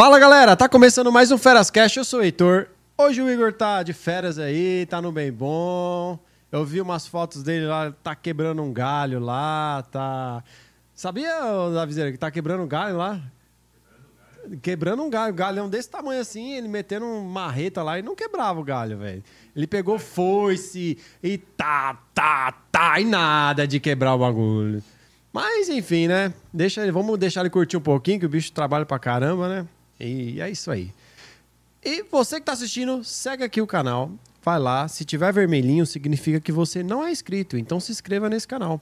[0.00, 2.68] Fala galera, tá começando mais um Feras Cash, eu sou o Heitor.
[2.96, 6.18] Hoje o Igor tá de férias aí, tá no bem bom.
[6.50, 10.42] Eu vi umas fotos dele lá, tá quebrando um galho lá, tá.
[10.94, 11.30] Sabia,
[11.74, 13.20] Davizeira, que tá quebrando um galho lá?
[14.62, 18.16] Quebrando um galho, um galhão desse tamanho assim, ele metendo uma marreta lá e não
[18.16, 19.22] quebrava o galho, velho.
[19.54, 24.82] Ele pegou foice e tá, tá, tá, e nada de quebrar o bagulho.
[25.30, 26.32] Mas enfim, né?
[26.50, 29.66] Deixa ele, vamos deixar ele curtir um pouquinho, que o bicho trabalha pra caramba, né?
[30.00, 30.92] E é isso aí.
[31.84, 34.10] E você que está assistindo, segue aqui o canal.
[34.42, 34.88] Vai lá.
[34.88, 37.56] Se tiver vermelhinho, significa que você não é inscrito.
[37.56, 38.80] Então se inscreva nesse canal.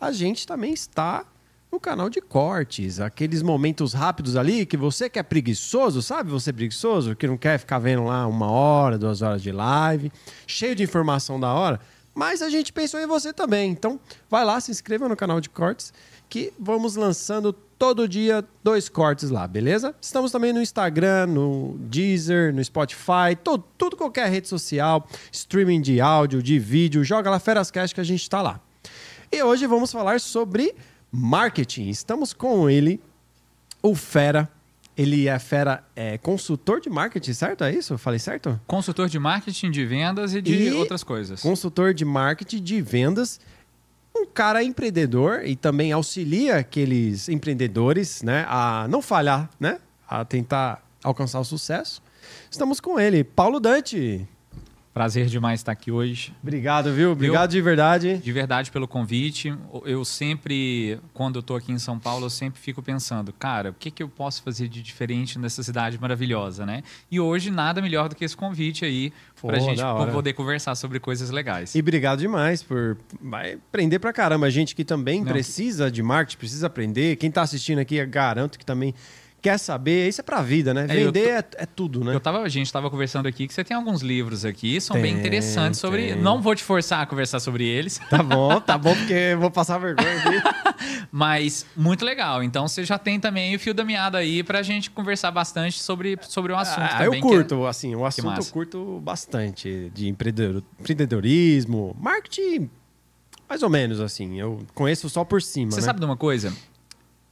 [0.00, 1.26] A gente também está
[1.70, 6.30] no canal de cortes, aqueles momentos rápidos ali que você que é preguiçoso, sabe?
[6.30, 10.10] Você é preguiçoso, que não quer ficar vendo lá uma hora, duas horas de live,
[10.46, 11.80] cheio de informação da hora.
[12.12, 13.70] Mas a gente pensou em você também.
[13.70, 15.92] Então, vai lá, se inscreva no canal de cortes,
[16.30, 19.94] que vamos lançando todo dia dois cortes lá, beleza?
[20.00, 26.00] Estamos também no Instagram, no Deezer, no Spotify, todo, tudo qualquer rede social, streaming de
[26.00, 28.60] áudio, de vídeo, joga lá Ferascast que a gente está lá.
[29.32, 30.74] E hoje vamos falar sobre
[31.10, 31.88] marketing.
[31.88, 33.00] Estamos com ele,
[33.82, 34.48] o Fera.
[34.96, 37.64] Ele é fera, é consultor de marketing, certo?
[37.64, 37.96] É isso?
[37.96, 38.60] Falei certo?
[38.66, 41.40] Consultor de marketing, de vendas e de E outras coisas.
[41.40, 43.40] Consultor de marketing, de vendas.
[44.14, 49.78] Um cara empreendedor e também auxilia aqueles empreendedores né, a não falhar, né?
[50.08, 52.02] A tentar alcançar o sucesso.
[52.50, 54.26] Estamos com ele, Paulo Dante.
[54.92, 56.34] Prazer demais estar aqui hoje.
[56.42, 57.12] Obrigado, viu?
[57.12, 58.18] Obrigado de verdade.
[58.18, 59.54] De verdade pelo convite.
[59.84, 63.74] Eu sempre, quando eu tô aqui em São Paulo, eu sempre fico pensando, cara, o
[63.74, 66.82] que, que eu posso fazer de diferente nessa cidade maravilhosa, né?
[67.08, 69.80] E hoje nada melhor do que esse convite aí pra Pô, gente
[70.12, 71.72] poder conversar sobre coisas legais.
[71.76, 74.46] E obrigado demais por vai aprender pra caramba.
[74.46, 75.30] A gente que também Não.
[75.30, 77.14] precisa de marketing, precisa aprender.
[77.14, 78.92] Quem tá assistindo aqui, eu garanto que também
[79.42, 80.08] quer saber.
[80.08, 80.84] Isso é pra vida, né?
[80.84, 82.14] É, Vender é, é tudo, né?
[82.14, 85.12] Eu tava, a gente estava conversando aqui que você tem alguns livros aqui, são bem
[85.12, 86.08] Tem, interessantes sobre.
[86.14, 86.16] tem.
[86.20, 87.98] Não vou te forçar a conversar sobre eles.
[88.10, 91.06] Tá bom, tá bom, porque eu vou passar vergonha aqui.
[91.10, 92.42] Mas muito legal.
[92.42, 96.18] Então você já tem também o fio da meada aí pra gente conversar bastante sobre,
[96.22, 97.06] sobre o assunto Ah, também.
[97.06, 102.70] eu é- curto, assim, o assunto eu curto bastante de empreendedor- empreendedorismo, marketing,
[103.48, 104.38] mais ou menos, assim.
[104.38, 105.86] Eu conheço só por cima, Você né?
[105.86, 106.52] sabe de uma coisa?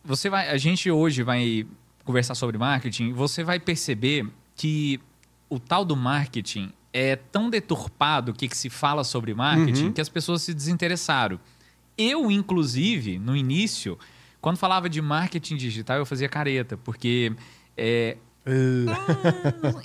[0.04, 1.66] Você vai, a gente hoje vai
[2.08, 3.12] conversar sobre marketing.
[3.12, 4.98] Você vai perceber que
[5.50, 9.92] o tal do marketing é tão deturpado o que, que se fala sobre marketing Uhum.
[9.92, 11.38] que as pessoas se desinteressaram.
[11.98, 13.98] Eu, inclusive, no início,
[14.40, 17.32] quando falava de marketing digital, eu fazia careta, porque
[17.76, 18.88] é, Uh,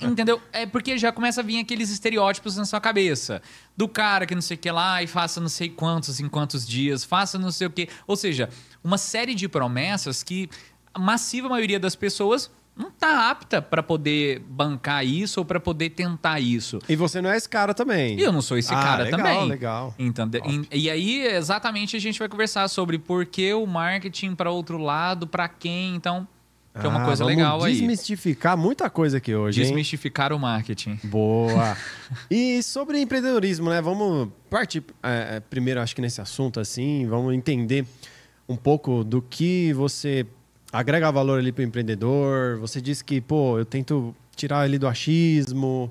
[0.00, 0.40] Entendeu?
[0.50, 3.42] É porque já começa a vir aqueles estereótipos na sua cabeça.
[3.76, 6.66] Do cara que não sei o que lá e faça não sei quantos em quantos
[6.66, 7.90] dias, faça não sei o que.
[8.06, 8.48] Ou seja,
[8.82, 10.48] uma série de promessas que
[10.98, 16.40] massiva maioria das pessoas não tá apta para poder bancar isso ou para poder tentar
[16.40, 16.80] isso.
[16.88, 18.18] e você não é esse cara também.
[18.18, 19.48] E eu não sou esse Ah, cara legal, também.
[19.48, 19.94] legal.
[19.96, 20.40] Entende?
[20.40, 20.68] Top.
[20.72, 24.76] E, e aí, exatamente, a gente vai conversar sobre por que o marketing para outro
[24.76, 26.26] lado, para quem, então,
[26.80, 27.74] que é uma Ah, coisa legal aí.
[27.74, 29.66] desmistificar muita coisa aqui hoje, hein?
[29.68, 30.98] Desmistificar o marketing.
[31.04, 31.76] Boa.
[32.28, 33.80] e sobre empreendedorismo, né?
[33.80, 37.86] Vamos partir é, é, primeiro, acho que nesse assunto, assim, vamos entender
[38.48, 40.26] um pouco do que você
[40.74, 42.58] agrega valor ali para o empreendedor.
[42.58, 45.90] Você disse que, pô, eu tento tirar ele do achismo.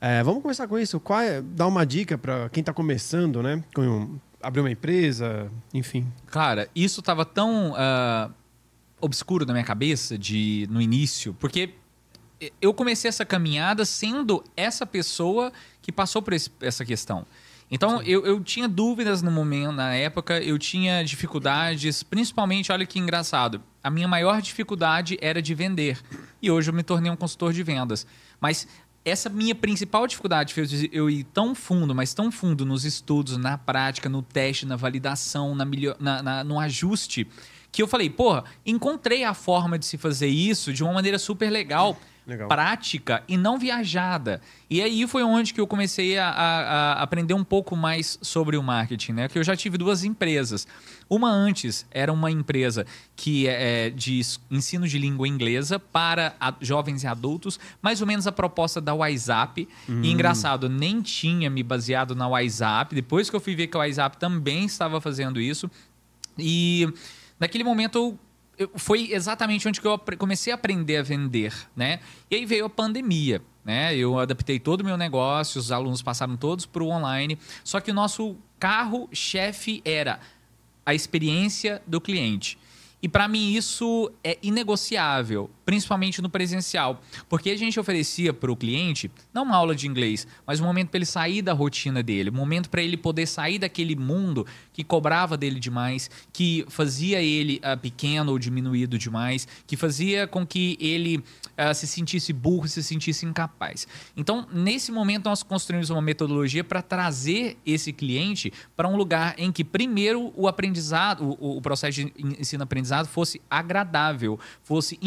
[0.00, 0.98] É, vamos começar com isso.
[0.98, 3.62] Qual é, dar uma dica para quem está começando, né?
[3.74, 6.06] Com, abrir uma empresa, enfim.
[6.26, 8.30] Cara, isso tava tão ah,
[9.00, 11.74] obscuro na minha cabeça de no início, porque
[12.60, 17.24] eu comecei essa caminhada sendo essa pessoa que passou por esse- essa questão.
[17.74, 22.98] Então, eu, eu tinha dúvidas no momento, na época, eu tinha dificuldades, principalmente, olha que
[22.98, 25.98] engraçado, a minha maior dificuldade era de vender.
[26.42, 28.06] E hoje eu me tornei um consultor de vendas.
[28.38, 28.68] Mas
[29.06, 33.56] essa minha principal dificuldade fez eu ir tão fundo, mas tão fundo nos estudos, na
[33.56, 37.26] prática, no teste, na validação, na melhor, na- na- no ajuste,
[37.72, 41.48] que eu falei, porra, encontrei a forma de se fazer isso de uma maneira super
[41.48, 42.48] legal, Legal.
[42.48, 44.40] prática e não viajada.
[44.70, 48.56] E aí foi onde que eu comecei a, a- a aprender um pouco mais sobre
[48.56, 49.28] o marketing, né?
[49.28, 50.66] Que eu já tive duas empresas.
[51.10, 52.86] Uma antes era uma empresa
[53.16, 58.06] que é de s- ensino de língua inglesa para a- jovens e adultos, mais ou
[58.06, 59.68] menos a proposta da WhatsApp.
[59.88, 62.94] E engraçado, nem tinha me baseado na WhatsApp.
[62.94, 65.70] Depois que eu fui ver que a WhatsApp também estava fazendo isso.
[66.38, 66.88] E
[67.38, 68.18] naquele momento eu-
[68.74, 72.00] foi exatamente onde que eu comecei a aprender a vender, né?
[72.30, 73.94] E aí veio a pandemia, né?
[73.96, 77.90] Eu adaptei todo o meu negócio, os alunos passaram todos para o online, só que
[77.90, 80.20] o nosso carro-chefe era
[80.84, 82.58] a experiência do cliente.
[83.02, 85.50] E para mim isso é inegociável.
[85.64, 87.00] Principalmente no presencial.
[87.28, 90.90] Porque a gente oferecia para o cliente, não uma aula de inglês, mas um momento
[90.90, 94.82] para ele sair da rotina dele, um momento para ele poder sair daquele mundo que
[94.82, 100.76] cobrava dele demais, que fazia ele uh, pequeno ou diminuído demais, que fazia com que
[100.80, 103.86] ele uh, se sentisse burro, se sentisse incapaz.
[104.16, 109.52] Então, nesse momento, nós construímos uma metodologia para trazer esse cliente para um lugar em
[109.52, 114.98] que, primeiro, o aprendizado, o, o processo de ensino-aprendizado fosse agradável, fosse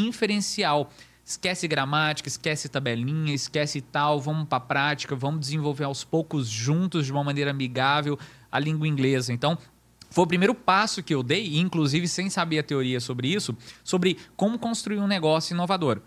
[0.45, 0.89] inferencial.
[1.23, 7.07] Esquece gramática, esquece tabelinha, esquece tal, vamos para a prática, vamos desenvolver aos poucos juntos
[7.07, 8.17] de uma maneira amigável
[8.51, 9.33] a língua inglesa.
[9.33, 9.57] Então,
[10.11, 14.19] foi o primeiro passo que eu dei, inclusive sem saber a teoria sobre isso, sobre
[14.37, 15.99] como construir um negócio inovador.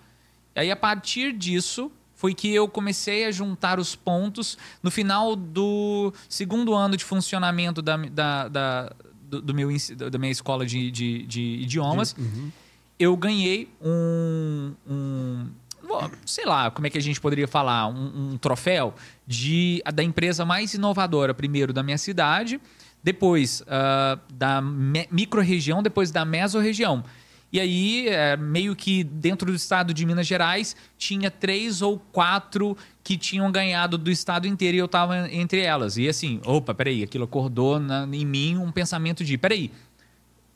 [0.55, 4.57] E aí, a partir disso, foi que eu comecei a juntar os pontos.
[4.81, 9.69] No final do segundo ano de funcionamento da, da, da do, do, meu,
[10.11, 12.51] da minha escola de, de, de idiomas, uhum.
[12.99, 15.47] Eu ganhei um, um,
[16.27, 18.95] sei lá, como é que a gente poderia falar, um, um troféu
[19.27, 22.61] de, da empresa mais inovadora, primeiro da minha cidade,
[23.03, 27.05] depois uh, da micro-região, depois da mesorregião.
[27.51, 32.77] E aí, é, meio que dentro do estado de Minas Gerais, tinha três ou quatro
[33.03, 35.97] que tinham ganhado do estado inteiro e eu estava entre elas.
[35.97, 39.71] E assim, opa, peraí, aquilo acordou na, em mim um pensamento de: peraí,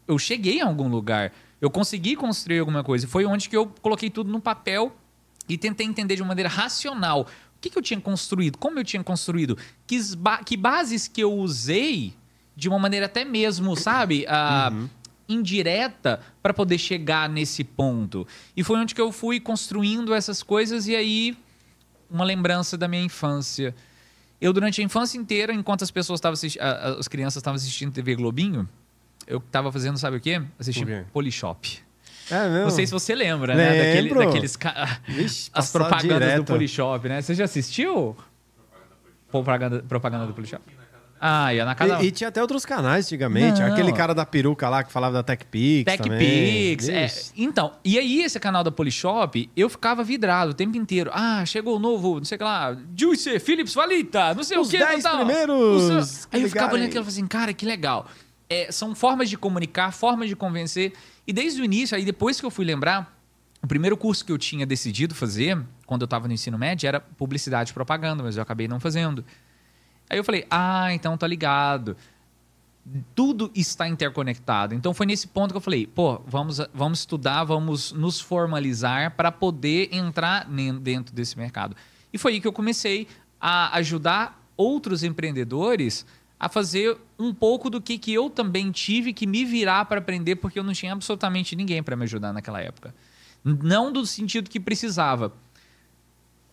[0.06, 3.06] eu cheguei em algum lugar, eu consegui construir alguma coisa.
[3.06, 4.94] Foi onde que eu coloquei tudo no papel
[5.48, 7.20] e tentei entender de uma maneira racional.
[7.20, 8.58] O que, que eu tinha construído?
[8.58, 9.56] Como eu tinha construído?
[9.86, 9.96] Que,
[10.44, 12.14] que bases que eu usei
[12.56, 14.26] de uma maneira até mesmo, sabe?
[14.26, 14.88] Uh, uhum
[15.28, 18.26] indireta para poder chegar nesse ponto.
[18.54, 21.34] E foi onde que eu fui construindo essas coisas e aí
[22.10, 23.74] uma lembrança da minha infância.
[24.38, 26.38] Eu durante a infância inteira, enquanto as pessoas estavam
[26.98, 28.68] as crianças estavam assistindo TV Globinho,
[29.26, 30.42] eu estava fazendo sabe o quê?
[30.58, 31.80] Assistindo Polishop.
[32.30, 32.64] É mesmo?
[32.64, 33.74] Não sei se você lembra, Lembro.
[33.74, 33.84] né?
[33.84, 34.58] Daquele, daqueles
[35.08, 36.36] Vixe, as propagandas direto.
[36.38, 37.20] do Polishop, né?
[37.20, 38.16] Você já assistiu?
[39.30, 40.62] Propaganda, propaganda do Polishop?
[41.24, 42.02] Ah, ia na casa.
[42.02, 43.60] E, e, tinha até outros canais antigamente.
[43.60, 43.68] Não.
[43.68, 45.84] Aquele cara da peruca lá que falava da TechPix.
[45.84, 46.88] TechPix.
[46.88, 47.06] É.
[47.36, 51.12] Então, e aí esse canal da Polishop, eu ficava vidrado o tempo inteiro.
[51.14, 54.66] Ah, chegou o novo, não sei o que lá, Juice, Philips Valita, não sei Os
[54.66, 54.82] o que.
[54.82, 55.82] Os 10 primeiros.
[55.90, 56.28] Os...
[56.32, 58.08] Aí eu ficava olhando aquilo e falei assim, cara, que legal.
[58.52, 60.92] É, são formas de comunicar, formas de convencer.
[61.26, 63.16] E desde o início, aí depois que eu fui lembrar,
[63.62, 67.00] o primeiro curso que eu tinha decidido fazer, quando eu estava no ensino médio, era
[67.00, 69.24] publicidade e propaganda, mas eu acabei não fazendo.
[70.10, 71.96] Aí eu falei, ah, então tá ligado.
[73.14, 74.74] Tudo está interconectado.
[74.74, 79.32] Então foi nesse ponto que eu falei, pô, vamos, vamos estudar, vamos nos formalizar para
[79.32, 80.46] poder entrar
[80.80, 81.74] dentro desse mercado.
[82.12, 83.06] E foi aí que eu comecei
[83.40, 86.04] a ajudar outros empreendedores
[86.42, 90.34] a fazer um pouco do que, que eu também tive que me virar para aprender,
[90.34, 92.92] porque eu não tinha absolutamente ninguém para me ajudar naquela época.
[93.44, 95.32] Não do sentido que precisava.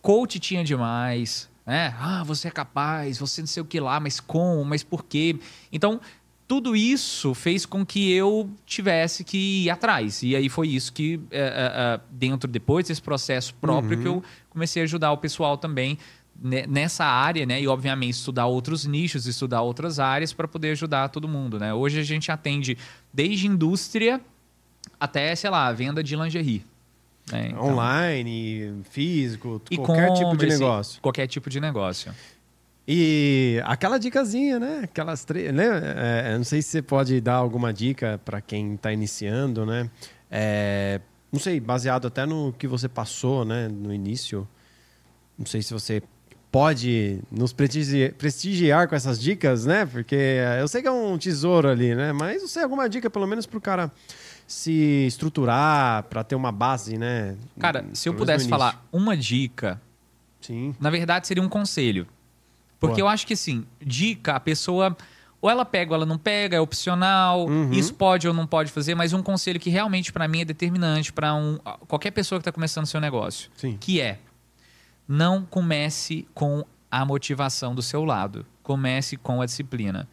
[0.00, 1.92] Coach tinha demais, né?
[1.98, 5.36] Ah, você é capaz, você não sei o que lá, mas como, mas por quê?
[5.72, 6.00] Então,
[6.46, 10.22] tudo isso fez com que eu tivesse que ir atrás.
[10.22, 14.02] E aí foi isso que, é, é, dentro depois desse processo próprio, uhum.
[14.02, 15.98] que eu comecei a ajudar o pessoal também
[16.40, 17.60] nessa área, né?
[17.60, 21.74] E obviamente estudar outros nichos, estudar outras áreas para poder ajudar todo mundo, né?
[21.74, 22.78] Hoje a gente atende
[23.12, 24.20] desde indústria
[24.98, 26.64] até, sei lá, venda de lingerie.
[27.32, 27.64] É, então...
[27.64, 31.00] Online, físico, qualquer tipo de negócio.
[31.02, 32.12] Qualquer tipo de negócio.
[32.88, 34.80] E aquela dicasinha, né?
[34.84, 35.52] Aquelas três.
[35.54, 35.64] Né?
[35.96, 39.88] É, não sei se você pode dar alguma dica para quem está iniciando, né?
[40.30, 41.00] É,
[41.30, 43.68] não sei, baseado até no que você passou, né?
[43.68, 44.48] No início.
[45.38, 46.02] Não sei se você
[46.50, 49.86] pode nos prestigiar, com essas dicas, né?
[49.86, 50.16] Porque
[50.58, 52.12] eu sei que é um tesouro ali, né?
[52.12, 53.90] Mas sei, alguma dica pelo menos para o cara
[54.46, 57.36] se estruturar para ter uma base, né?
[57.58, 59.80] Cara, se eu pudesse falar uma dica,
[60.40, 60.74] Sim.
[60.80, 62.06] na verdade seria um conselho.
[62.80, 63.02] Porque Boa.
[63.02, 64.96] eu acho que assim, dica, a pessoa
[65.40, 67.72] ou ela pega ou ela não pega, é opcional, uhum.
[67.72, 71.12] isso pode ou não pode fazer, mas um conselho que realmente para mim é determinante
[71.12, 73.76] para um, qualquer pessoa que está começando seu negócio, Sim.
[73.80, 74.18] que é
[75.10, 80.08] não comece com a motivação do seu lado, comece com a disciplina.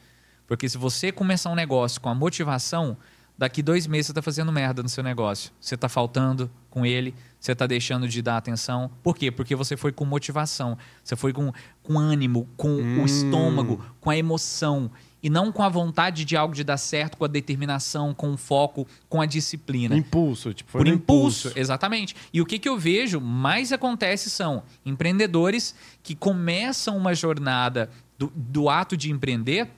[0.48, 2.98] Porque se você começar um negócio com a motivação,
[3.38, 5.52] daqui dois meses você está fazendo merda no seu negócio.
[5.62, 8.90] Você está faltando com ele, você está deixando de dar atenção.
[9.04, 9.30] Por quê?
[9.30, 13.04] Porque você foi com motivação, você foi com, com ânimo, com hum.
[13.04, 14.90] o estômago, com a emoção.
[15.22, 18.38] E não com a vontade de algo de dar certo, com a determinação, com o
[18.38, 19.96] foco, com a disciplina.
[19.96, 22.16] Impulso, tipo, foi Por impulso, impulso, exatamente.
[22.32, 28.32] E o que, que eu vejo mais acontece são empreendedores que começam uma jornada do,
[28.36, 29.70] do ato de empreender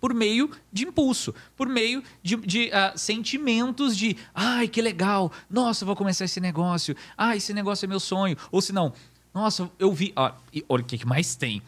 [0.00, 5.84] por meio de impulso, por meio de, de uh, sentimentos de ai, que legal, nossa,
[5.84, 8.36] vou começar esse negócio, ah, esse negócio é meu sonho.
[8.50, 8.94] Ou se não,
[9.32, 10.12] nossa, eu vi.
[10.16, 10.32] Ó,
[10.68, 11.62] olha o que mais tem.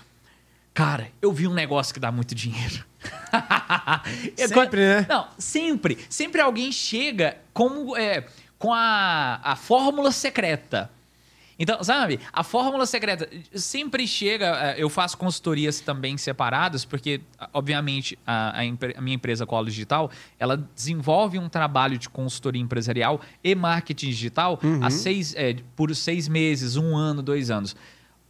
[0.74, 2.84] Cara, eu vi um negócio que dá muito dinheiro.
[4.36, 5.06] sempre, né?
[5.08, 5.98] Não, sempre.
[6.08, 8.26] Sempre alguém chega como, é,
[8.58, 10.90] com a, a fórmula secreta.
[11.58, 14.46] Então, sabe, a fórmula secreta sempre chega.
[14.72, 17.20] É, eu faço consultorias também separadas, porque,
[17.52, 23.54] obviamente, a, a, minha empresa Colo Digital ela desenvolve um trabalho de consultoria empresarial e
[23.54, 24.90] marketing digital uhum.
[24.90, 27.76] seis, é, por seis meses, um ano, dois anos.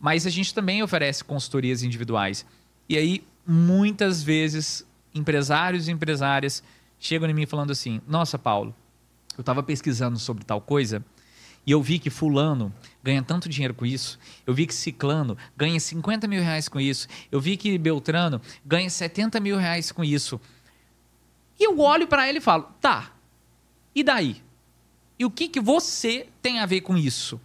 [0.02, 2.44] Mas a gente também oferece consultorias individuais.
[2.88, 4.84] E aí, muitas vezes,
[5.14, 6.60] empresários e empresárias
[6.98, 8.74] chegam em mim falando assim: Nossa, Paulo,
[9.38, 11.04] eu estava pesquisando sobre tal coisa
[11.64, 14.18] e eu vi que Fulano ganha tanto dinheiro com isso.
[14.44, 17.06] Eu vi que Ciclano ganha 50 mil reais com isso.
[17.30, 20.40] Eu vi que Beltrano ganha 70 mil reais com isso.
[21.60, 23.12] E eu olho para ele e falo: tá,
[23.94, 24.42] e daí?
[25.16, 27.40] E o que, que você tem a ver com isso?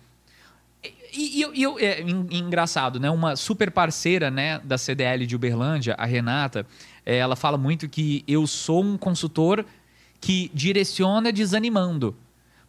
[1.13, 3.10] E, e, e é engraçado, né?
[3.10, 6.65] Uma super parceira né, da CDL de Uberlândia, a Renata,
[7.06, 9.65] é, ela fala muito que eu sou um consultor
[10.20, 12.15] que direciona desanimando.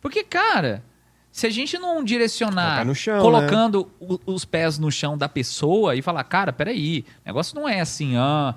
[0.00, 0.84] Porque, cara,
[1.30, 4.16] se a gente não direcionar chão, colocando né?
[4.26, 8.16] os pés no chão da pessoa e falar, cara, peraí, o negócio não é assim,
[8.16, 8.54] ah,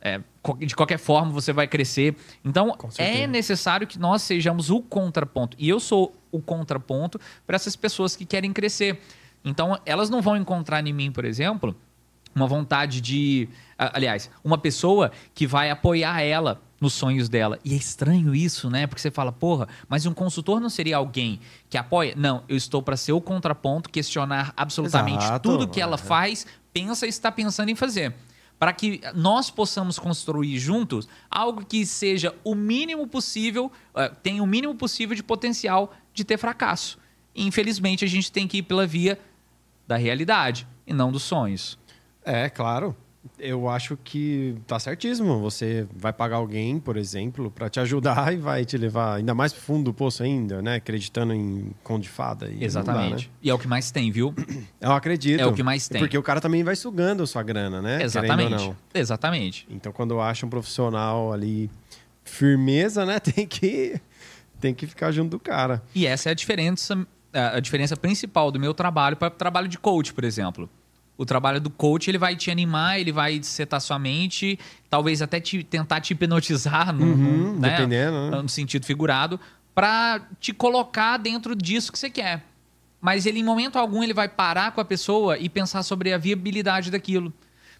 [0.00, 0.20] é,
[0.58, 2.16] de qualquer forma você vai crescer.
[2.44, 5.56] Então, é necessário que nós sejamos o contraponto.
[5.58, 9.00] E eu sou o contraponto para essas pessoas que querem crescer.
[9.44, 11.74] Então, elas não vão encontrar em mim, por exemplo,
[12.34, 13.48] uma vontade de.
[13.78, 17.58] Aliás, uma pessoa que vai apoiar ela nos sonhos dela.
[17.64, 18.86] E é estranho isso, né?
[18.86, 22.14] Porque você fala, porra, mas um consultor não seria alguém que apoia?
[22.16, 25.48] Não, eu estou para ser o contraponto, questionar absolutamente Exato.
[25.48, 28.14] tudo que ela faz, pensa e está pensando em fazer.
[28.64, 34.46] Para que nós possamos construir juntos algo que seja o mínimo possível, uh, tenha o
[34.46, 36.98] mínimo possível de potencial de ter fracasso.
[37.36, 39.20] Infelizmente, a gente tem que ir pela via
[39.86, 41.78] da realidade e não dos sonhos.
[42.24, 42.96] É, claro.
[43.38, 45.40] Eu acho que tá certíssimo.
[45.40, 49.52] Você vai pagar alguém, por exemplo, para te ajudar e vai te levar ainda mais
[49.52, 50.76] pro fundo do poço ainda, né?
[50.76, 52.52] Acreditando em conto de fada.
[52.60, 53.26] Exatamente.
[53.26, 53.36] Dá, né?
[53.42, 54.34] E é o que mais tem, viu?
[54.80, 55.40] Eu acredito.
[55.40, 56.00] É o que mais tem.
[56.00, 58.02] Porque o cara também vai sugando a sua grana, né?
[58.02, 58.72] Exatamente.
[58.92, 59.66] Exatamente.
[59.70, 61.70] Então, quando acha um profissional ali
[62.24, 63.18] firmeza, né?
[63.20, 64.00] Tem que
[64.60, 65.82] tem que ficar junto do cara.
[65.94, 69.76] E essa é a diferença, a diferença principal do meu trabalho para o trabalho de
[69.76, 70.70] coach, por exemplo.
[71.16, 74.58] O trabalho do coach ele vai te animar, ele vai setar sua mente,
[74.90, 77.70] talvez até te, tentar te hipnotizar, no, uhum, né?
[77.70, 78.42] dependendo, né?
[78.42, 79.38] no sentido figurado,
[79.74, 82.44] para te colocar dentro disso que você quer.
[83.00, 86.18] Mas ele, em momento algum, ele vai parar com a pessoa e pensar sobre a
[86.18, 87.32] viabilidade daquilo.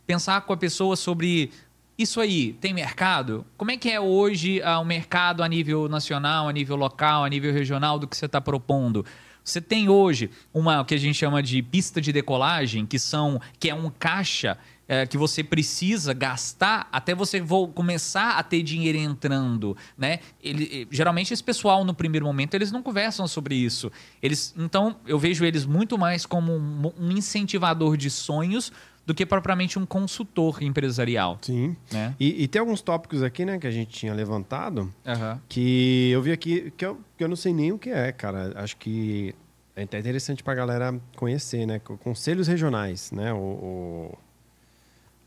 [0.07, 1.51] Pensar com a pessoa sobre
[1.97, 3.47] isso aí, tem mercado?
[3.57, 7.29] Como é que é hoje uh, o mercado a nível nacional, a nível local, a
[7.29, 9.07] nível regional do que você está propondo?
[9.45, 13.39] Você tem hoje uma o que a gente chama de pista de decolagem, que são
[13.61, 14.57] que é um caixa
[14.89, 20.21] é, que você precisa gastar até você vou começar a ter dinheiro entrando, né?
[20.43, 23.93] Ele, geralmente esse pessoal no primeiro momento eles não conversam sobre isso.
[24.23, 28.73] Eles, então eu vejo eles muito mais como um, um incentivador de sonhos
[29.07, 31.39] do que propriamente um consultor empresarial.
[31.43, 31.77] Sim.
[31.93, 32.15] Né?
[32.19, 35.39] E, e, tem alguns tópicos aqui, né, que a gente tinha levantado, uhum.
[35.49, 38.53] que eu vi aqui, que eu, que eu não sei nem o que é, cara.
[38.57, 39.35] Acho que
[39.77, 41.81] é até interessante para a galera conhecer, né?
[41.81, 43.33] Conselhos regionais, né?
[43.33, 44.19] O, o,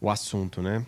[0.01, 0.85] o assunto, né?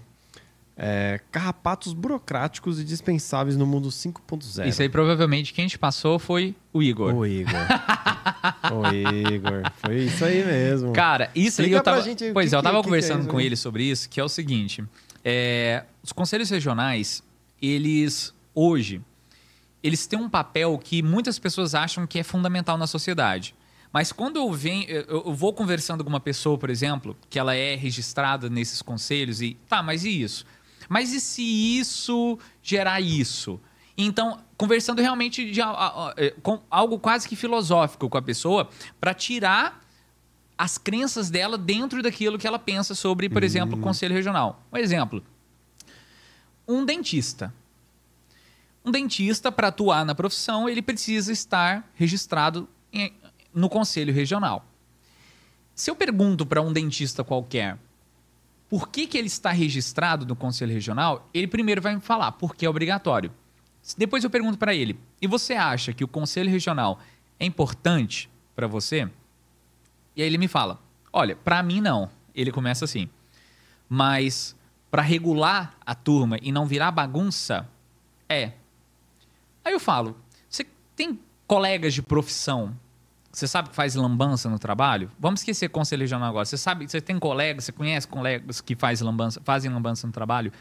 [0.82, 4.65] É, carrapatos burocráticos e dispensáveis no mundo 5.0.
[4.65, 7.13] Isso aí provavelmente quem te passou foi o Igor.
[7.13, 7.54] O Igor.
[8.72, 9.72] o Igor.
[9.84, 10.94] Foi isso aí mesmo.
[10.94, 12.02] Cara, isso aí eu tava.
[12.02, 14.22] Gente, pois que, é, eu tava que, conversando que é com ele sobre isso, que
[14.22, 14.82] é o seguinte:
[15.24, 17.22] é, os conselhos regionais,
[17.62, 19.02] eles hoje,
[19.84, 23.54] eles têm um papel que muitas pessoas acham que é fundamental na sociedade.
[23.92, 27.76] Mas quando eu venho, eu vou conversando com uma pessoa, por exemplo, que ela é
[27.76, 30.46] registrada nesses conselhos e tá, mas e isso?
[30.89, 31.43] Mas e se
[31.80, 33.62] isso gerar isso?
[33.95, 35.62] Então, conversando realmente de
[36.17, 38.67] é, com algo quase que filosófico com a pessoa,
[38.99, 39.86] para tirar
[40.58, 43.45] as crenças dela dentro daquilo que ela pensa sobre, por uhum.
[43.45, 44.63] exemplo, o conselho regional.
[44.73, 45.23] Um exemplo:
[46.67, 47.54] um dentista.
[48.84, 53.13] Um dentista, para atuar na profissão, ele precisa estar registrado em,
[53.54, 54.65] no conselho regional.
[55.75, 57.78] Se eu pergunto para um dentista qualquer
[58.69, 62.65] por que, que ele está registrado no Conselho Regional, ele primeiro vai me falar porque
[62.65, 63.32] é obrigatório.
[63.97, 66.99] Depois eu pergunto para ele: e você acha que o Conselho Regional
[67.39, 69.10] é importante para você?
[70.15, 70.79] E aí ele me fala:
[71.12, 72.10] olha, para mim não.
[72.36, 73.10] Ele começa assim.
[73.89, 74.55] Mas
[74.91, 77.67] para regular a turma e não virar bagunça?
[78.27, 78.53] É.
[79.65, 80.15] Aí eu falo,
[80.47, 82.77] você tem colegas de profissão
[83.32, 85.12] você sabe que faz lambança no trabalho?
[85.20, 86.46] Vamos esquecer conselho regional agora.
[86.46, 90.52] Você sabe, você tem colegas, você conhece colegas que faz lambança, fazem lambança no trabalho?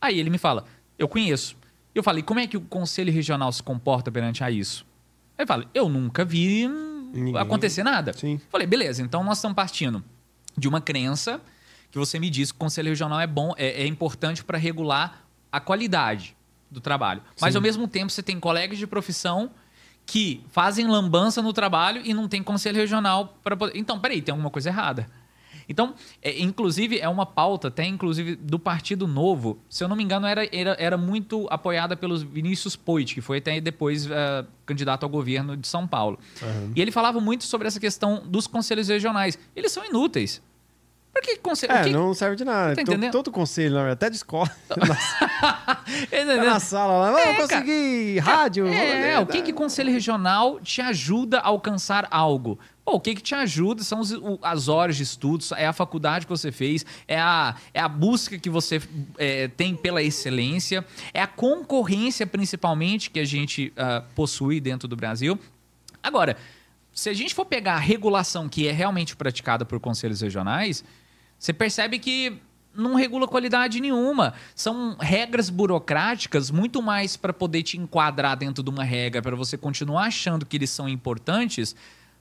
[0.00, 0.64] Aí ele me fala,
[0.98, 1.56] eu conheço.
[1.94, 4.84] Eu falei, como é que o conselho regional se comporta perante a isso?
[5.38, 7.36] Ele fala, eu nunca vi Ninguém.
[7.36, 8.12] acontecer nada.
[8.12, 8.40] Sim.
[8.50, 10.04] Falei, beleza, então nós estamos partindo
[10.56, 11.40] de uma crença
[11.90, 15.24] que você me disse que o conselho regional é bom, é, é importante para regular
[15.50, 16.36] a qualidade
[16.70, 17.22] do trabalho.
[17.40, 17.58] Mas Sim.
[17.58, 19.50] ao mesmo tempo você tem colegas de profissão
[20.06, 23.78] que fazem lambança no trabalho e não tem conselho regional para poder.
[23.78, 25.08] Então, peraí, tem alguma coisa errada.
[25.68, 30.04] Então, é, inclusive, é uma pauta, até inclusive do Partido Novo, se eu não me
[30.04, 34.10] engano, era, era, era muito apoiada pelos Vinícius Poit, que foi até depois uh,
[34.66, 36.18] candidato ao governo de São Paulo.
[36.42, 36.72] Uhum.
[36.76, 39.38] E ele falava muito sobre essa questão dos conselhos regionais.
[39.54, 40.42] Eles são inúteis.
[41.14, 41.72] Por que conselho?
[41.72, 41.90] É, que...
[41.90, 42.74] não serve de nada.
[42.74, 44.50] Tá todo, todo conselho, até de escola.
[44.68, 44.76] tá
[46.44, 48.66] na sala lá, é, eu consegui rádio.
[48.66, 52.58] É, é, o que que conselho regional te ajuda a alcançar algo?
[52.84, 56.26] Pô, o que, que te ajuda são os, as horas de estudos, é a faculdade
[56.26, 58.82] que você fez, é a, é a busca que você
[59.16, 64.96] é, tem pela excelência, é a concorrência, principalmente, que a gente uh, possui dentro do
[64.96, 65.38] Brasil.
[66.02, 66.36] Agora,
[66.92, 70.84] se a gente for pegar a regulação que é realmente praticada por conselhos regionais,
[71.44, 72.38] você percebe que
[72.74, 74.32] não regula qualidade nenhuma.
[74.54, 79.58] São regras burocráticas muito mais para poder te enquadrar dentro de uma regra, para você
[79.58, 81.76] continuar achando que eles são importantes,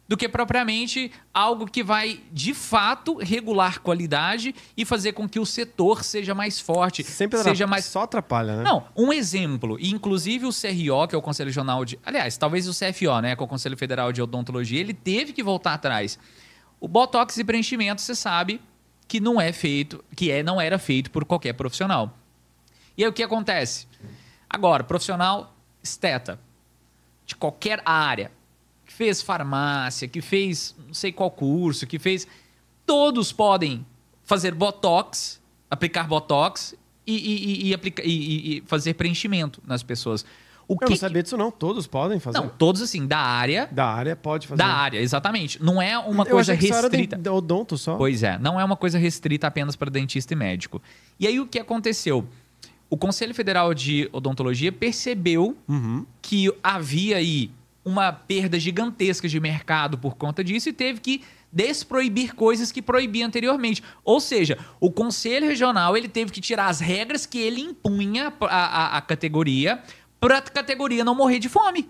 [0.09, 5.45] do que propriamente algo que vai de fato regular qualidade e fazer com que o
[5.45, 8.63] setor seja mais forte, Sempre seja mais só atrapalha, né?
[8.63, 12.67] Não, um exemplo, e inclusive o CRO, que é o Conselho Regional de, aliás, talvez
[12.67, 16.19] o CFO, né, que é o Conselho Federal de Odontologia, ele teve que voltar atrás.
[16.77, 18.59] O botox e preenchimento, você sabe,
[19.07, 22.17] que não é feito, que é, não era feito por qualquer profissional.
[22.97, 23.87] E aí o que acontece?
[24.49, 26.39] Agora, profissional esteta,
[27.25, 28.31] de qualquer área,
[28.85, 32.27] que fez farmácia, que fez não sei qual curso, que fez.
[32.85, 33.85] Todos podem
[34.23, 40.25] fazer botox, aplicar botox e, e, e, aplica, e, fazer preenchimento nas pessoas.
[40.67, 41.51] O eu que não sabia disso, não.
[41.51, 42.39] Todos podem fazer.
[42.39, 43.67] Não, todos assim, da área.
[43.71, 44.57] Da área pode fazer.
[44.57, 45.61] Da área, exatamente.
[45.61, 47.15] Não é uma eu coisa restrita.
[47.15, 47.95] Era odonto só.
[47.95, 50.81] Pois é, não é uma coisa restrita apenas para dentista e médico.
[51.19, 52.25] E aí o que aconteceu?
[52.89, 56.05] O Conselho Federal de Odontologia percebeu uhum.
[56.21, 57.49] que havia aí
[57.83, 61.21] uma perda gigantesca de mercado por conta disso e teve que
[61.51, 63.83] desproibir coisas que proibia anteriormente.
[64.03, 68.99] Ou seja, o Conselho Regional ele teve que tirar as regras que ele impunha à
[69.01, 69.81] categoria
[70.23, 71.89] para a categoria não morrer de fome.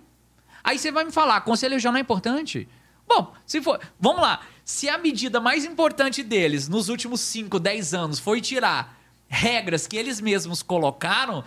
[0.63, 2.67] Aí você vai me falar, conselho regional é importante?
[3.07, 3.79] Bom, se for.
[3.99, 4.39] Vamos lá.
[4.65, 9.95] Se a medida mais importante deles nos últimos 5, 10 anos foi tirar regras que
[9.97, 11.43] eles mesmos colocaram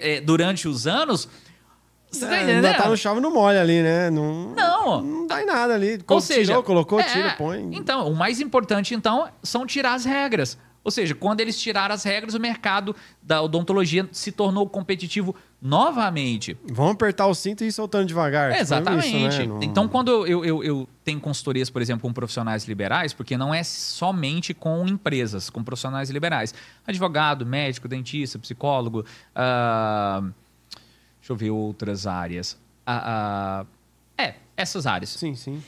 [0.00, 1.28] é, durante os anos.
[2.08, 2.64] Você tá é, tá entendendo?
[2.66, 4.08] Ainda tá no chave no molho ali, né?
[4.08, 5.02] Não, não.
[5.02, 6.00] Não dá em nada ali.
[6.06, 7.68] Ou seja, tirou, colocou, é, tira, põe.
[7.72, 10.56] Então, o mais importante, então, são tirar as regras.
[10.84, 16.56] Ou seja, quando eles tiraram as regras, o mercado da odontologia se tornou competitivo novamente.
[16.64, 18.52] Vamos apertar o cinto e ir soltando devagar.
[18.52, 19.08] É, exatamente.
[19.08, 19.46] Isso, né?
[19.46, 19.62] Não...
[19.62, 23.62] Então, quando eu, eu, eu, tenho consultorias, por exemplo, com profissionais liberais, porque não é
[23.62, 26.54] somente com empresas, com profissionais liberais.
[26.86, 29.00] Advogado, médico, dentista, psicólogo.
[29.00, 30.32] Uh,
[31.20, 32.52] deixa eu ver outras áreas.
[32.86, 33.66] Uh, uh,
[34.16, 35.10] é, essas áreas.
[35.10, 35.62] Sim, sim.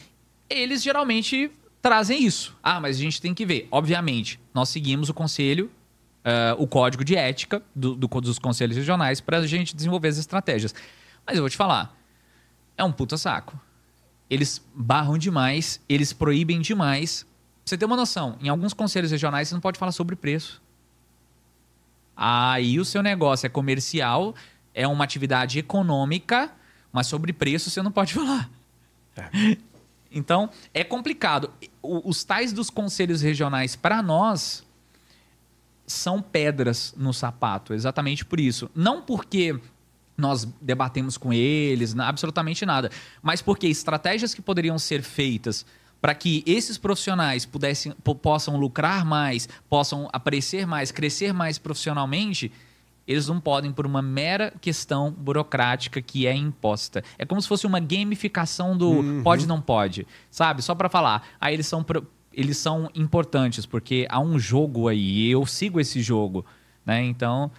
[0.49, 1.51] Eles geralmente
[1.83, 2.57] trazem isso.
[2.63, 3.67] Ah, mas a gente tem que ver.
[3.71, 5.71] Obviamente, nós seguimos o conselho,
[6.25, 10.19] uh, o código de ética do, do dos conselhos regionais para a gente desenvolver as
[10.19, 10.75] estratégias.
[11.27, 11.97] Mas eu vou te falar,
[12.77, 13.59] é um puta saco.
[14.29, 17.23] Eles barram demais, eles proíbem demais.
[17.23, 20.63] Pra você ter uma noção, em alguns conselhos regionais você não pode falar sobre preço.
[22.17, 24.35] Aí o seu negócio é comercial,
[24.75, 26.51] é uma atividade econômica,
[26.93, 28.51] mas sobre preço você não pode falar.
[29.17, 29.57] É.
[30.13, 31.51] Então, é complicado.
[31.83, 34.65] Os tais dos conselhos regionais, para nós,
[35.93, 38.71] são pedras no sapato, exatamente por isso.
[38.75, 39.59] Não porque
[40.17, 42.91] nós debatemos com eles, absolutamente nada,
[43.23, 45.65] mas porque estratégias que poderiam ser feitas
[46.01, 52.51] para que esses profissionais pudessem, possam lucrar mais, possam aparecer mais, crescer mais profissionalmente,
[53.07, 57.03] eles não podem por uma mera questão burocrática que é imposta.
[57.19, 59.23] É como se fosse uma gamificação do uhum.
[59.23, 60.63] pode não pode, sabe?
[60.63, 61.27] Só para falar.
[61.41, 61.85] Aí eles são
[62.33, 66.45] eles são importantes porque há um jogo aí, e eu sigo esse jogo,
[66.85, 67.03] né?
[67.03, 67.51] Então,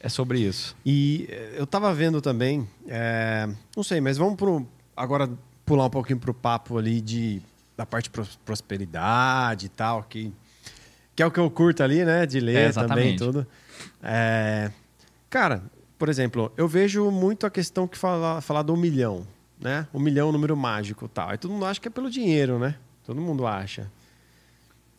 [0.00, 0.76] é sobre isso.
[0.84, 5.28] E eh, eu tava vendo também, é, não sei, mas vamos pro, agora
[5.64, 7.42] pular um pouquinho pro papo ali de
[7.76, 10.32] da parte de prosperidade e tal, que
[11.16, 12.24] que é o que eu curto ali, né?
[12.26, 13.46] De ler É, também tudo.
[14.02, 14.70] É,
[15.30, 15.62] Cara,
[15.96, 19.24] por exemplo, eu vejo muito a questão que fala, falar do um milhão,
[19.60, 19.86] né?
[19.94, 21.30] Um milhão é um número mágico e tal.
[21.30, 22.74] Aí todo mundo acha que é pelo dinheiro, né?
[23.06, 23.88] Todo mundo acha.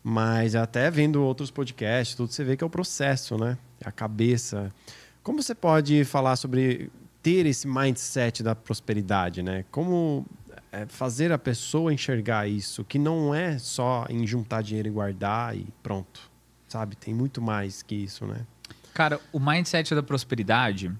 [0.03, 3.57] Mas até vendo outros podcasts, tudo, você vê que é o processo, né?
[3.79, 4.73] É a cabeça.
[5.21, 9.63] Como você pode falar sobre ter esse mindset da prosperidade, né?
[9.69, 10.25] Como
[10.71, 15.55] é, fazer a pessoa enxergar isso, que não é só em juntar dinheiro e guardar
[15.55, 16.21] e pronto,
[16.67, 16.95] sabe?
[16.95, 18.45] Tem muito mais que isso, né?
[18.93, 20.91] Cara, o mindset da prosperidade,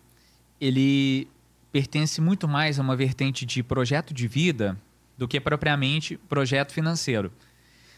[0.59, 1.27] ele
[1.71, 4.77] pertence muito mais a uma vertente de projeto de vida
[5.17, 7.31] do que propriamente projeto financeiro.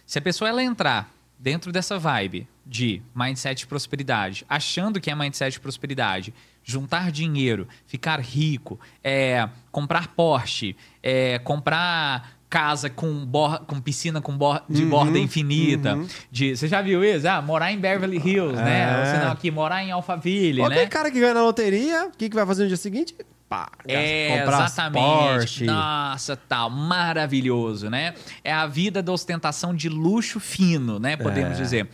[0.06, 5.16] Se a pessoa ela entrar dentro dessa vibe de mindset de prosperidade, achando que é
[5.16, 13.66] mindset de prosperidade, juntar dinheiro, ficar rico, é, comprar Porsche, é, comprar casa com, bor-
[13.66, 16.08] com piscina com bor- de Uhum, borda infinita, uhum.
[16.32, 17.28] de, você já viu isso?
[17.28, 18.84] Ah, morar em Beverly Hills, né?
[18.94, 19.00] É.
[19.00, 20.76] Ou senão aqui, morar em Alphaville, Ou né?
[20.76, 23.16] aquele cara que ganha na loteria, o que, que vai fazer no dia seguinte?
[23.54, 25.04] Pá, É, comprar exatamente.
[25.06, 25.66] Porsche.
[25.66, 28.16] Nossa, tal, maravilhoso, né?
[28.44, 31.16] É a vida da ostentação de luxo fino, né?
[31.16, 31.62] Podemos É.
[31.62, 31.90] dizer.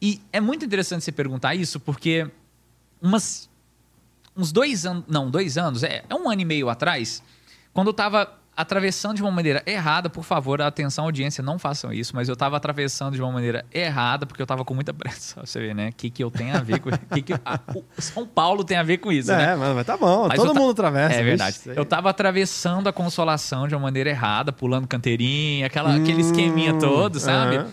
[0.00, 2.30] E é muito interessante você perguntar isso, porque
[3.00, 3.48] umas,
[4.36, 7.22] uns dois anos, não, dois anos, é, é um ano e meio atrás,
[7.72, 12.14] quando eu tava atravessando de uma maneira errada, por favor, atenção audiência, não façam isso,
[12.16, 15.60] mas eu tava atravessando de uma maneira errada, porque eu tava com muita pressa, você
[15.60, 15.90] vê, né?
[15.90, 16.90] O que, que eu tenho a ver com...
[16.90, 17.60] que que, a-
[17.98, 19.52] São Paulo tem a ver com isso, né?
[19.52, 21.14] É, mas, tá bom, Mas todo eu ta- mundo atravessa.
[21.14, 21.56] É verdade.
[21.56, 21.70] isso.
[21.70, 26.74] Eu tava atravessando a consolação de uma maneira errada, pulando canteirinha, aquela, aquele Hum, esqueminha
[26.74, 27.56] todo, sabe?
[27.58, 27.70] aham.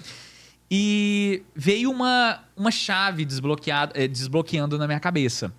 [0.69, 5.51] E veio uma, uma chave desbloqueada, eh, desbloqueando na minha cabeça.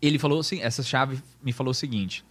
[0.00, 2.24] Ele falou assim, essa chave me falou o seguinte: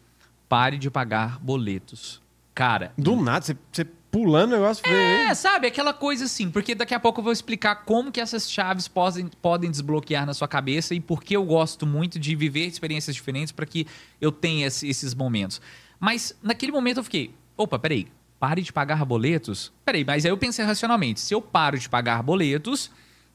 [0.52, 2.22] pare de pagar boletos.
[2.54, 4.86] Cara, Do nada, você, pulando o negócio.
[4.86, 8.52] é, sabe, aquela coisa assim, porque daqui a pouco eu vou explicar como que essas
[8.52, 12.66] chaves podem, podem desbloquear na sua cabeça e por que eu gosto muito de viver
[12.68, 13.88] experiências diferentes para que
[14.20, 15.62] eu tenha esse- esses momentos.
[15.98, 19.72] Mas naquele momento eu fiquei, opa, peraí, pare de pagar boletos?
[19.86, 22.92] Peraí, mas aí eu pensei racionalmente, se eu paro de pagar boletos,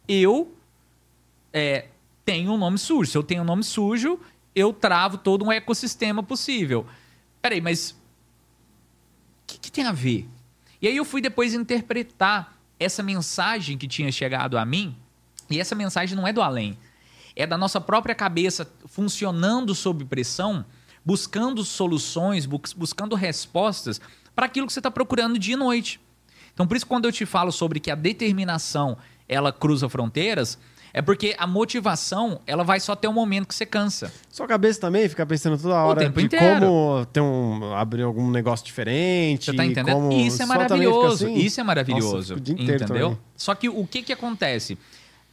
[0.06, 0.52] eu
[1.54, 1.86] é,
[2.26, 3.10] tenho um nome sujo.
[3.10, 4.20] Se eu tenho um nome sujo,
[4.54, 6.86] eu travo todo um ecossistema possível.
[7.46, 7.96] Peraí, mas o
[9.46, 10.28] que, que tem a ver?
[10.82, 14.96] E aí eu fui depois interpretar essa mensagem que tinha chegado a mim,
[15.48, 16.76] e essa mensagem não é do além.
[17.36, 20.66] É da nossa própria cabeça funcionando sob pressão,
[21.04, 24.00] buscando soluções, bus- buscando respostas
[24.34, 26.00] para aquilo que você está procurando dia e noite.
[26.52, 30.58] Então, por isso, quando eu te falo sobre que a determinação ela cruza fronteiras,
[30.96, 34.10] é porque a motivação ela vai só ter um momento que você cansa.
[34.30, 36.60] Sua cabeça também fica pensando toda hora tempo de inteiro.
[36.60, 39.44] como ter um, abrir algum negócio diferente.
[39.50, 39.92] Você tá entendendo?
[39.94, 41.26] como- Isso é maravilhoso.
[41.26, 41.34] assim.
[41.34, 42.16] Isso é maravilhoso.
[42.16, 43.08] Nossa, fica o dia inteiro entendeu?
[43.10, 43.22] também.
[43.36, 44.78] Só que o que, que acontece?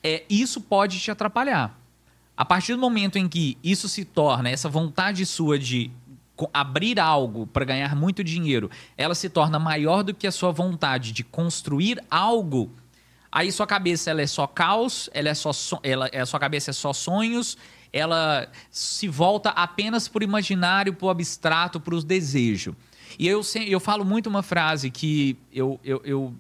[0.04, 1.80] É, isso pode te atrapalhar.
[2.36, 5.90] A partir do momento em que isso se torna, essa vontade sua de
[6.54, 11.14] abrir algo para ganhar muito dinheiro, ela se torna maior do que a sua vontade
[11.14, 12.70] de construir algo,
[13.34, 16.74] aí sua cabeça ela é só caos, ela é só ela, a sua cabeça é
[16.74, 17.58] só sonhos,
[17.92, 22.76] ela se volta apenas por imaginário, por abstrato, para os desejos.
[23.18, 26.36] E eu, eu falo muito uma frase que eu, eu, eu,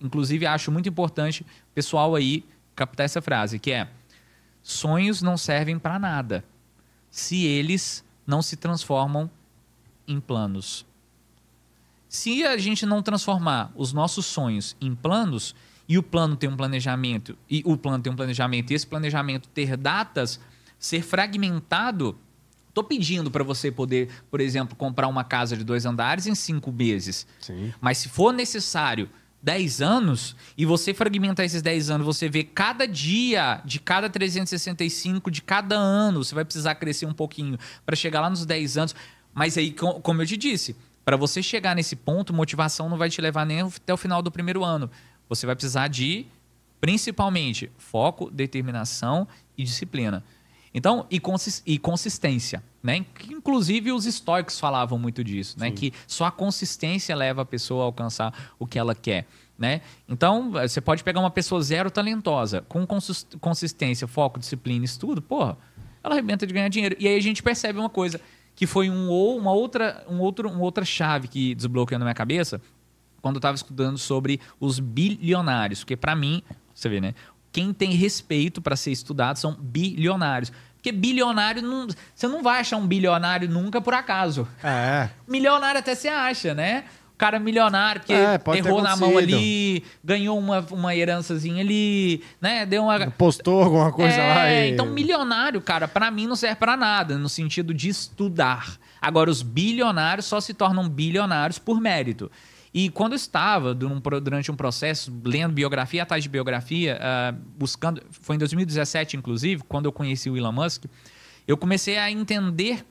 [0.00, 3.88] inclusive, acho muito importante o pessoal aí captar essa frase, que é
[4.64, 6.44] sonhos não servem para nada
[7.08, 9.30] se eles não se transformam
[10.08, 10.84] em planos.
[12.08, 15.54] Se a gente não transformar os nossos sonhos em planos
[15.88, 19.48] e o plano tem um planejamento e o plano tem um planejamento e esse planejamento
[19.48, 20.38] ter datas,
[20.78, 22.16] ser fragmentado,
[22.72, 26.72] tô pedindo para você poder, por exemplo, comprar uma casa de dois andares em cinco
[26.72, 27.26] meses.
[27.40, 27.72] Sim.
[27.80, 29.10] Mas se for necessário
[29.42, 35.30] 10 anos e você fragmentar esses 10 anos, você vê cada dia de cada 365
[35.30, 38.94] de cada ano, você vai precisar crescer um pouquinho para chegar lá nos 10 anos.
[39.34, 43.10] Mas aí, co- como eu te disse, para você chegar nesse ponto, motivação não vai
[43.10, 44.88] te levar nem até o final do primeiro ano.
[45.34, 46.26] Você vai precisar de,
[46.80, 50.22] principalmente, foco, determinação e disciplina.
[50.74, 53.04] Então, e, consis- e consistência, né?
[53.14, 55.70] Que, inclusive os estoicos falavam muito disso, né?
[55.70, 59.26] Que só a consistência leva a pessoa a alcançar o que ela quer,
[59.58, 59.82] né?
[60.08, 65.56] Então, você pode pegar uma pessoa zero talentosa, com consis- consistência, foco, disciplina, estudo, porra,
[66.02, 66.96] ela arrebenta de ganhar dinheiro.
[66.98, 68.18] E aí a gente percebe uma coisa,
[68.56, 72.14] que foi um, ou- uma outra, um outro, uma outra chave que desbloqueou na minha
[72.14, 72.60] cabeça,
[73.22, 76.42] quando eu estava estudando sobre os bilionários, porque para mim,
[76.74, 77.14] você vê, né?
[77.52, 80.50] Quem tem respeito para ser estudado são bilionários.
[80.74, 84.48] Porque bilionário não, você não vai achar um bilionário nunca por acaso.
[84.64, 85.08] É.
[85.28, 86.84] Milionário até você acha, né?
[87.14, 92.66] O cara milionário, porque É, errou na mão ali, ganhou uma, uma herançazinha ali, né?
[92.66, 93.12] Deu uma.
[93.12, 94.70] Postou alguma coisa é, lá e...
[94.72, 98.76] Então, milionário, cara, pra mim não serve pra nada, no sentido de estudar.
[99.00, 102.28] Agora, os bilionários só se tornam bilionários por mérito.
[102.74, 108.02] E quando eu estava durante um processo, lendo biografia atrás de biografia, ah, buscando.
[108.10, 110.84] Foi em 2017, inclusive, quando eu conheci o Elon Musk,
[111.46, 112.84] eu comecei a entender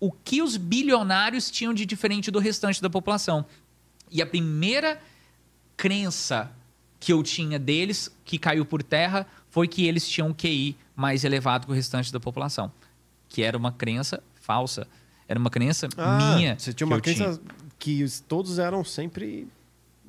[0.00, 3.46] o que os bilionários tinham de diferente do restante da população.
[4.10, 5.00] E a primeira
[5.76, 6.50] crença
[6.98, 11.24] que eu tinha deles, que caiu por terra, foi que eles tinham um QI mais
[11.24, 12.72] elevado que o restante da população.
[13.28, 14.86] Que era uma crença falsa.
[15.28, 16.58] Era uma crença Ah, minha.
[16.58, 17.40] Você tinha uma crença
[17.82, 19.48] que os- todos eram sempre...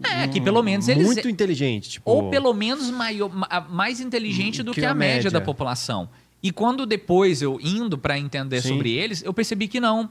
[0.04, 2.10] É, que pelo menos eles- Muito inteligente, tipo...
[2.10, 5.32] Ou pelo menos maior- ma- mais inteligente Hum, do que que, a a média, média.
[5.32, 6.08] da população.
[6.42, 8.70] E quando depois eu indo para entender Sim.
[8.70, 10.10] sobre eles, eu percebi que não.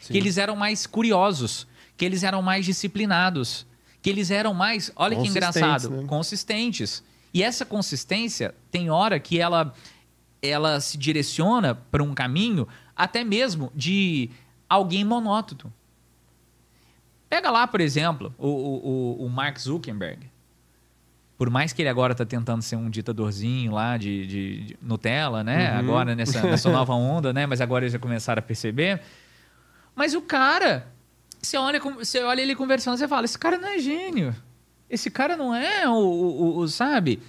[0.00, 0.12] Sim.
[0.12, 3.66] Que eles eram mais curiosos, que eles eram mais disciplinados,
[4.02, 6.04] que eles eram mais, olha que engraçado, né?
[6.06, 7.02] consistentes.
[7.32, 9.72] E essa consistência tem hora que ela
[10.42, 14.28] ela se direciona para um caminho até mesmo de
[14.68, 15.72] alguém monótono.
[17.28, 20.30] Pega lá, por exemplo, o, o, o- Mark Zuckerberg.
[21.36, 25.42] Por mais que ele agora está tentando ser um ditadorzinho lá de, de- de Nutella,
[25.42, 25.72] né?
[25.72, 25.78] Uhum.
[25.78, 27.44] Agora nessa, nessa nova onda, né?
[27.46, 29.00] Mas agora eles já começaram a perceber.
[29.96, 30.86] Mas o cara,
[31.42, 34.34] você olha, você olha ele conversando, você fala, esse cara não é gênio.
[34.88, 37.20] Esse cara não é o, o- o- sabe?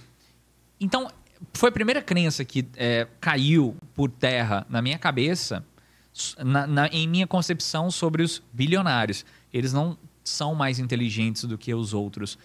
[0.78, 1.10] Então,
[1.52, 5.64] foi a primeira crença que é, caiu por terra na minha cabeça,
[6.38, 9.24] na- na- em minha concepção sobre os bilionários.
[9.52, 12.38] Eles não são mais inteligentes do que os outros.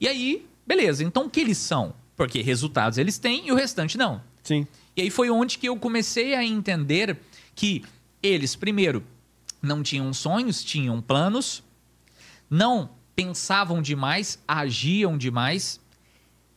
[0.00, 1.04] E aí, beleza.
[1.04, 1.94] Então, o que eles são?
[2.16, 4.22] Porque resultados eles têm e o restante não.
[4.42, 4.66] Sim.
[4.96, 7.18] E aí foi onde que eu comecei a entender
[7.54, 7.84] que
[8.22, 9.02] eles, primeiro,
[9.60, 11.62] não tinham sonhos, tinham planos,
[12.50, 15.80] não pensavam demais, agiam demais,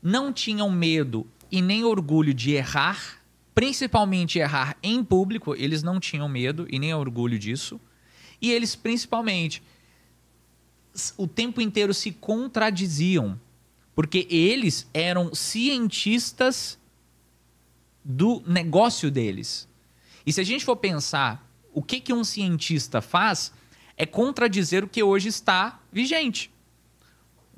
[0.02, 3.22] não tinham medo e nem orgulho de errar,
[3.54, 7.80] principalmente errar em público, eles não tinham medo e nem orgulho disso.
[8.46, 9.64] E eles, principalmente,
[11.18, 13.42] o tempo inteiro se contradiziam,
[13.96, 16.78] porque eles eram cientistas
[18.04, 19.68] do negócio deles.
[20.24, 21.44] E se a gente for pensar
[21.74, 23.52] o que, que um cientista faz,
[23.98, 26.52] é contradizer o que hoje está vigente.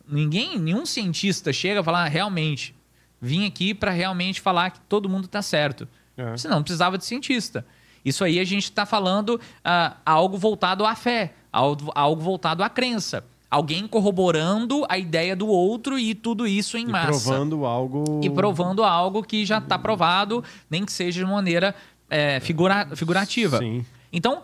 [0.07, 2.73] Ninguém, nenhum cientista chega a falar, "Ah, realmente,
[3.19, 5.85] vim aqui para realmente falar que todo mundo está certo.
[6.15, 6.37] É.
[6.37, 7.65] Senão não precisava de cientista.
[8.07, 12.69] Isso aí a gente está falando ah, algo voltado à fé, algo, algo voltado à
[12.69, 13.21] crença.
[13.51, 18.21] Alguém corroborando a ideia do outro e tudo isso em E massa provando algo...
[18.23, 21.75] e provando algo que já está provado, nem que seja de maneira
[22.09, 23.57] é, figura- figurativa.
[23.59, 23.85] Sim.
[24.11, 24.41] Então,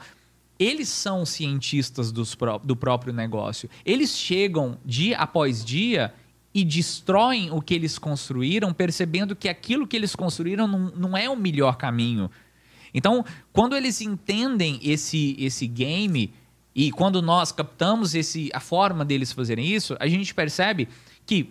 [0.59, 3.69] eles são cientistas dos do próprio negócio.
[3.85, 6.13] Eles chegam dia após dia
[6.53, 11.29] e destroem o que eles construíram, percebendo que aquilo que eles construíram não, não é
[11.29, 12.29] o melhor caminho.
[12.93, 16.33] Então, quando eles entendem esse, esse game
[16.75, 20.87] e quando nós captamos esse, a forma deles fazerem isso, a gente percebe
[21.25, 21.49] que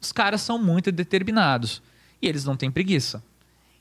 [0.00, 1.82] os caras são muito determinados
[2.20, 3.22] e eles não têm preguiça.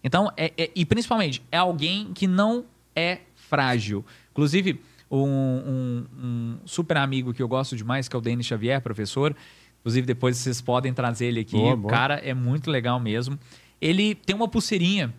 [0.03, 4.03] Então, é, é- e principalmente, é alguém que não é frágil.
[4.31, 4.79] Inclusive,
[5.09, 9.35] um, um- um super amigo que eu gosto demais, que é o Denis Xavier, professor.
[9.81, 11.51] Inclusive, depois vocês podem trazer ele aqui.
[11.57, 11.91] Boa, o boa.
[11.93, 13.37] cara é muito legal mesmo.
[13.81, 15.13] Ele tem uma pulseirinha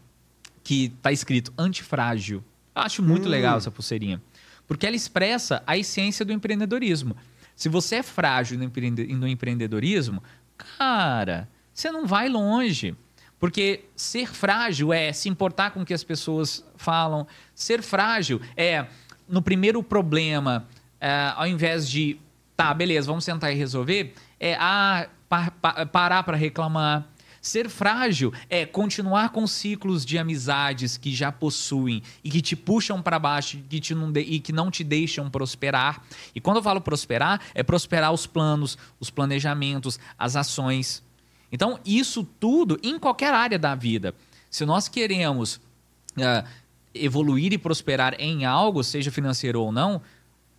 [0.66, 2.42] que tá escrito antifrágil.
[2.74, 3.30] Eu acho muito Hum.
[3.30, 4.20] legal essa pulseirinha.
[4.66, 7.16] Porque ela expressa a essência do empreendedorismo.
[7.54, 10.20] Se você é frágil no, empreende- no empreendedorismo,
[10.76, 12.96] cara, você não vai longe.
[13.38, 17.28] Porque ser frágil é se importar com o que as pessoas falam.
[17.54, 18.86] Ser frágil é,
[19.28, 20.66] no primeiro problema,
[21.00, 22.18] é, ao invés de,
[22.56, 27.06] tá, beleza, vamos sentar e resolver, é ah, pa- pa- parar para reclamar.
[27.46, 33.00] Ser frágil é continuar com ciclos de amizades que já possuem e que te puxam
[33.00, 36.02] para baixo que te não de- e que não te deixam prosperar.
[36.34, 41.04] E quando eu falo prosperar, é prosperar os planos, os planejamentos, as ações.
[41.52, 44.12] Então, isso tudo em qualquer área da vida.
[44.50, 45.60] Se nós queremos
[46.20, 46.44] ah,
[46.92, 50.02] evoluir e prosperar em algo, seja financeiro ou não,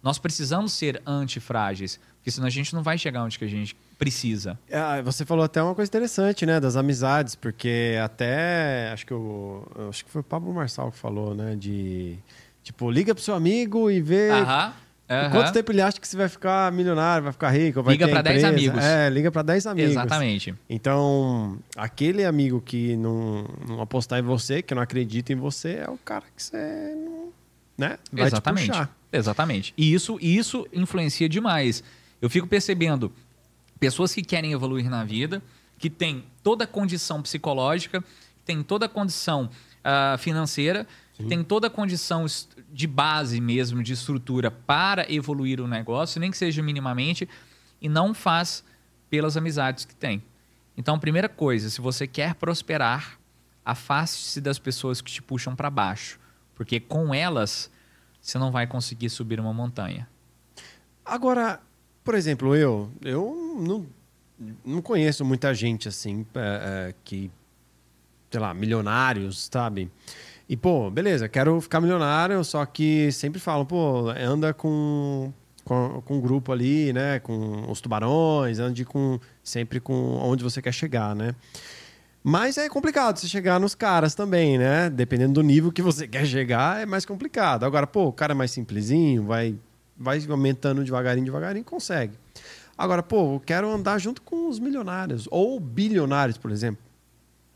[0.02, 2.00] nós precisamos ser antifrágeis.
[2.16, 4.60] Porque senão a gente não vai chegar onde que a gente precisa.
[4.72, 6.60] Ah, você falou até uma coisa interessante, né?
[6.60, 11.34] Das amizades, porque até acho que o acho que foi o Pablo Marçal que falou,
[11.34, 11.56] né?
[11.56, 12.18] De
[12.64, 14.74] tipo liga pro seu amigo e vê Aham.
[15.10, 15.30] aham.
[15.32, 18.12] quanto tempo ele acha que você vai ficar milionário, vai ficar rico, vai Liga ter
[18.12, 18.56] pra 10 empresa.
[18.56, 18.84] amigos.
[18.84, 19.92] É, liga para 10 amigos.
[19.92, 20.54] Exatamente.
[20.70, 25.90] Então, aquele amigo que não, não apostar em você, que não acredita em você, é
[25.90, 27.30] o cara que você não,
[27.78, 27.98] né?
[28.12, 28.68] Vai te Exatamente.
[28.68, 28.96] puxar.
[29.12, 29.74] Exatamente.
[29.78, 31.82] E isso, isso influencia demais.
[32.22, 33.12] Eu fico percebendo
[33.78, 35.42] pessoas que querem evoluir na vida,
[35.78, 38.04] que têm toda a condição psicológica,
[38.46, 39.50] têm toda a condição
[39.84, 41.28] uh, financeira, Sim.
[41.28, 42.26] tem toda a condição
[42.72, 47.28] de base mesmo, de estrutura para evoluir o negócio, nem que seja minimamente,
[47.82, 48.64] e não faz
[49.10, 50.24] pelas amizades que tem.
[50.76, 53.20] Então, primeira coisa, se você quer prosperar,
[53.66, 56.20] afaste-se das pessoas que te puxam para baixo,
[56.56, 57.70] porque com elas
[58.22, 60.08] você não vai conseguir subir uma montanha.
[61.06, 61.62] Agora,
[62.08, 63.86] por exemplo, eu, eu não,
[64.66, 66.40] não conheço muita gente assim é,
[66.90, 67.30] é, que,
[68.32, 69.92] sei lá, milionários, sabe?
[70.48, 75.34] E, pô, beleza, quero ficar milionário, só que sempre falam, pô, anda com,
[75.66, 77.20] com, com um grupo ali, né?
[77.20, 81.36] Com os tubarões, ande com, sempre com onde você quer chegar, né?
[82.24, 84.90] Mas é complicado você chegar nos caras também, né?
[84.90, 87.66] Dependendo do nível que você quer chegar, é mais complicado.
[87.66, 89.58] Agora, pô, o cara é mais simplesinho, vai,
[89.98, 92.14] vai aumentando devagarinho, devagarinho, consegue.
[92.78, 96.88] Agora, pô, eu quero andar junto com os milionários, ou bilionários, por exemplo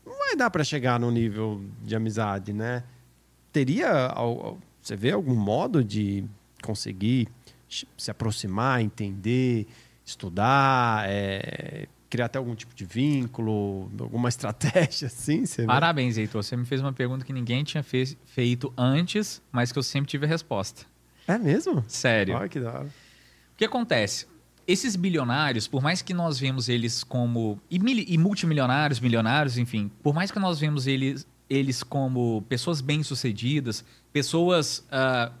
[0.04, 2.84] não vai dar para chegar no nível de amizade, né?
[3.52, 4.12] Teria,
[4.80, 6.24] você vê algum modo de
[6.62, 7.28] conseguir
[7.96, 9.66] se aproximar, entender,
[10.04, 15.44] estudar, é, criar até algum tipo de vínculo, alguma estratégia assim?
[15.66, 16.42] Parabéns, Heitor.
[16.42, 20.26] Você me fez uma pergunta que ninguém tinha feito antes, mas que eu sempre tive
[20.26, 20.84] a resposta.
[21.26, 21.84] É mesmo?
[21.88, 22.36] Sério.
[22.36, 22.86] Olha que da hora.
[22.86, 24.26] O que acontece?
[24.66, 27.60] esses bilionários, por mais que nós vemos eles como.
[27.70, 27.76] E,
[28.14, 34.86] e, multimilionários, milionários, enfim, por mais que nós vemos eles, eles como pessoas bem-sucedidas, pessoas
[34.88, 35.32] uh,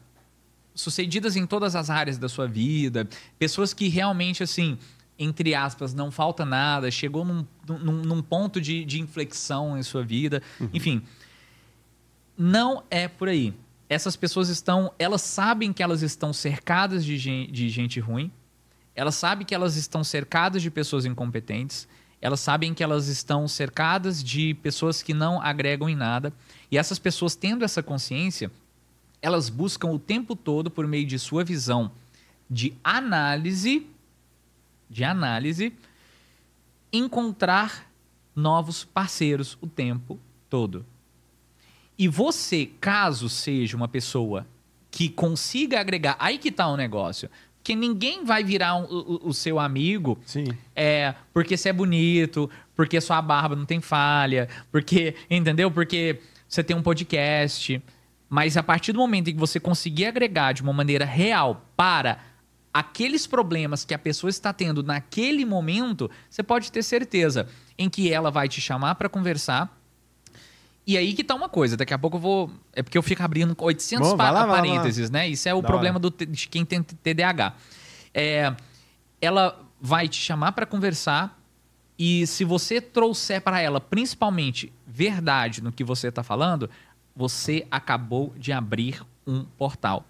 [0.74, 3.08] sucedidas em todas as áreas da sua vida,
[3.38, 4.78] pessoas que realmente, assim,
[5.18, 10.02] entre aspas, não falta nada, chegou num, num, num ponto de, de, inflexão em sua
[10.02, 10.70] vida, uhum.
[10.72, 11.02] enfim.
[12.36, 13.54] Não é por aí.
[13.92, 14.92] Essas pessoas estão.
[14.98, 18.30] Elas sabem que elas estão cercadas de gente, de gente ruim
[18.94, 21.88] elas sabem que elas estão cercadas de pessoas incompetentes,
[22.20, 26.32] elas sabem que elas estão cercadas de pessoas que não agregam em nada.
[26.70, 28.50] E essas pessoas, tendo essa consciência,
[29.20, 31.90] elas buscam o tempo todo, por meio de sua visão
[32.48, 33.86] de análise,
[34.90, 35.72] de análise,
[36.92, 37.90] encontrar
[38.36, 40.18] novos parceiros o tempo
[40.50, 40.84] todo.
[42.02, 44.44] E você, caso seja uma pessoa
[44.90, 47.30] que consiga agregar, aí que está o negócio
[47.62, 50.46] que ninguém vai virar um, o, o, seu amigo Sim.
[50.74, 55.70] é porque você é bonito, porque sua barba não tem falha, porque, entendeu?
[55.70, 57.80] Porque você tem um podcast.
[58.28, 62.18] Mas a partir do momento em que você conseguir agregar de uma maneira real para
[62.74, 67.46] aqueles problemas que a pessoa está tendo naquele momento, você pode ter certeza
[67.78, 69.80] em que ela vai te chamar para conversar
[70.86, 72.50] e aí que tá uma coisa, daqui a pouco eu vou.
[72.72, 75.28] É porque eu fico abrindo 800 Bom, lá, parênteses, né?
[75.28, 77.54] Isso é o problema do, de quem tem TDAH.
[78.12, 78.54] É,
[79.20, 81.40] ela vai te chamar para conversar
[81.98, 86.68] e se você trouxer para ela principalmente verdade no que você está falando,
[87.14, 90.04] você acabou de abrir um portal.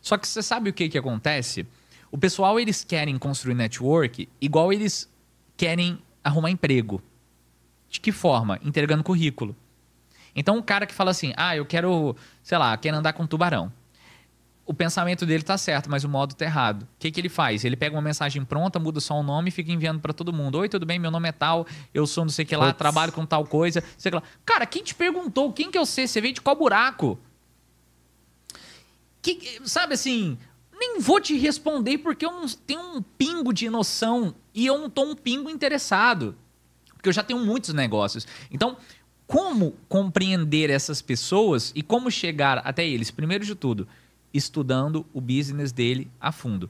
[0.00, 1.66] Só que você sabe o que, que acontece?
[2.10, 5.10] O pessoal eles querem construir network igual eles
[5.56, 7.02] querem arrumar emprego.
[7.88, 8.58] De que forma?
[8.62, 9.54] Entregando currículo.
[10.34, 13.26] Então, um cara que fala assim, ah, eu quero, sei lá, quero andar com um
[13.26, 13.72] tubarão.
[14.64, 16.82] O pensamento dele tá certo, mas o modo tá errado.
[16.84, 17.64] O que, que ele faz?
[17.64, 20.58] Ele pega uma mensagem pronta, muda só o nome e fica enviando para todo mundo.
[20.58, 20.98] Oi, tudo bem?
[20.98, 22.78] Meu nome é tal, eu sou não sei o que lá, Puts.
[22.78, 23.82] trabalho com tal coisa.
[23.98, 24.22] Sei lá.
[24.44, 25.52] Cara, quem te perguntou?
[25.52, 26.06] Quem que eu sei?
[26.06, 27.18] Você veio de qual buraco?
[29.20, 30.38] Que, sabe assim,
[30.72, 34.88] nem vou te responder porque eu não tenho um pingo de noção e eu não
[34.88, 36.36] tô um pingo interessado.
[36.94, 38.26] Porque eu já tenho muitos negócios.
[38.50, 38.76] Então,
[39.30, 43.12] como compreender essas pessoas e como chegar até eles?
[43.12, 43.86] Primeiro de tudo,
[44.34, 46.68] estudando o business dele a fundo.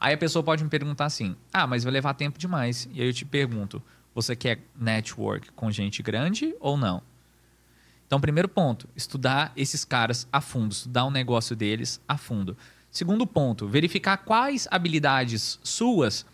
[0.00, 2.88] Aí a pessoa pode me perguntar assim: ah, mas vai levar tempo demais.
[2.94, 3.82] E aí eu te pergunto:
[4.14, 7.02] você quer network com gente grande ou não?
[8.06, 12.56] Então, primeiro ponto, estudar esses caras a fundo, estudar o negócio deles a fundo.
[12.90, 16.24] Segundo ponto, verificar quais habilidades suas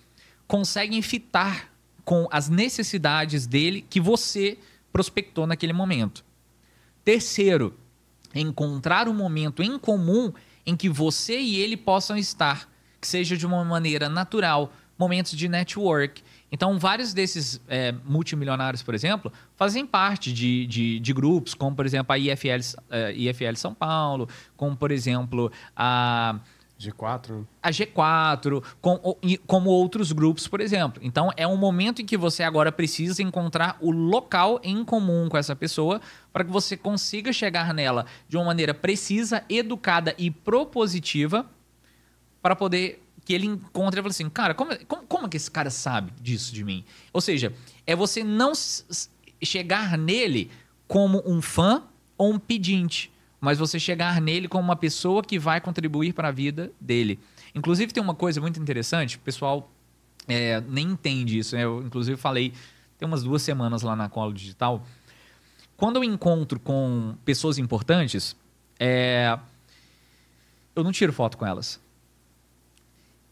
[0.47, 1.73] conseguem fitar
[2.05, 4.57] com as necessidades dele que você
[4.97, 6.25] prospectou naquele momento.
[7.05, 7.79] Terceiro,
[8.35, 10.33] encontrar um momento em comum
[10.65, 12.67] em que você e ele possam estar,
[12.99, 16.23] que seja de uma maneira natural, momentos de network.
[16.51, 21.85] Então, vários desses é, multimilionários, por exemplo, fazem parte de, de, de, grupos, como, por
[21.85, 24.27] exemplo, a IFL, a IFL São Paulo,
[24.57, 26.41] como, por exemplo, a
[26.79, 27.47] G4.
[27.63, 29.17] A G4, com,
[29.47, 31.01] como outros grupos, por exemplo.
[31.03, 35.39] Então, é um momento em que você agora precisa encontrar o local em comum com
[35.39, 36.01] essa pessoa
[36.33, 41.47] para que você consiga chegar nela de uma maneira precisa, educada e propositiva
[42.43, 45.69] para poder que ele encontra e fala assim, cara, como, como, como que esse cara
[45.69, 46.85] sabe disso de mim?
[47.13, 47.53] Ou seja,
[47.85, 48.53] é você não
[49.43, 50.51] chegar nele
[50.87, 51.83] como um fã
[52.17, 53.11] ou um pedinte,
[53.47, 57.21] mas você chegar nele como uma pessoa que vai contribuir para a vida dele.
[57.55, 59.71] Inclusive, tem uma coisa muito interessante, o pessoal
[60.27, 61.55] é, nem entende isso.
[61.55, 61.63] Né?
[61.63, 62.53] Eu, inclusive, falei
[62.99, 64.85] tem umas duas semanas lá na Colo Digital.
[65.77, 68.35] Quando eu encontro com pessoas importantes,
[68.81, 69.39] é,
[70.75, 71.81] eu não tiro foto com elas.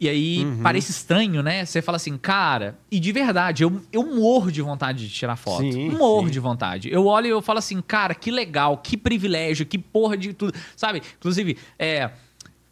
[0.05, 0.61] E aí uhum.
[0.63, 1.65] parece estranho, né?
[1.65, 5.63] Você fala assim, cara, e de verdade, eu, eu morro de vontade de tirar foto.
[5.63, 6.33] Sim, morro sim.
[6.33, 6.93] de vontade.
[6.93, 10.53] Eu olho e eu falo assim, cara, que legal, que privilégio, que porra de tudo.
[10.77, 11.01] Sabe?
[11.17, 12.11] Inclusive, é,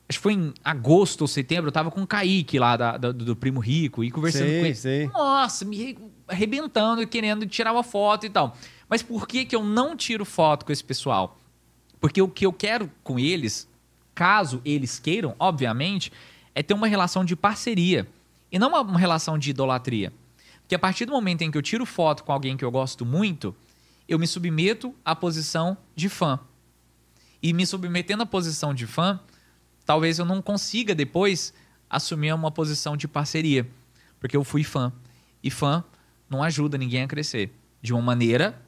[0.07, 3.13] acho que foi em agosto ou setembro, eu tava com o Kaique lá da, da
[3.13, 4.75] do Primo Rico e conversando com ele.
[4.75, 5.07] Sei.
[5.07, 5.97] Nossa, me
[6.29, 8.55] arrebentando e querendo tirar uma foto e tal.
[8.91, 11.39] Mas por que, que eu não tiro foto com esse pessoal?
[11.99, 13.67] Porque o que eu quero com eles,
[14.15, 16.13] caso eles queiram, obviamente,
[16.55, 18.09] é ter uma relação de parceria
[18.51, 20.13] e não uma, relação de idolatria.
[20.61, 23.05] Porque a partir do momento em que eu tiro foto com alguém que eu gosto
[23.05, 23.55] muito,
[24.09, 26.39] eu me submeto à posição de fã.
[27.43, 29.19] E me submetendo à posição de fã,
[29.85, 31.53] talvez eu não consiga depois
[31.89, 33.67] assumir uma posição de parceria,
[34.21, 34.93] porque eu fui fã.
[35.43, 35.83] E fã
[36.29, 37.51] não ajuda ninguém a crescer
[37.81, 38.61] de uma maneira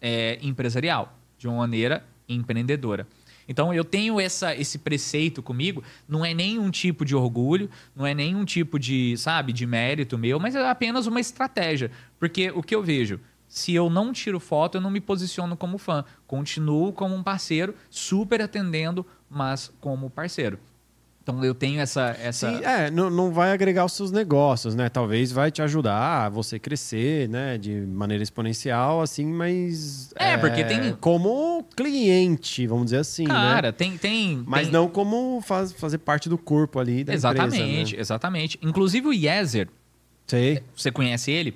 [0.00, 3.06] é, empresarial, de uma maneira empreendedora.
[3.50, 8.14] Então eu tenho essa, esse preceito comigo, não é nenhum tipo de orgulho, não é
[8.14, 11.90] nenhum tipo de, sabe, de mérito meu, mas é apenas uma estratégia.
[12.16, 15.78] Porque o que eu vejo, se eu não tiro foto, eu não me posiciono como
[15.78, 16.04] fã.
[16.28, 20.56] Continuo como um parceiro, super atendendo, mas como parceiro.
[21.22, 22.16] Então eu tenho essa.
[22.20, 22.50] essa...
[22.50, 24.88] Sim, é, não, não vai agregar os seus negócios, né?
[24.88, 27.58] Talvez vai te ajudar a você crescer, né?
[27.58, 30.12] De maneira exponencial, assim, mas.
[30.18, 30.92] É, é porque tem.
[30.94, 33.24] Como cliente, vamos dizer assim.
[33.24, 33.34] Né?
[33.34, 33.72] Cara, né?
[33.72, 34.42] tem, tem.
[34.46, 34.72] Mas tem...
[34.72, 37.96] não como faz, fazer parte do corpo ali da exatamente, empresa.
[37.96, 38.00] Né?
[38.00, 38.58] Exatamente.
[38.62, 39.68] Inclusive o Yezer.
[40.26, 40.62] Sei.
[40.74, 41.54] Você conhece ele?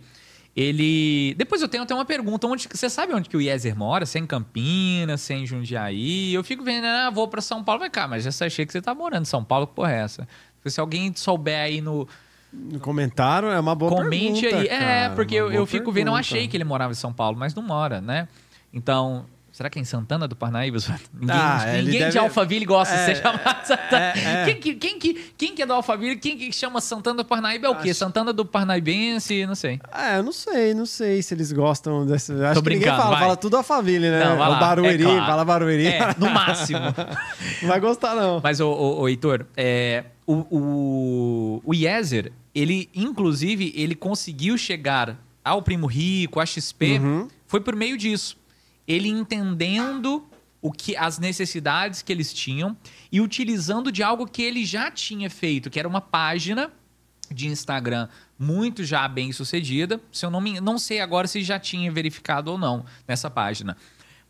[0.56, 1.34] Ele.
[1.34, 2.46] Depois eu tenho até uma pergunta.
[2.46, 2.68] Onde...
[2.72, 4.06] Você sabe onde que o Yezer mora?
[4.06, 6.32] Se é em Campinas, se é em Jundiaí?
[6.32, 7.80] Eu fico vendo, ah, vou para São Paulo.
[7.80, 10.00] Vai cá, mas já achei que você tá morando em São Paulo, que porra é
[10.00, 10.28] essa?
[10.64, 12.08] Se alguém souber aí no.
[12.52, 14.50] No comentário é uma boa Comente pergunta.
[14.50, 14.76] Comente aí.
[14.76, 15.92] É, cara, é, porque eu, eu fico pergunta.
[15.92, 18.28] vendo, eu achei que ele morava em São Paulo, mas não mora, né?
[18.72, 20.78] Então, Será que é em Santana do Parnaíba?
[21.14, 22.10] Ninguém, ah, ninguém deve...
[22.10, 24.12] de Alphaville gosta é, de ser chamado Santana.
[24.16, 24.44] É, é.
[24.46, 26.16] Quem, que, quem, que, quem que é do Alphaville?
[26.16, 27.90] Quem que chama Santana do Parnaíba é o quê?
[27.90, 28.00] Acho...
[28.00, 29.46] Santana do Parnaibense?
[29.46, 29.78] Não sei.
[29.96, 32.32] É, eu não sei, não sei se eles gostam desse.
[32.32, 33.20] Acho Tô que ninguém fala, vai.
[33.20, 34.24] fala tudo Alphaville, né?
[34.24, 34.56] Não, vai lá.
[34.56, 35.24] O Barueri, é claro.
[35.24, 35.86] fala Barueri.
[35.86, 36.80] É, no máximo.
[37.62, 38.40] não vai gostar, não.
[38.42, 45.16] Mas, ô, ô, ô Heitor, é, o, o, o Yezer, ele, inclusive, ele conseguiu chegar
[45.44, 47.28] ao Primo Rico, à XP, uhum.
[47.46, 48.42] foi por meio disso
[48.86, 50.26] ele entendendo
[50.60, 52.76] o que as necessidades que eles tinham
[53.12, 56.72] e utilizando de algo que ele já tinha feito, que era uma página
[57.30, 58.08] de Instagram
[58.38, 60.00] muito já bem sucedida.
[60.10, 63.76] Se eu não me, não sei agora se já tinha verificado ou não nessa página.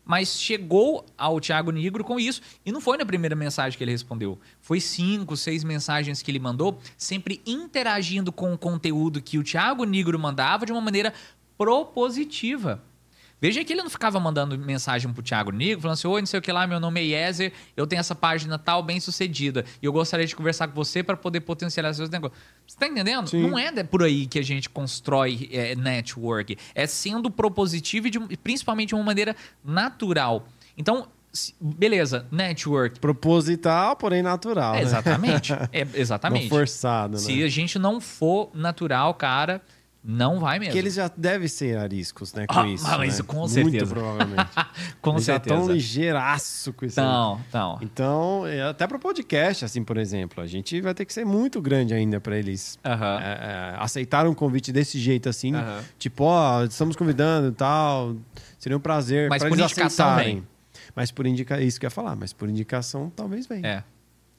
[0.03, 2.41] Mas chegou ao Thiago Negro com isso.
[2.65, 4.39] E não foi na primeira mensagem que ele respondeu.
[4.61, 9.83] Foi cinco, seis mensagens que ele mandou, sempre interagindo com o conteúdo que o Thiago
[9.83, 11.11] Negro mandava de uma maneira
[11.57, 12.83] propositiva.
[13.45, 16.39] Veja que ele não ficava mandando mensagem pro Thiago Nigo, falando assim: Oi, não sei
[16.39, 19.85] o que lá, meu nome é Yezer, eu tenho essa página tal, bem sucedida, e
[19.85, 22.39] eu gostaria de conversar com você para poder potencializar seus negócios.
[22.65, 23.29] Você tá entendendo?
[23.29, 23.47] Sim.
[23.47, 26.57] Não é por aí que a gente constrói é, network.
[26.73, 30.47] É sendo propositivo e de, principalmente de uma maneira natural.
[30.75, 31.07] Então,
[31.61, 32.99] beleza, network.
[32.99, 34.73] Proposital, porém natural.
[34.73, 35.51] É, exatamente.
[35.51, 35.69] Né?
[35.71, 36.43] É, exatamente.
[36.43, 37.19] Não forçado, né?
[37.19, 39.61] Se a gente não for natural, cara,
[40.07, 40.71] não vai mesmo.
[40.71, 42.45] Porque eles já devem ser ariscos, né?
[42.45, 42.83] Com ah, isso.
[42.83, 43.25] Mas né?
[43.25, 43.85] com certeza.
[43.85, 44.51] Muito provavelmente.
[45.01, 45.55] com eles certeza.
[45.55, 47.01] Já estão ligeiraço com isso.
[47.01, 47.79] Não, não.
[47.81, 51.25] Então, é, até para o podcast, assim, por exemplo, a gente vai ter que ser
[51.25, 53.19] muito grande ainda para eles uh -huh.
[53.19, 55.55] é, é, aceitar um convite desse jeito, assim.
[55.55, 55.83] Uh -huh.
[55.97, 58.15] Tipo, ó, estamos convidando e tal.
[58.59, 59.27] Seria um prazer.
[59.27, 60.35] Mas por eles indicação aceitarem.
[60.35, 60.47] Vem.
[60.95, 63.67] Mas por indicação, isso que eu ia falar, mas por indicação talvez venha.
[63.67, 63.83] É.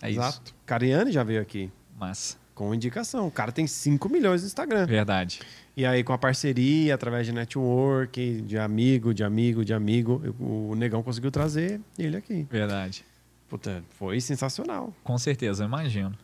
[0.00, 0.42] É Exato.
[0.44, 0.54] isso.
[0.64, 1.70] Cariani já veio aqui.
[1.98, 2.38] Mas.
[2.56, 3.26] Com indicação.
[3.26, 4.86] O cara tem 5 milhões no Instagram.
[4.86, 5.40] Verdade.
[5.76, 10.74] E aí, com a parceria, através de network, de amigo, de amigo, de amigo, o
[10.74, 12.46] Negão conseguiu trazer ele aqui.
[12.50, 13.04] Verdade.
[13.46, 14.90] Puta, foi sensacional.
[15.04, 16.16] Com certeza, eu imagino.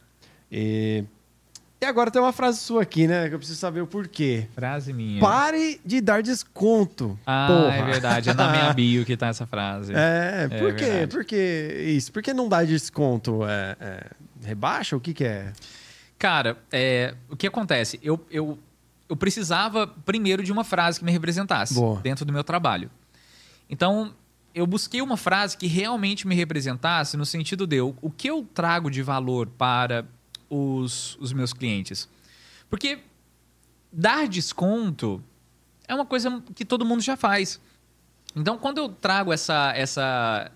[0.50, 1.04] E...
[1.82, 3.28] e agora tem uma frase sua aqui, né?
[3.28, 4.48] Que eu preciso saber o porquê.
[4.54, 5.20] Frase minha.
[5.20, 7.18] Pare de dar desconto.
[7.26, 7.76] Ah, porra.
[7.76, 8.30] é verdade.
[8.30, 9.92] É na minha bio que tá essa frase.
[9.94, 11.06] É, por é quê?
[11.06, 12.10] Por que isso?
[12.10, 13.44] Por que não dá desconto?
[13.44, 14.06] É, é,
[14.42, 14.96] rebaixa?
[14.96, 15.52] O que, que é?
[16.22, 17.98] Cara, é, o que acontece?
[18.00, 18.56] Eu, eu
[19.08, 22.00] eu precisava primeiro de uma frase que me representasse Boa.
[22.00, 22.88] dentro do meu trabalho.
[23.68, 24.14] Então,
[24.54, 28.46] eu busquei uma frase que realmente me representasse no sentido de eu, o que eu
[28.54, 30.06] trago de valor para
[30.48, 32.08] os, os meus clientes?
[32.70, 33.00] Porque
[33.92, 35.20] dar desconto
[35.88, 37.60] é uma coisa que todo mundo já faz.
[38.36, 40.52] Então, quando eu trago essa essa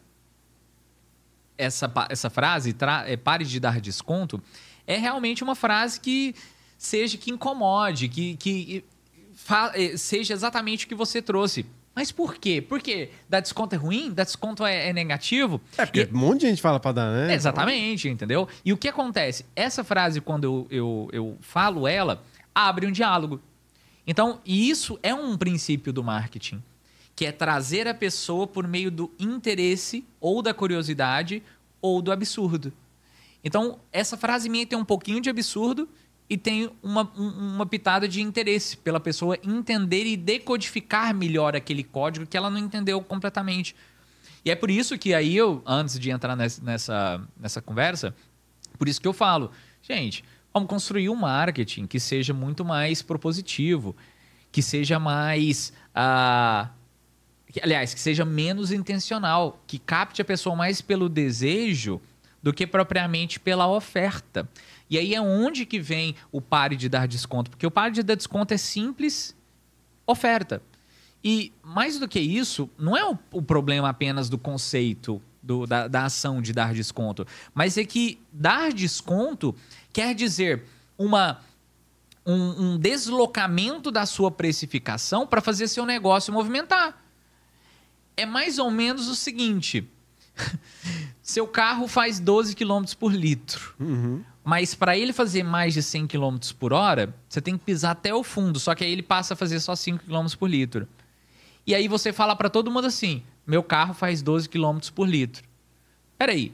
[1.58, 4.40] essa, essa frase, tra, é, pare de dar desconto,
[4.87, 6.34] é realmente uma frase que
[6.78, 8.84] seja que incomode, que, que
[9.74, 11.66] é, seja exatamente o que você trouxe.
[11.95, 12.61] Mas por quê?
[12.61, 14.12] Porque dar desconto é ruim?
[14.12, 15.61] Dar desconto é, é negativo?
[15.78, 17.32] É porque e, um monte de gente fala pra dar, né?
[17.32, 18.47] Exatamente, entendeu?
[18.62, 19.47] E o que acontece?
[19.57, 22.22] Essa frase, quando eu, eu, eu falo ela,
[22.55, 23.41] abre um diálogo.
[24.07, 26.62] Então, isso é um princípio do marketing,
[27.14, 31.43] que é trazer a pessoa por meio do interesse ou da curiosidade
[31.80, 32.72] ou do absurdo.
[33.47, 35.88] Então, essa frase minha tem um pouquinho de absurdo
[36.28, 42.26] e tem uma, uma pitada de interesse pela pessoa entender e decodificar melhor aquele código
[42.26, 43.76] que ela não entendeu completamente.
[44.44, 48.12] E é por isso que aí eu, antes de entrar nessa, nessa, conversa,
[48.76, 53.94] por isso que eu falo, gente, vamos construir um marketing que seja muito mais propositivo,
[54.51, 55.72] que seja mais.
[55.94, 56.68] Uh,
[57.53, 62.03] que, aliás, que seja menos intencional, que capte a pessoa mais pelo desejo
[62.47, 64.49] do que propriamente pela oferta.
[64.88, 68.05] E aí é onde que vem o pare de dar desconto, porque o pare de
[68.05, 69.34] dar desconto é simples
[70.07, 70.62] oferta.
[71.24, 75.88] E mais do que isso, não é o, o problema apenas do conceito do, da,
[75.88, 79.53] da ação de dar desconto, mas é que dar desconto
[79.92, 80.62] quer dizer
[80.97, 81.40] uma
[82.24, 86.97] um, um, deslocamento da sua precificação para fazer seu negócio movimentar.
[88.16, 89.90] É mais ou menos o seguinte:
[91.22, 93.74] seu carro faz 12 km por litro.
[93.78, 94.22] Uhum.
[94.45, 98.14] Mas para ele fazer mais de 100 km por hora, você tem que pisar até
[98.14, 98.61] o fundo.
[98.61, 100.87] Só que aí ele passa a fazer só 5 km por litro.
[101.66, 105.45] E aí você fala para todo mundo assim: meu carro faz 12 km por litro.
[106.16, 106.53] Peraí,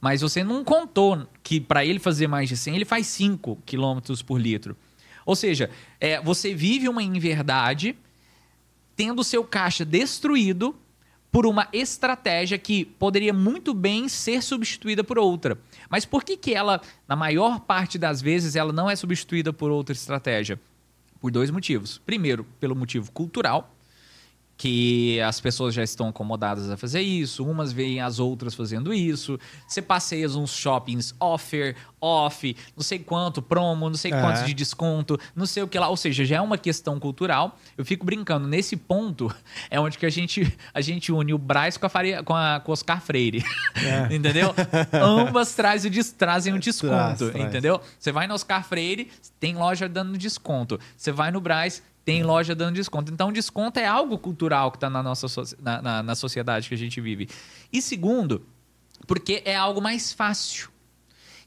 [0.00, 4.00] mas você não contou que para ele fazer mais de 100, ele faz 5 km
[4.26, 4.76] por litro.
[5.24, 7.96] Ou seja, é, você vive uma inverdade
[8.96, 10.74] tendo seu caixa destruído
[11.30, 15.58] por uma estratégia que poderia muito bem ser substituída por outra.
[15.88, 19.70] Mas por que, que ela, na maior parte das vezes, ela não é substituída por
[19.70, 20.60] outra estratégia?
[21.20, 21.98] Por dois motivos.
[22.04, 23.74] Primeiro, pelo motivo cultural
[24.60, 29.40] que as pessoas já estão acomodadas a fazer isso, umas veem as outras fazendo isso.
[29.66, 34.20] Você passeia uns shoppings offer, off, não sei quanto, promo, não sei é.
[34.20, 35.88] quanto de desconto, não sei o que lá.
[35.88, 37.58] Ou seja, já é uma questão cultural.
[37.78, 39.34] Eu fico brincando, nesse ponto
[39.70, 42.60] é onde que a gente, a gente une o Braz com a, Faria, com, a
[42.60, 43.42] com Oscar Freire.
[43.76, 44.12] É.
[44.14, 44.54] entendeu?
[44.92, 47.44] Ambas trazem, trazem um desconto, traz, traz.
[47.46, 47.80] entendeu?
[47.98, 50.78] Você vai no Oscar Freire, tem loja dando desconto.
[50.98, 53.12] Você vai no Braz, tem loja dando desconto.
[53.12, 55.28] Então, desconto é algo cultural que está na nossa
[55.60, 57.28] na, na, na sociedade que a gente vive.
[57.72, 58.44] E segundo,
[59.06, 60.70] porque é algo mais fácil.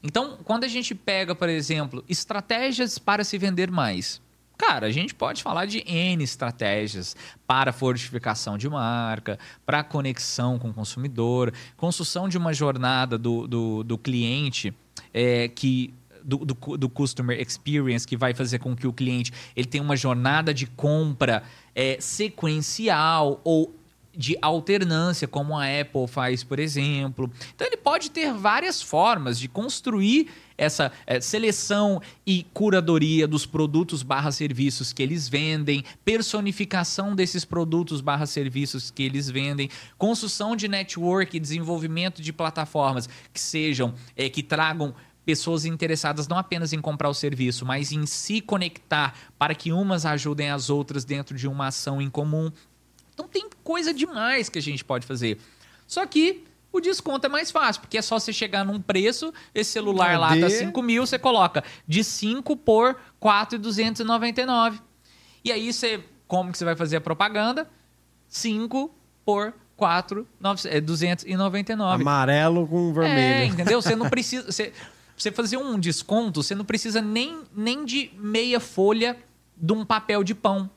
[0.02, 4.22] Então, quando a gente pega, por exemplo, estratégias para se vender mais.
[4.56, 7.14] Cara, a gente pode falar de N estratégias
[7.46, 13.82] para fortificação de marca, para conexão com o consumidor, construção de uma jornada do, do,
[13.82, 14.72] do cliente
[15.12, 15.92] é, que
[16.24, 19.96] do, do, do, customer experience que vai fazer com que o cliente ele tenha uma
[19.96, 21.42] jornada de compra
[21.74, 23.74] é, sequencial ou
[24.16, 27.30] de alternância, como a Apple faz, por exemplo.
[27.54, 34.04] Então ele pode ter várias formas de construir essa é, seleção e curadoria dos produtos
[34.04, 39.68] barra serviços que eles vendem, personificação desses produtos barra serviços que eles vendem,
[39.98, 44.94] construção de network desenvolvimento de plataformas que sejam, é, que tragam
[45.24, 50.04] pessoas interessadas não apenas em comprar o serviço, mas em se conectar para que umas
[50.04, 52.50] ajudem as outras dentro de uma ação em comum.
[53.12, 55.38] Então tem coisa demais que a gente pode fazer.
[55.86, 59.70] Só que o desconto é mais fácil, porque é só você chegar num preço, esse
[59.70, 64.80] celular lá tá 5 mil, você coloca de 5 por 4,299.
[65.44, 67.70] E aí você, como que você vai fazer a propaganda?
[68.28, 68.92] 5
[69.24, 70.26] por 4,
[70.82, 72.02] 299.
[72.02, 73.18] Amarelo com vermelho.
[73.18, 73.80] É, entendeu?
[73.80, 74.50] Você não precisa.
[74.50, 74.72] Você,
[75.16, 79.16] você fazer um desconto, você não precisa nem, nem de meia folha
[79.56, 80.70] de um papel de pão.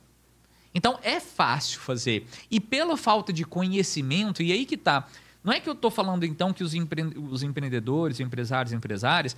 [0.74, 2.28] Então é fácil fazer.
[2.52, 5.08] E pela falta de conhecimento, e aí que tá.
[5.44, 9.36] Não é que eu estou falando então que os, empre os empreendedores, empresários, empresárias,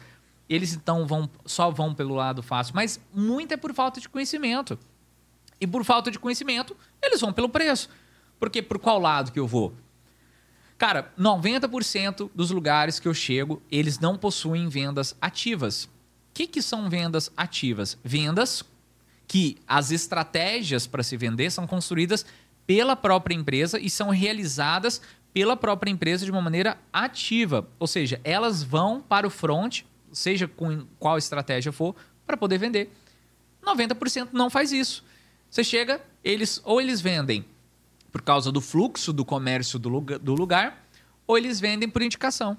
[0.49, 4.77] eles então vão só vão pelo lado fácil, mas muito é por falta de conhecimento.
[5.61, 7.89] E por falta de conhecimento, eles vão pelo preço.
[8.39, 9.73] Porque por qual lado que eu vou?
[10.79, 15.83] Cara, 90% dos lugares que eu chego, eles não possuem vendas ativas.
[15.83, 15.89] O
[16.33, 17.97] que, que são vendas ativas?
[18.03, 18.63] Vendas
[19.27, 22.25] que as estratégias para se vender são construídas
[22.65, 25.01] pela própria empresa e são realizadas
[25.31, 27.67] pela própria empresa de uma maneira ativa.
[27.77, 32.89] Ou seja, elas vão para o front seja com qual estratégia for, para poder vender.
[33.63, 35.03] 90% não faz isso.
[35.49, 37.45] Você chega, eles ou eles vendem
[38.11, 40.85] por causa do fluxo do comércio do lugar,
[41.27, 42.57] ou eles vendem por indicação.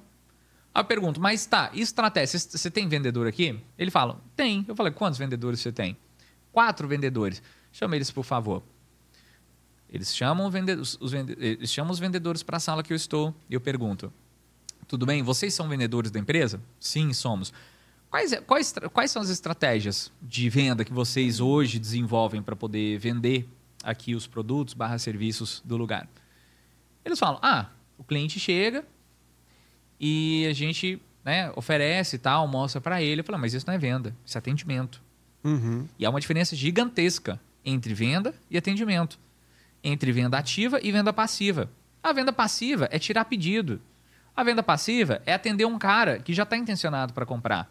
[0.73, 3.59] Aí eu pergunto, mas tá, estratégia, você tem vendedor aqui?
[3.77, 4.65] Ele fala, tem.
[4.69, 5.97] Eu falei, quantos vendedores você tem?
[6.53, 7.43] Quatro vendedores.
[7.73, 8.63] Chama eles, por favor.
[9.93, 10.47] Eles chamam,
[10.81, 14.13] os, vende eles chamam os vendedores para a sala que eu estou e eu pergunto,
[14.87, 16.61] tudo bem, vocês são vendedores da empresa?
[16.79, 17.53] Sim, somos.
[18.09, 23.49] Quais, quais, quais são as estratégias de venda que vocês hoje desenvolvem para poder vender
[23.83, 26.09] aqui os produtos barra serviços do lugar?
[27.05, 27.67] Eles falam, ah,
[27.99, 28.85] o cliente chega
[29.99, 33.21] e a gente né, oferece e tal, mostra para ele.
[33.21, 35.03] Eu falo, mas isso não é venda, isso é atendimento.
[35.45, 35.87] Uhum.
[35.99, 39.19] E há uma diferença gigantesca entre venda e atendimento.
[39.83, 41.71] Entre venda ativa e venda passiva.
[42.03, 43.81] A venda passiva é tirar pedido.
[44.37, 47.71] A venda passiva é atender um cara que já está intencionado para comprar.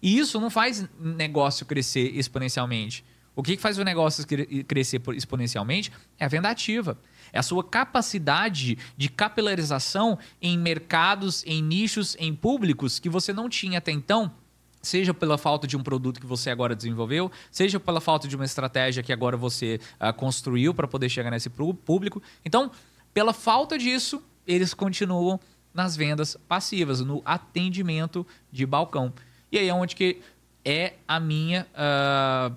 [0.00, 3.04] E isso não faz negócio crescer exponencialmente.
[3.38, 4.26] O que faz o negócio
[4.66, 6.98] crescer exponencialmente é a venda ativa.
[7.32, 13.48] É a sua capacidade de capilarização em mercados, em nichos, em públicos que você não
[13.48, 14.34] tinha até então,
[14.82, 18.44] seja pela falta de um produto que você agora desenvolveu, seja pela falta de uma
[18.44, 22.20] estratégia que agora você uh, construiu para poder chegar nesse público.
[22.44, 22.72] Então,
[23.14, 25.38] pela falta disso, eles continuam
[25.72, 29.12] nas vendas passivas, no atendimento de balcão.
[29.52, 30.20] E aí é onde que
[30.64, 32.54] é a minha, uh,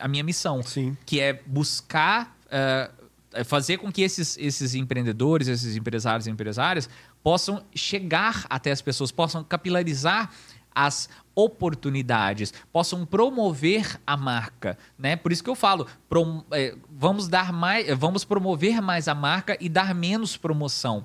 [0.00, 0.96] a minha missão, Sim.
[1.04, 6.88] que é buscar uh, fazer com que esses, esses empreendedores, esses empresários e empresárias
[7.22, 10.30] possam chegar até as pessoas, possam capilarizar
[10.74, 15.16] as oportunidades, possam promover a marca, né?
[15.16, 19.56] Por isso que eu falo, prom é, vamos dar mais, vamos promover mais a marca
[19.60, 21.04] e dar menos promoção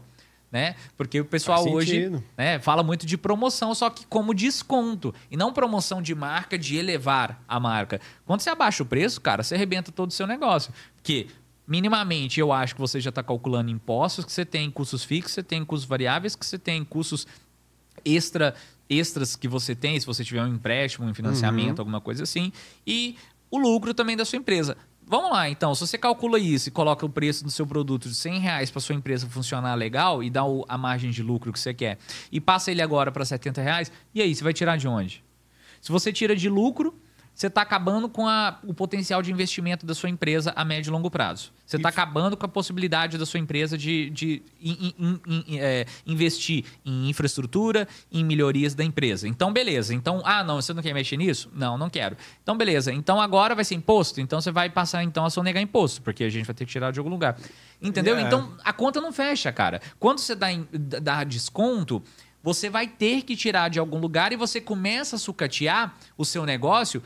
[0.51, 0.75] né?
[0.97, 5.15] Porque o pessoal hoje né, fala muito de promoção, só que como desconto.
[5.29, 8.01] E não promoção de marca, de elevar a marca.
[8.25, 10.73] Quando você abaixa o preço, cara, você arrebenta todo o seu negócio.
[10.95, 11.27] Porque,
[11.65, 15.43] minimamente, eu acho que você já está calculando impostos, que você tem custos fixos, você
[15.43, 17.25] tem custos variáveis, que você tem custos
[18.03, 18.53] extra
[18.89, 21.83] extras que você tem, se você tiver um empréstimo, um financiamento, uhum.
[21.83, 22.51] alguma coisa assim,
[22.85, 23.15] e
[23.49, 24.75] o lucro também da sua empresa.
[25.11, 25.75] Vamos lá, então.
[25.75, 28.79] Se você calcula isso e coloca o preço do seu produto de 100 reais para
[28.79, 31.97] sua empresa funcionar legal e dá a margem de lucro que você quer,
[32.31, 35.21] e passa ele agora para 70 reais, e aí, você vai tirar de onde?
[35.81, 36.97] Se você tira de lucro,
[37.41, 40.91] você está acabando com a, o potencial de investimento da sua empresa a médio e
[40.91, 41.51] longo prazo.
[41.65, 45.87] Você está acabando com a possibilidade da sua empresa de, de in, in, in, é,
[46.05, 49.27] investir em infraestrutura, em melhorias da empresa.
[49.27, 49.91] Então, beleza.
[49.91, 51.49] Então, ah, não, você não quer mexer nisso?
[51.51, 52.15] Não, não quero.
[52.43, 52.93] Então, beleza.
[52.93, 54.21] Então, agora vai ser imposto?
[54.21, 56.91] Então, você vai passar então a sonegar imposto, porque a gente vai ter que tirar
[56.91, 57.39] de algum lugar.
[57.81, 58.13] Entendeu?
[58.19, 58.27] Yeah.
[58.27, 59.81] Então, a conta não fecha, cara.
[59.99, 60.49] Quando você dá,
[61.01, 62.03] dá desconto
[62.43, 66.45] você vai ter que tirar de algum lugar e você começa a sucatear o seu
[66.45, 67.01] negócio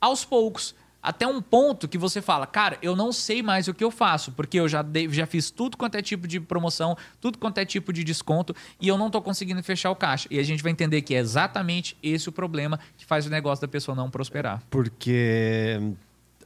[0.00, 0.74] aos poucos.
[1.00, 4.32] Até um ponto que você fala, cara, eu não sei mais o que eu faço,
[4.32, 7.64] porque eu já, dei, já fiz tudo quanto é tipo de promoção, tudo quanto é
[7.64, 10.28] tipo de desconto, e eu não estou conseguindo fechar o caixa.
[10.30, 13.62] E a gente vai entender que é exatamente esse o problema que faz o negócio
[13.62, 14.60] da pessoa não prosperar.
[14.68, 15.80] Porque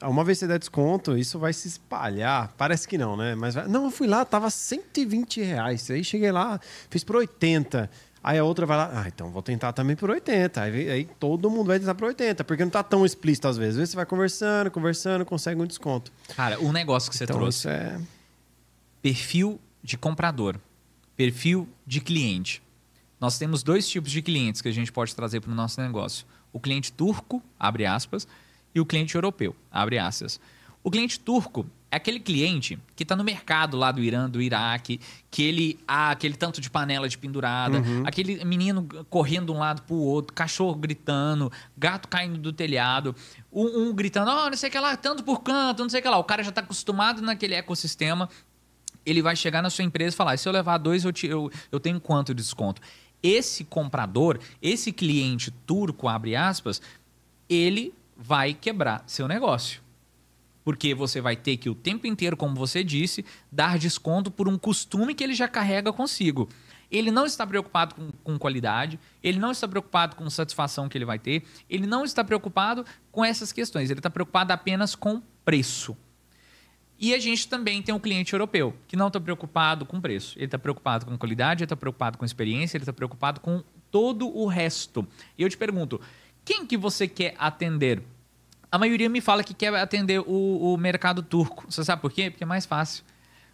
[0.03, 2.53] uma vez você der desconto, isso vai se espalhar.
[2.59, 3.35] Parece que não, né?
[3.35, 5.91] Mas não, eu fui lá, tava 120 reais.
[5.91, 7.91] Aí cheguei lá, fiz por 80.
[8.25, 10.63] Aí a outra vai lá, ah, então vou tentar também por 80.
[10.63, 13.75] Aí, aí todo mundo vai tentar por 80, porque não tá tão explícito às vezes.
[13.75, 16.13] Às vezes você vai conversando, conversando, consegue um desconto.
[16.37, 17.69] Cara, o negócio que você então, trouxe.
[17.69, 17.99] é...
[19.01, 20.57] Perfil de comprador,
[21.17, 22.63] perfil de cliente.
[23.19, 26.25] Nós temos dois tipos de clientes que a gente pode trazer para o nosso negócio.
[26.53, 28.29] O cliente turco, abre aspas,
[28.73, 30.39] e o cliente europeu, abre aspas.
[30.85, 34.99] O cliente turco é aquele cliente que está no mercado lá do Irã, do Iraque,
[35.31, 38.03] que ele há aquele tanto de panela de pendurada, uhum.
[38.07, 43.15] aquele menino correndo de um lado para o outro, cachorro gritando, gato caindo do telhado,
[43.53, 46.03] um, um gritando, oh, não sei o que lá, tanto por canto, não sei o
[46.03, 46.17] que lá.
[46.17, 48.27] O cara já está acostumado naquele ecossistema.
[49.05, 51.51] Ele vai chegar na sua empresa e falar: se eu levar dois, eu, te, eu,
[51.71, 52.81] eu tenho quanto de desconto?
[53.23, 56.81] Esse comprador, esse cliente turco, abre aspas,
[57.51, 59.83] ele vai quebrar seu negócio
[60.65, 64.59] porque você vai ter que o tempo inteiro, como você disse, dar desconto por um
[64.59, 66.49] costume que ele já carrega consigo.
[66.91, 71.07] Ele não está preocupado com, com, qualidade, ele não está preocupado com satisfação que ele
[71.07, 75.97] vai ter, ele não está preocupado com essas questões, ele está preocupado apenas com preço.
[76.99, 80.45] E a gente também tem um cliente europeu que não está preocupado com preço, ele
[80.45, 84.47] está preocupado com qualidade, ele está preocupado com experiência, ele está preocupado com todo o
[84.47, 85.07] resto.
[85.37, 86.01] E eu te pergunto,
[86.45, 88.03] quem que você quer atender?
[88.73, 91.67] A maioria me fala que quer atender o, o mercado turco.
[91.69, 92.31] Você sabe por quê?
[92.31, 93.05] Porque é mais fácil.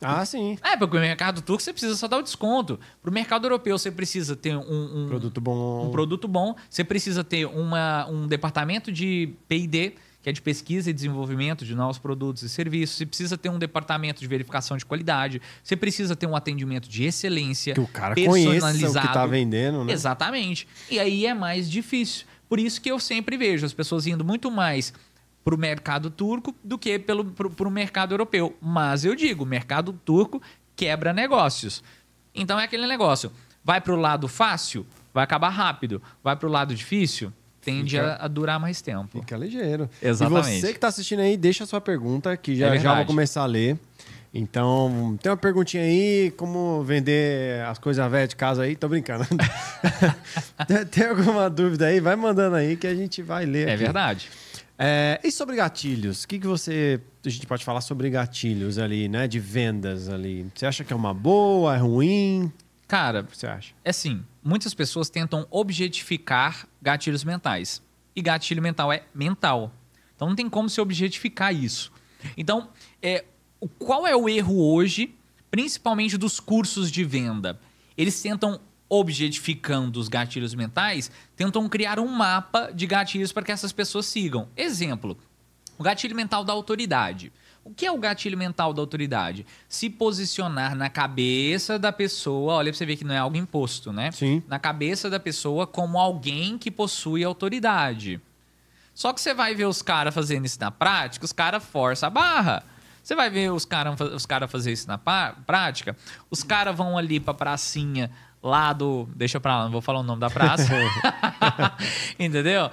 [0.00, 0.56] Ah, sim.
[0.62, 2.78] É, porque o mercado turco você precisa só dar o desconto.
[3.02, 5.88] Para o mercado europeu você precisa ter um, um Produto bom.
[5.88, 10.88] um produto bom, você precisa ter uma, um departamento de P&D, que é de pesquisa
[10.90, 12.96] e desenvolvimento de novos produtos e serviços.
[12.96, 15.42] Você precisa ter um departamento de verificação de qualidade.
[15.64, 19.82] Você precisa ter um atendimento de excelência, Que o cara conheça o que tá vendendo,
[19.84, 19.92] né?
[19.92, 20.68] Exatamente.
[20.88, 22.24] E aí é mais difícil.
[22.48, 24.94] Por isso que eu sempre vejo as pessoas indo muito mais
[25.48, 28.54] para o mercado turco do que para o mercado europeu.
[28.60, 30.42] Mas eu digo, o mercado turco
[30.76, 31.82] quebra negócios.
[32.34, 33.32] Então é aquele negócio.
[33.64, 36.02] Vai para o lado fácil, vai acabar rápido.
[36.22, 37.32] Vai para o lado difícil,
[37.62, 39.20] tende Fica- a, durar mais tempo.
[39.20, 39.88] Fica ligeiro.
[40.02, 40.50] Exatamente.
[40.58, 43.06] E você que tá assistindo aí, deixa a sua pergunta, que já, É já vou
[43.06, 43.78] começar a ler.
[44.34, 48.76] Então, tem uma perguntinha aí, como vender as coisas velhas de casa aí?
[48.76, 49.24] Tô brincando.
[50.68, 52.00] tem, tem alguma dúvida aí?
[52.00, 53.84] Vai mandando aí que a gente vai ler É aqui.
[53.84, 54.30] verdade.
[54.78, 56.22] É, e sobre gatilhos?
[56.22, 57.00] O que, que você.
[57.24, 59.26] A gente pode falar sobre gatilhos ali, né?
[59.26, 60.46] De vendas ali.
[60.54, 62.52] Você acha que é uma boa, é ruim?
[62.86, 63.74] Cara, O que você acha?
[63.84, 67.82] é assim, muitas pessoas tentam objetificar gatilhos mentais.
[68.14, 69.72] E gatilho mental é mental.
[70.14, 71.92] Então não tem como se objetificar isso.
[72.36, 72.68] Então,
[73.02, 73.24] é,
[73.78, 75.14] qual é o erro hoje,
[75.50, 77.60] principalmente dos cursos de venda?
[77.96, 83.72] Eles tentam, objetificando os gatilhos mentais, tentam criar um mapa de gatilhos para que essas
[83.72, 84.48] pessoas sigam.
[84.56, 85.16] Exemplo,
[85.78, 87.32] o gatilho mental da autoridade.
[87.64, 89.44] O que é o gatilho mental da autoridade?
[89.68, 93.92] Se posicionar na cabeça da pessoa, olha pra você ver que não é algo imposto,
[93.92, 94.10] né?
[94.10, 94.42] Sim.
[94.48, 98.20] Na cabeça da pessoa como alguém que possui autoridade.
[98.94, 102.10] Só que você vai ver os caras fazendo isso na prática, os caras forçam a
[102.10, 102.64] barra.
[103.02, 105.96] Você vai ver os caras os cara fazer isso na prática,
[106.30, 108.10] os caras vão ali pra pracinha
[108.42, 109.08] lá do.
[109.14, 110.72] Deixa pra lá, não vou falar o nome da praça.
[112.18, 112.70] Entendeu?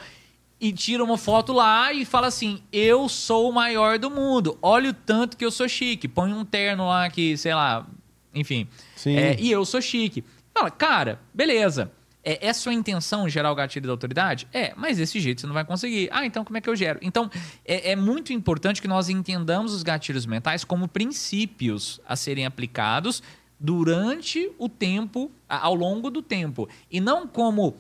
[0.60, 4.58] E tira uma foto lá e fala assim: Eu sou o maior do mundo.
[4.62, 6.08] Olha o tanto que eu sou chique.
[6.08, 7.86] Põe um terno lá que, sei lá,
[8.34, 8.68] enfim.
[8.96, 9.18] Sim.
[9.18, 10.24] É, e eu sou chique.
[10.54, 11.92] Fala, cara, beleza.
[12.24, 14.48] É, é sua intenção gerar o gatilho da autoridade?
[14.52, 16.10] É, mas desse jeito você não vai conseguir.
[16.12, 16.98] Ah, então como é que eu gero?
[17.04, 17.30] Então,
[17.64, 23.22] é, é muito importante que nós entendamos os gatilhos mentais como princípios a serem aplicados
[23.60, 26.68] durante o tempo, ao longo do tempo.
[26.92, 27.76] E não como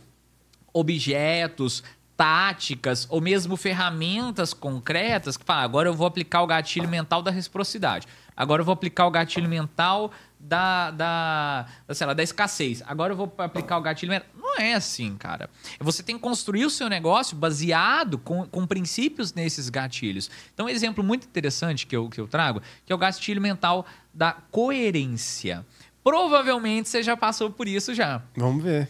[0.74, 1.84] objetos,
[2.18, 7.32] táticas ou mesmo ferramentas concretas que fala, agora eu vou aplicar o gatilho mental da
[7.32, 8.08] reciprocidade.
[8.36, 10.12] Agora eu vou aplicar o gatilho mental
[10.48, 12.84] da, da, da, sei lá, da escassez.
[12.86, 14.30] Agora eu vou aplicar o gatilho mental.
[14.36, 15.50] Não é assim, cara.
[15.80, 20.30] Você tem que construir o seu negócio baseado com, com princípios nesses gatilhos.
[20.54, 23.86] Então, um exemplo muito interessante que eu, que eu trago, que é o gatilho mental
[24.14, 25.66] da coerência.
[26.04, 28.22] Provavelmente você já passou por isso já.
[28.36, 28.88] Vamos ver.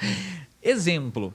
[0.62, 1.34] Exemplo.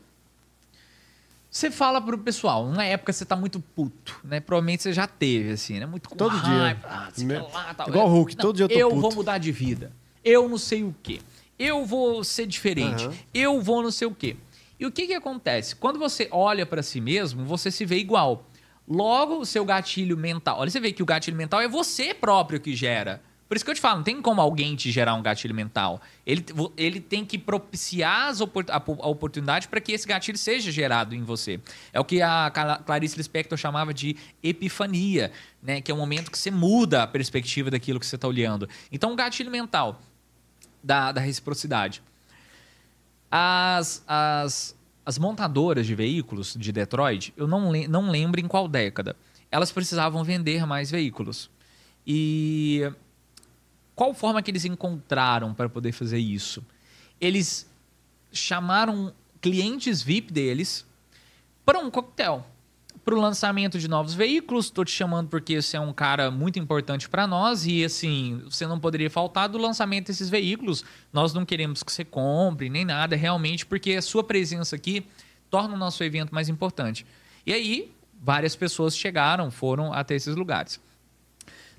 [1.57, 4.39] Você fala pro pessoal, numa época você tá muito puto, né?
[4.39, 5.87] Provavelmente você já teve, assim, né?
[5.87, 6.53] Muito com Todo dia.
[6.53, 7.89] raiva, ah, sei Me- lá, tal.
[7.89, 9.01] Igual o Hulk, todo dia eu tô Eu puto.
[9.01, 9.91] vou mudar de vida.
[10.23, 11.19] Eu não sei o quê.
[11.57, 13.05] Eu vou ser diferente.
[13.05, 13.15] Aham.
[13.33, 14.35] Eu vou não sei o quê.
[14.79, 15.75] E o que que acontece?
[15.75, 18.45] Quando você olha pra si mesmo, você se vê igual.
[18.87, 20.59] Logo, o seu gatilho mental...
[20.59, 23.19] Olha, você vê que o gatilho mental é você próprio que gera.
[23.47, 26.01] Por isso que eu te falo, não tem como alguém te gerar um gatilho mental.
[26.25, 26.43] Ele,
[26.75, 31.23] ele tem que propiciar opor- a, a oportunidade para que esse gatilho seja gerado em
[31.23, 31.59] você.
[31.93, 35.31] É o que a Cla- Clarice Lispector chamava de epifania,
[35.63, 35.79] né?
[35.79, 38.67] que é o momento que você muda a perspectiva daquilo que você está olhando.
[38.91, 40.01] Então, o gatilho mental
[40.83, 42.01] da, da reciprocidade.
[43.31, 44.75] As, as,
[45.05, 49.15] as montadoras de veículos de Detroit, eu não, le- não lembro em qual década,
[49.51, 51.49] elas precisavam vender mais veículos.
[52.05, 52.89] E
[53.97, 56.63] qual forma que eles encontraram para poder fazer isso?
[57.19, 57.67] Eles
[58.31, 60.85] chamaram clientes VIP deles
[61.65, 62.45] para um coquetel,
[63.03, 64.65] para o lançamento de novos veículos.
[64.65, 68.67] Estou te chamando porque você é um cara muito importante para nós e assim você
[68.67, 70.85] não poderia faltar do lançamento desses veículos.
[71.11, 75.07] Nós não queremos que você compre nem nada, realmente porque a sua presença aqui
[75.49, 77.03] torna o nosso evento mais importante.
[77.47, 77.91] E aí
[78.21, 80.79] várias pessoas chegaram, foram até esses lugares.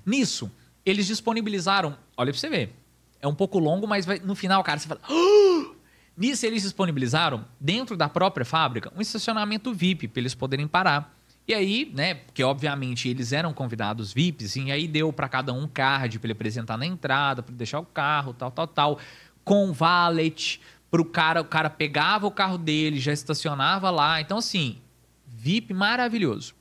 [0.05, 0.51] Nisso,
[0.85, 1.97] eles disponibilizaram.
[2.19, 2.75] Olha pra você ver.
[3.21, 4.99] É um pouco longo, mas vai- no final, cara, você fala.
[5.09, 5.71] "Ah!"
[6.17, 11.17] Nisso, eles disponibilizaram, dentro da própria fábrica, um estacionamento VIP para eles poderem parar.
[11.47, 15.65] E aí, né, porque obviamente eles eram convidados VIPs, e aí deu para cada um
[15.65, 18.99] card para ele apresentar na entrada, para deixar o carro, tal, tal, tal,
[19.45, 20.59] com valet,
[20.91, 24.19] pro cara, o cara pegava o carro dele, já estacionava lá.
[24.19, 24.77] Então, assim,
[25.25, 26.53] VIP maravilhoso.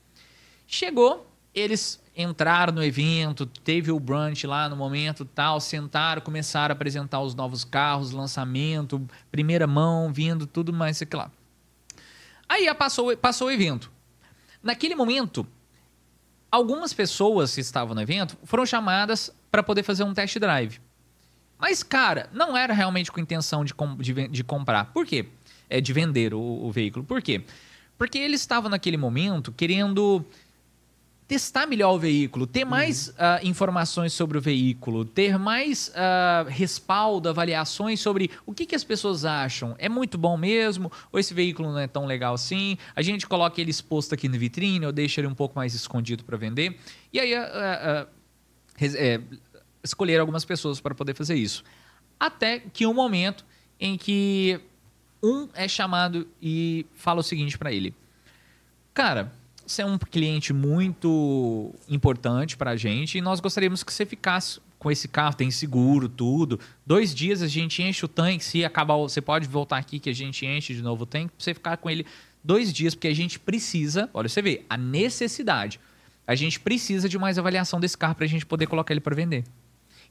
[0.69, 6.75] Chegou, eles entraram no evento, teve o brunch lá no momento tal, sentaram, começaram a
[6.75, 9.01] apresentar os novos carros, lançamento,
[9.31, 11.31] primeira mão, vindo, tudo mais, aqui lá.
[12.49, 13.91] Aí passou, passou o evento.
[14.61, 15.47] Naquele momento,
[16.51, 20.81] algumas pessoas que estavam no evento foram chamadas para poder fazer um test drive.
[21.57, 24.87] Mas, cara, não era realmente com intenção de, com, de, de comprar.
[24.87, 25.29] Por quê?
[25.71, 27.05] É, de vender o, o veículo.
[27.05, 27.45] Por quê?
[27.97, 30.25] Porque eles estavam naquele momento querendo
[31.29, 32.71] testar melhor o veículo, ter uhum.
[32.71, 33.15] mais uhum.
[33.15, 38.83] uh, informações sobre o veículo, ter mais uh, respaldo, avaliações sobre o que, que as
[38.83, 39.77] pessoas acham.
[39.79, 40.91] É muito bom mesmo?
[41.13, 42.79] Ou esse veículo não é tão legal assim?
[42.97, 46.25] A gente coloca ele exposto aqui na vitrine ou deixa ele um pouco mais escondido
[46.25, 46.79] para vender.
[47.13, 48.09] E aí uh,
[48.97, 49.21] é,
[49.85, 51.63] escolher algumas pessoas para poder fazer isso.
[52.19, 53.45] Até que um momento
[53.79, 54.59] em que
[55.23, 57.95] um é chamado e fala o seguinte para ele:
[58.95, 59.31] Cara,
[59.73, 64.61] você é um cliente muito importante para a gente e nós gostaríamos que você ficasse
[64.79, 66.59] com esse carro, tem seguro, tudo.
[66.87, 70.15] Dois dias a gente enche o tanque, se acabar, você pode voltar aqui que a
[70.15, 72.07] gente enche de novo o tanque, para você ficar com ele
[72.43, 75.81] dois dias, porque a gente precisa, olha, você vê, a necessidade.
[76.27, 79.17] A gente precisa de mais avaliação desse carro para a gente poder colocar ele para
[79.17, 79.45] vender.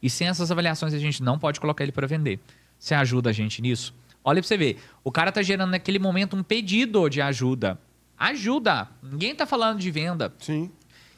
[0.02, 2.40] E sem essas avaliações a gente não pode colocar ele para vender.
[2.78, 3.94] Você ajuda a gente nisso?
[4.24, 7.80] Olha para você ver, o cara tá gerando naquele momento um pedido de ajuda
[8.18, 8.88] ajuda.
[9.02, 10.34] Ninguém tá falando de venda.
[10.40, 10.72] Sim.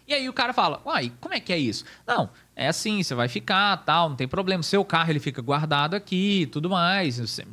[0.07, 1.85] E aí o cara fala, uai, como é que é isso?
[2.05, 4.63] Não, é assim, você vai ficar, tal, não tem problema.
[4.63, 7.19] Seu carro ele fica guardado aqui tudo mais.
[7.19, 7.45] Você...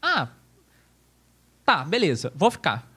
[0.00, 0.28] Ah,
[1.64, 2.88] tá, beleza, vou ficar.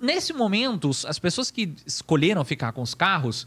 [0.00, 3.46] Nesse momento, as pessoas que escolheram ficar com os carros,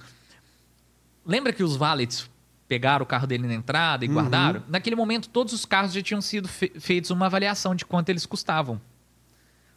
[1.25, 2.29] lembra que os valets
[2.65, 4.13] pegaram o carro dele na entrada e uhum.
[4.13, 4.63] guardaram?
[4.69, 8.25] Naquele momento, todos os carros já tinham sido fe feitos uma avaliação de quanto eles
[8.25, 8.79] custavam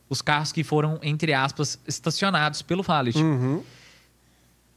[0.08, 3.16] os carros que foram, entre aspas, estacionados pelo Valet.
[3.16, 3.62] Uhum.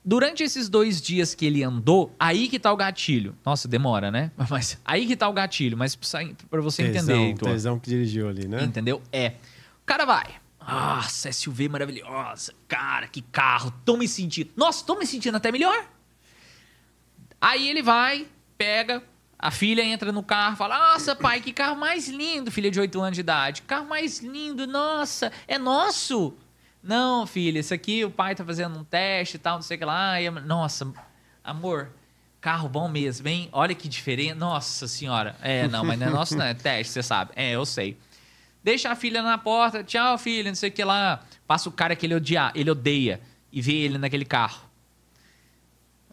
[0.04, 3.36] Durante esses dois dias que ele andou, aí que tá o gatilho.
[3.46, 4.32] Nossa, demora, né?
[4.50, 7.50] Mas aí que tá o gatilho, mas para você tesão, entender, Heitor.
[7.50, 8.64] Tesão que dirigiu ali, né?
[8.64, 9.02] Entendeu?
[9.12, 9.34] É.
[9.84, 10.36] O cara vai.
[10.66, 12.54] Nossa, SUV maravilhosa.
[12.68, 13.74] Cara, que carro.
[13.84, 14.52] Tô me sentindo.
[14.56, 15.86] Nossa, tô me sentindo até melhor.
[17.42, 18.28] Aí ele vai,
[18.58, 19.04] pega,
[19.42, 23.00] a filha entra no carro fala: Nossa, pai, que carro mais lindo, filha de 8
[23.00, 23.62] anos de idade.
[23.62, 26.34] Carro mais lindo, nossa, é nosso.
[26.84, 29.80] Não, filha, isso aqui o pai tá fazendo um teste e tal, não sei o
[29.80, 30.16] que lá.
[30.46, 30.92] nossa,
[31.42, 31.90] amor,
[32.42, 33.48] carro bom mesmo, hein?
[33.54, 34.34] Olha que diferente.
[34.34, 35.36] Nossa senhora.
[35.42, 37.32] É, não, mas não é nosso, não, é teste, você sabe.
[37.36, 37.98] É, eu sei.
[38.62, 41.22] Deixa a filha na porta, tchau, filha, não sei o que lá.
[41.48, 43.22] Passa o cara que ele odia, ele odeia
[43.52, 44.69] e vê ele naquele carro.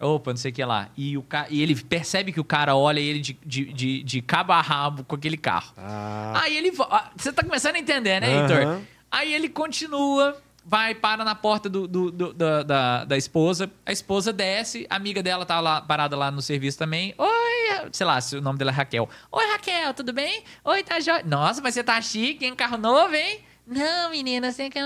[0.00, 0.90] Opa, não sei o que lá.
[0.96, 1.46] E, o ca...
[1.48, 5.04] e ele percebe que o cara olha ele de, de, de, de cabo a rabo
[5.04, 5.72] com aquele carro.
[5.76, 6.42] Ah.
[6.42, 6.72] Aí ele.
[6.90, 8.82] Ah, você tá começando a entender, né, Heitor?
[9.10, 13.70] Aí ele continua, vai, para na porta do, do, do, da, da, da, esposa.
[13.86, 17.14] A esposa desce, a amiga dela tá lá, parada lá no serviço também.
[17.16, 19.08] Oi, sei lá, se o nome dela é Raquel.
[19.32, 20.44] Oi, Raquel, tudo bem?
[20.62, 21.22] Oi, tá jóia.
[21.24, 22.54] Nossa, mas você tá chique, hein?
[22.54, 23.40] Carro novo, hein?
[23.66, 24.82] Não, menina, você quer.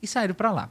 [0.00, 0.70] E saíram pra lá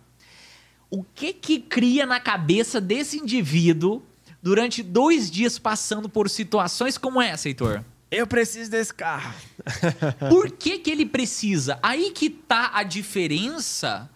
[0.89, 4.01] o que que cria na cabeça desse indivíduo
[4.41, 7.83] durante dois dias passando por situações como essa, Heitor?
[8.11, 9.33] Eu preciso desse carro.
[10.29, 11.77] por que que ele precisa?
[11.83, 14.09] Aí que tá a diferença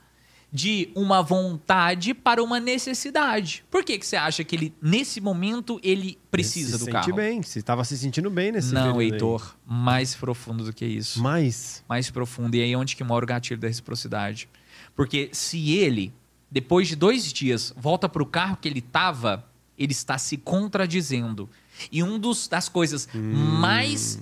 [0.51, 3.65] de uma vontade para uma necessidade.
[3.71, 7.05] Por que que você acha que ele nesse momento ele precisa ele do carro?
[7.05, 9.75] Se sente bem, se estava se sentindo bem nesse Não, Heitor, aí.
[9.75, 11.21] mais profundo do que isso.
[11.21, 12.55] Mais, mais profundo.
[12.55, 14.47] E aí é onde que mora o gatilho da reciprocidade?
[14.95, 16.13] Porque se ele
[16.53, 19.43] depois de dois dias, volta para o carro que ele estava,
[19.75, 21.49] ele está se contradizendo.
[21.91, 23.33] E um dos das coisas hum.
[23.59, 24.21] mais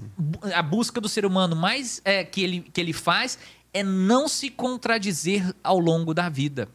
[0.55, 3.37] a busca do ser humano mais é, que, ele, que ele faz
[3.73, 6.69] é não se contradizer ao longo da vida.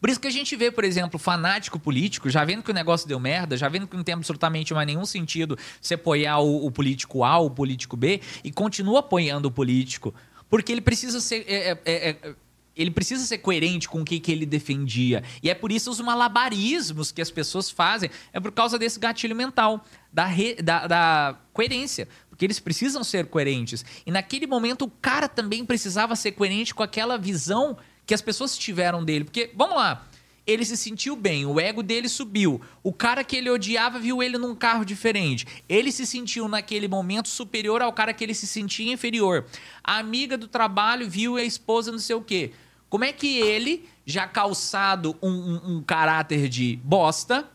[0.00, 3.06] Por isso que a gente vê, por exemplo, fanático político, já vendo que o negócio
[3.06, 6.70] deu merda, já vendo que não tem absolutamente mais nenhum sentido se apoiar o, o
[6.70, 10.14] político A ou o político B, e continua apoiando o político.
[10.48, 11.44] Porque ele precisa ser.
[11.46, 12.34] É, é, é,
[12.76, 15.22] ele precisa ser coerente com o que, que ele defendia.
[15.42, 18.10] E é por isso os malabarismos que as pessoas fazem.
[18.32, 22.08] É por causa desse gatilho mental, da, re, da, da coerência.
[22.30, 23.84] Porque eles precisam ser coerentes.
[24.06, 27.76] E naquele momento o cara também precisava ser coerente com aquela visão
[28.06, 29.24] que as pessoas tiveram dele.
[29.24, 30.06] Porque, vamos lá,
[30.46, 32.60] ele se sentiu bem, o ego dele subiu.
[32.82, 35.46] O cara que ele odiava viu ele num carro diferente.
[35.68, 39.46] Ele se sentiu naquele momento superior ao cara que ele se sentia inferior.
[39.84, 42.52] A amiga do trabalho viu a esposa não sei o quê.
[42.88, 47.48] Como é que ele, já calçado um, um, um caráter de bosta,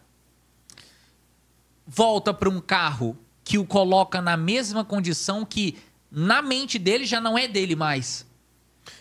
[1.86, 5.78] volta para um carro que o coloca na mesma condição que
[6.12, 8.27] na mente dele já não é dele mais?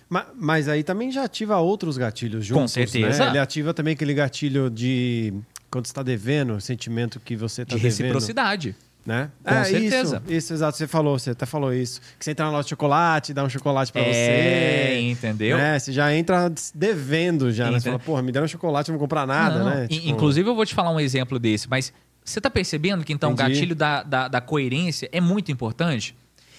[0.08, 2.62] Mas, mas, aí também já ativa outros gatilhos juntos.
[2.62, 3.24] Com certeza.
[3.24, 3.30] Né?
[3.30, 5.34] Ele ativa também aquele gatilho de
[5.70, 7.90] quando está devendo, o sentimento que você está devendo.
[7.90, 8.76] De reciprocidade.
[9.04, 9.30] Né?
[9.44, 10.22] Com é, certeza.
[10.26, 10.76] Isso, isso, exato.
[10.76, 12.00] Você falou, você até falou isso.
[12.18, 15.00] Que você entra na loja de chocolate, dá um chocolate pra É, você.
[15.02, 15.56] entendeu?
[15.56, 15.78] Né?
[15.78, 17.78] Você já entra devendo já, né?
[17.78, 19.86] Você fala, porra, me deram um chocolate, eu não vou comprar nada, Não, né?
[19.86, 21.92] Tipo, Inclusive, eu vou te falar um exemplo desse, mas
[22.24, 23.52] você tá percebendo que então o Entendi.
[23.52, 26.16] gatilho da, da, da coerência é muito importante?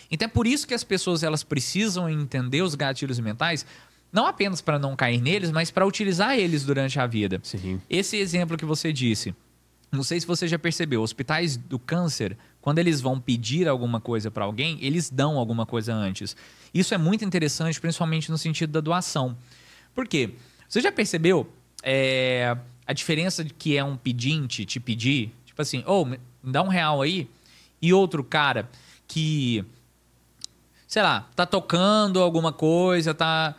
[0.09, 3.65] Então é por isso que as pessoas elas precisam entender os gatilhos mentais,
[4.11, 7.39] não apenas para não cair neles, mas para utilizar eles durante a vida.
[7.43, 7.81] Sim.
[7.89, 9.35] Esse exemplo que você disse,
[9.91, 14.29] não sei se você já percebeu, hospitais do câncer, quando eles vão pedir alguma coisa
[14.29, 16.35] para alguém, eles dão alguma coisa antes.
[16.73, 19.37] Isso é muito interessante, principalmente no sentido da doação.
[19.95, 20.31] Por quê?
[20.67, 21.49] Você já percebeu
[21.81, 25.33] é, a diferença de que é um pedinte te pedir?
[25.45, 27.29] Tipo assim, ô, me dá um real aí.
[27.81, 28.69] E outro cara
[29.07, 29.63] que,
[30.87, 33.55] sei lá, tá tocando alguma coisa, tá,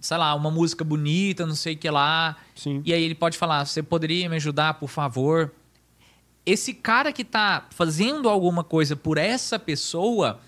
[0.00, 2.36] sei lá, uma música bonita, não sei o que lá.
[2.54, 2.82] Sim.
[2.84, 5.54] E aí ele pode falar: você poderia me ajudar, por favor?
[6.44, 10.40] Esse cara que tá fazendo alguma coisa por essa pessoa,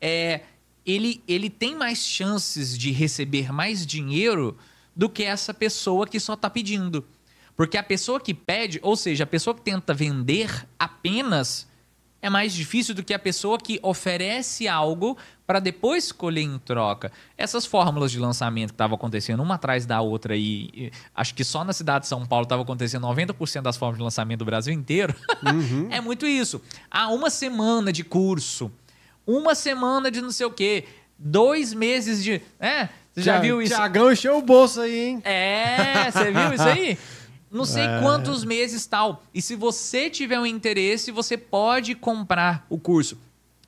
[0.00, 0.40] é,
[0.84, 4.58] ele, ele tem mais chances de receber mais dinheiro
[4.94, 7.04] do que essa pessoa que só tá pedindo.
[7.56, 11.66] Porque a pessoa que pede, ou seja, a pessoa que tenta vender apenas,
[12.22, 17.10] é mais difícil do que a pessoa que oferece algo para depois colher em troca.
[17.36, 21.42] Essas fórmulas de lançamento que estavam acontecendo uma atrás da outra e, e acho que
[21.42, 24.72] só na cidade de São Paulo estava acontecendo 90% das fórmulas de lançamento do Brasil
[24.72, 25.14] inteiro.
[25.90, 26.62] é muito isso.
[26.88, 28.70] Ah, uma semana de curso,
[29.26, 30.84] uma semana de não sei o quê,
[31.18, 32.40] dois meses de.
[32.60, 33.74] É, você já viu isso?
[33.74, 35.22] Tiagão encheu o bolso aí, hein?
[35.24, 36.98] É, você viu isso aí?
[37.52, 39.22] Não sei quantos meses tal.
[39.34, 43.18] E se você tiver um interesse, você pode comprar o curso.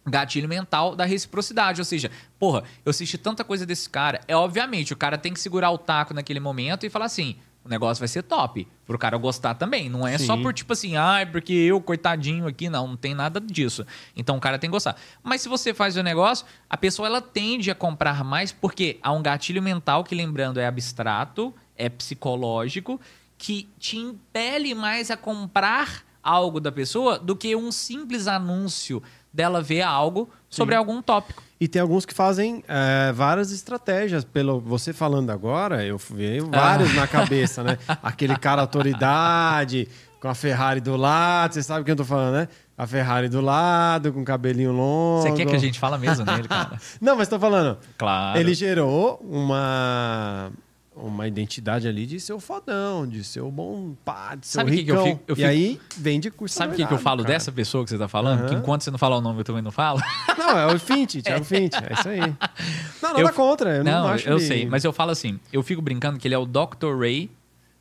[0.06, 1.80] Gatilho mental da reciprocidade.
[1.80, 4.20] Ou seja, porra, eu assisti tanta coisa desse cara.
[4.26, 7.68] É obviamente, o cara tem que segurar o taco naquele momento e falar assim: o
[7.68, 8.68] negócio vai ser top.
[8.86, 9.88] Pro cara gostar também.
[9.88, 10.42] Não é só Sim.
[10.42, 13.86] por tipo assim, ai, porque eu, coitadinho aqui, não, não tem nada disso.
[14.14, 14.96] Então o cara tem que gostar.
[15.22, 19.10] Mas se você faz o negócio, a pessoa ela tende a comprar mais porque há
[19.12, 23.00] um gatilho mental que, lembrando, é abstrato, é psicológico,
[23.44, 29.60] que te impele mais a comprar algo da pessoa do que um simples anúncio dela
[29.60, 31.42] ver algo sobre algum tópico.
[31.60, 34.24] E tem alguns que fazem é, várias estratégias.
[34.24, 37.00] Pelo você falando agora, eu veio vários Ah.
[37.02, 37.76] na cabeça, né?
[38.02, 39.88] Aquele cara autoridade,
[40.18, 42.48] com a Ferrari do lado, você sabe o que eu tô falando, né?
[42.78, 45.20] A Ferrari do lado, com cabelinho longo.
[45.20, 46.78] Você quer que a gente fala mesmo nele, cara?
[46.98, 47.76] Não, mas tô falando.
[47.98, 48.40] Claro.
[48.40, 50.50] Ele gerou uma
[50.96, 54.70] uma identidade ali de ser o fodão, de ser o bom pá, de ser Sabe
[54.70, 56.86] o o que que eu fico- eu E fico- aí vende curso Sabe o que,
[56.86, 57.34] que eu falo cara.
[57.34, 58.46] dessa pessoa que você tá falando?
[58.46, 58.58] Que Aham.
[58.62, 60.00] enquanto você não falar o nome, eu também não falo.
[60.38, 62.20] Não, é o Fint, Thiago Fint, é isso aí.
[63.02, 65.38] Não, nada Eu- contra, eu não, não, acho eu ele- sei, mas eu falo assim,
[65.52, 66.96] eu fico brincando que ele é o Dr.
[66.98, 67.30] Ray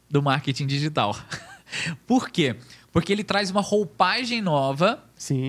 [0.09, 1.15] do marketing digital.
[2.07, 2.55] Por quê?
[2.91, 5.03] Porque ele traz uma roupagem nova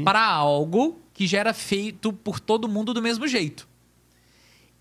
[0.05, 3.69] para algo que já era feito por todo mundo do mesmo jeito.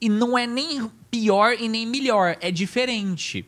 [0.04, 3.46] E não é nem pior e nem melhor, é diferente.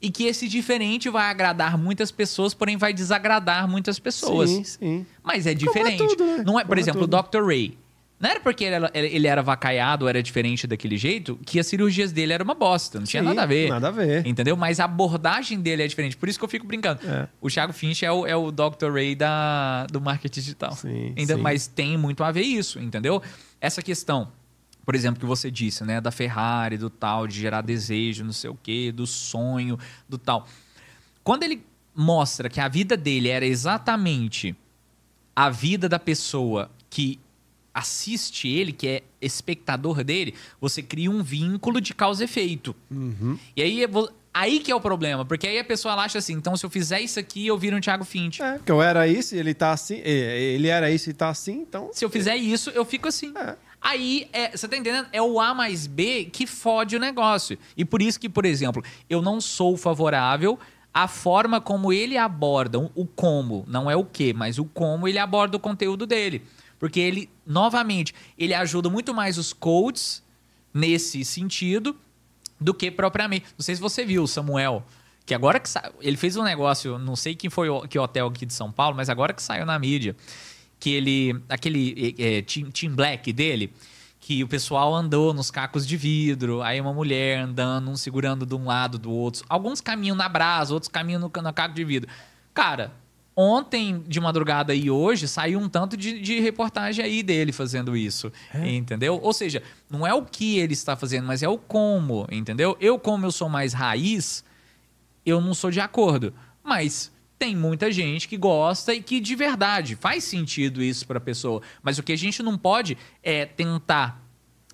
[0.00, 4.50] E que esse diferente vai agradar muitas pessoas, porém vai desagradar muitas pessoas.
[4.50, 5.06] Sim, sim.
[5.24, 5.98] Mas é Como é diferente.
[6.16, 6.44] tudo, né?
[6.46, 7.22] Não é, por Como é exemplo, o tudo.
[7.28, 7.44] Dr.
[7.44, 7.76] Ray.
[8.20, 12.12] Não era porque ele era, ele era vacaiado, era diferente daquele jeito, que as cirurgias
[12.12, 12.98] dele eram uma bosta.
[12.98, 13.68] Não tinha Sim, nada a ver.
[13.68, 14.26] Nada a ver.
[14.26, 14.56] Entendeu?
[14.56, 16.16] Mas a abordagem dele é diferente.
[16.16, 17.00] Por isso que eu fico brincando.
[17.04, 17.28] É.
[17.40, 18.92] O Thiago Finch é o, é o Dr.
[18.92, 20.72] Ray da, do marketing digital.
[20.72, 21.40] Sim, Ainda, sim.
[21.42, 23.20] Mas tem muito a ver isso, entendeu?
[23.60, 24.32] Essa questão,
[24.86, 26.00] por exemplo, que você disse, né?
[26.00, 30.46] Da Ferrari, do tal, de gerar desejo, não sei o quê, do sonho, do tal.
[31.24, 31.62] Quando ele
[31.94, 34.54] mostra que a vida dele era exatamente
[35.34, 37.18] a vida da pessoa que
[37.74, 42.74] assiste ele, que é espectador dele, você cria um vínculo de causa e efeito.
[42.90, 43.38] Uhum.
[43.54, 46.56] E aí, vou- aí que é o problema, porque aí a pessoa acha assim, então
[46.56, 48.40] se eu fizer isso aqui, eu viro um Thiago Finch.
[48.40, 50.00] É, porque eu era isso e ele tá assim.
[50.04, 51.90] é, Ele era isso e tá assim, então.
[51.92, 53.32] Se eu fizer isso, eu fico assim.
[53.36, 53.56] É.
[53.88, 55.06] Aí, é, você tá entendendo?
[55.12, 57.56] É o A mais B que fode o negócio.
[57.76, 60.58] E por isso que, por exemplo, eu não sou favorável
[60.92, 65.18] à forma como ele aborda o- como, não é o que, mas o como ele
[65.20, 66.42] aborda o conteúdo dele.
[66.80, 70.20] Porque ele, novamente, ele ajuda muito mais os coaches
[70.74, 71.96] nesse sentido
[72.60, 73.46] do que propriamente.
[73.56, 74.82] Não sei se você viu Samuel,
[75.24, 75.92] que agora que sa...
[76.00, 78.96] ele fez um negócio, não sei quem foi o que hotel aqui de São Paulo,
[78.96, 80.16] mas agora que saiu na mídia,
[80.78, 83.72] que ele aquele é, é, team, team Black dele,
[84.20, 88.54] que o pessoal andou nos cacos de vidro, aí uma mulher andando, um segurando de
[88.54, 92.10] um lado do outro, alguns caminham na brasa, outros caminham no, no caco de vidro.
[92.52, 92.92] Cara,
[93.36, 98.32] ontem de madrugada e hoje saiu um tanto de, de reportagem aí dele fazendo isso,
[98.54, 99.20] entendeu?
[99.22, 102.76] Ou seja, não é o que ele está fazendo, mas é o como, entendeu?
[102.80, 104.42] Eu, como eu sou mais raiz,
[105.24, 106.32] eu não sou de acordo.
[106.64, 111.20] Mas tem muita gente que gosta e que de verdade faz sentido isso para a
[111.20, 111.62] pessoa.
[111.82, 114.26] Mas o que a gente não pode é tentar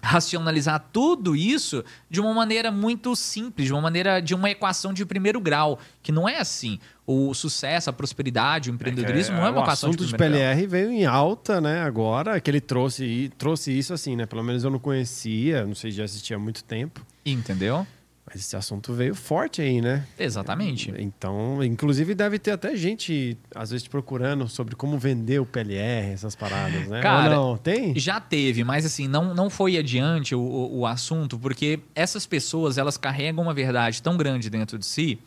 [0.02, 5.06] racionalizar tudo isso de uma maneira muito simples, de uma maneira de uma equação de
[5.06, 6.80] primeiro grau, que não é assim.
[7.06, 10.12] O sucesso, a prosperidade, o empreendedorismo é, não é uma equação de primeiro.
[10.12, 10.70] O assunto de PLR grau.
[10.70, 14.26] veio em alta, né, agora, que ele trouxe, trouxe isso assim, né?
[14.26, 17.06] Pelo menos eu não conhecia, não sei, já assistia há muito tempo.
[17.24, 17.86] Entendeu?
[18.24, 20.06] Mas esse assunto veio forte aí, né?
[20.18, 20.92] Exatamente.
[20.96, 26.36] Então, inclusive deve ter até gente, às vezes, procurando sobre como vender o PLR, essas
[26.36, 27.02] paradas, né?
[27.02, 27.56] Cara, Ou não?
[27.58, 27.98] Tem?
[27.98, 32.78] Já teve, mas assim, não, não foi adiante o, o, o assunto, porque essas pessoas,
[32.78, 35.18] elas carregam uma verdade tão grande dentro de si,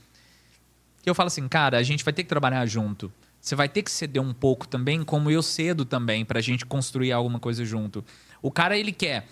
[1.04, 3.12] que eu falo assim, cara, a gente vai ter que trabalhar junto.
[3.40, 7.12] Você vai ter que ceder um pouco também, como eu cedo também, pra gente construir
[7.12, 8.04] alguma coisa junto.
[8.42, 9.28] O cara, ele quer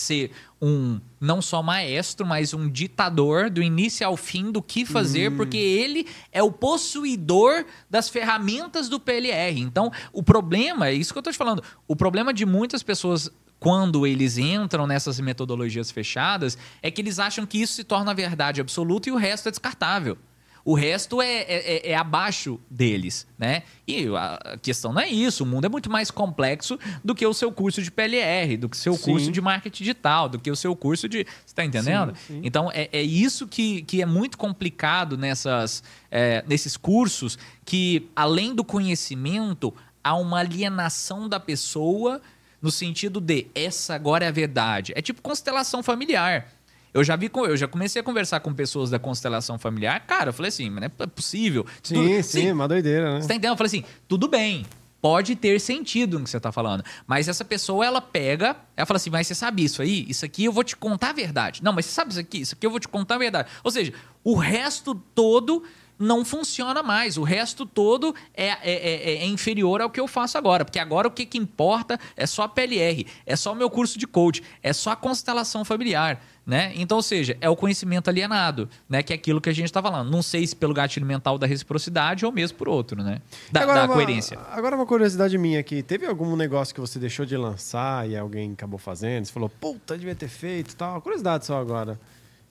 [0.00, 5.30] ser um não só maestro, mas um ditador do início ao fim do que fazer,
[5.30, 5.36] hum.
[5.36, 9.60] porque ele é o possuidor das ferramentas do PLR.
[9.60, 13.30] Então, o problema, é isso que eu estou te falando, o problema de muitas pessoas
[13.58, 18.60] quando eles entram nessas metodologias fechadas é que eles acham que isso se torna verdade
[18.60, 20.18] absoluta e o resto é descartável.
[20.66, 23.62] O resto é, é, é, é, abaixo deles, né?
[23.86, 25.44] E a questão não é isso.
[25.44, 28.76] O mundo é muito mais complexo do que o seu curso de PLR, do que
[28.76, 29.04] o seu sim.
[29.04, 31.18] curso de marketing digital, do que o seu curso de.
[31.18, 32.16] Você está entendendo?
[32.16, 32.40] Sim, sim.
[32.42, 38.52] Então, é, é isso que, que é muito complicado nessas, é, nesses cursos, que além
[38.52, 39.72] do conhecimento,
[40.02, 42.20] há uma alienação da pessoa
[42.60, 44.92] no sentido de essa agora é a verdade.
[44.96, 46.55] É tipo constelação familiar.
[46.96, 50.00] Eu já vi, eu já comecei a conversar com pessoas da constelação familiar.
[50.06, 51.66] Cara, eu falei assim, mas não é possível.
[51.82, 53.20] Sim, tudo, sim, sim, uma doideira, né?
[53.20, 53.52] Você tá entendendo?
[53.52, 54.64] Eu falei assim, tudo bem.
[55.02, 56.82] Pode ter sentido no que você tá falando.
[57.06, 60.06] Mas essa pessoa, ela pega, ela fala assim, mas você sabe isso aí?
[60.08, 61.62] Isso aqui eu vou te contar a verdade.
[61.62, 62.40] Não, mas você sabe isso aqui?
[62.40, 63.50] Isso aqui eu vou te contar a verdade.
[63.62, 63.92] Ou seja,
[64.24, 65.62] o resto todo
[65.98, 67.16] não funciona mais.
[67.16, 70.64] O resto todo é, é, é, é, inferior ao que eu faço agora.
[70.64, 73.98] Porque agora o que, que importa é só a PLR, é só o meu curso
[73.98, 76.20] de coach, é só a constelação familiar.
[76.46, 76.72] Né?
[76.76, 79.02] Então, ou seja, é o conhecimento alienado, né?
[79.02, 80.12] Que é aquilo que a gente está falando.
[80.12, 83.20] Não sei se pelo gatilho mental da reciprocidade ou mesmo por outro, né?
[83.50, 84.38] Da, agora, da coerência.
[84.38, 85.82] Uma, agora uma curiosidade minha aqui.
[85.82, 89.24] Teve algum negócio que você deixou de lançar e alguém acabou fazendo?
[89.24, 91.00] Você falou, puta, devia ter feito e tal.
[91.02, 91.98] Curiosidade só agora.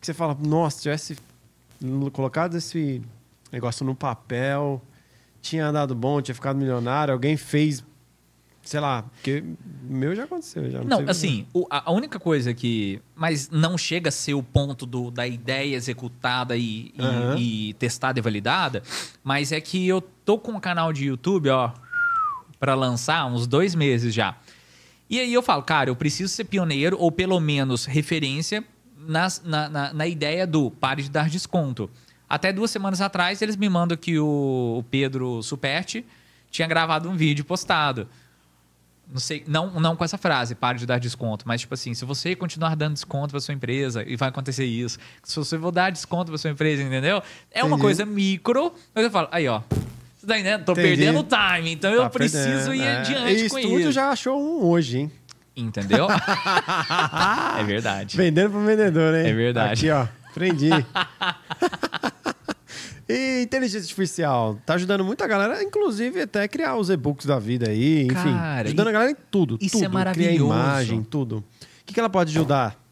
[0.01, 1.15] Que você fala, nossa, tivesse
[2.11, 3.01] colocado esse
[3.51, 4.81] negócio no papel,
[5.41, 7.83] tinha dado bom, tinha ficado milionário, alguém fez
[8.65, 9.43] sei lá, porque
[9.83, 10.69] meu já aconteceu.
[10.71, 12.99] Já não, não assim, o, a única coisa que.
[13.15, 17.37] Mas não chega a ser o ponto do, da ideia executada e, uhum.
[17.37, 18.81] e, e, testada e validada.
[19.23, 21.71] Mas é que eu tô com um canal de YouTube, ó,
[22.59, 24.35] para lançar uns dois meses já.
[25.07, 28.65] E aí eu falo, cara, eu preciso ser pioneiro, ou pelo menos referência,
[28.97, 31.87] nas, na, na, na ideia do pare de dar desconto.
[32.29, 36.05] Até duas semanas atrás, eles me mandam que o, o Pedro Superti
[36.49, 38.07] tinha gravado um vídeo postado.
[39.11, 42.03] Não sei, não, não com essa frase, pare de dar desconto, mas tipo assim, se
[42.03, 45.91] você continuar dando desconto para sua empresa e vai acontecer isso, se você for dar
[45.91, 47.17] desconto para sua empresa, entendeu?
[47.51, 47.67] É Entendi.
[47.67, 49.61] uma coisa micro, mas eu falo, aí ó,
[50.17, 50.65] você tá entendendo?
[50.65, 50.87] Tô Entendi.
[50.87, 52.97] perdendo o time, então tá eu preciso ir é.
[52.97, 53.67] adiante e com isso.
[53.67, 55.11] O estúdio já achou um hoje, hein?
[55.55, 56.07] Entendeu?
[57.59, 58.17] é verdade.
[58.17, 59.27] Vendendo pro vendedor, hein?
[59.27, 59.87] É verdade.
[59.87, 60.69] Aqui, ó, prendi.
[63.07, 68.03] E inteligência artificial tá ajudando muita galera, inclusive até criar os e-books da vida aí,
[68.03, 68.33] enfim.
[68.33, 69.57] Cara, ajudando a galera em tudo.
[69.61, 70.35] Isso tudo, é maravilhoso.
[70.35, 71.37] Criar imagem, tudo.
[71.37, 72.85] O que, que ela pode ajudar?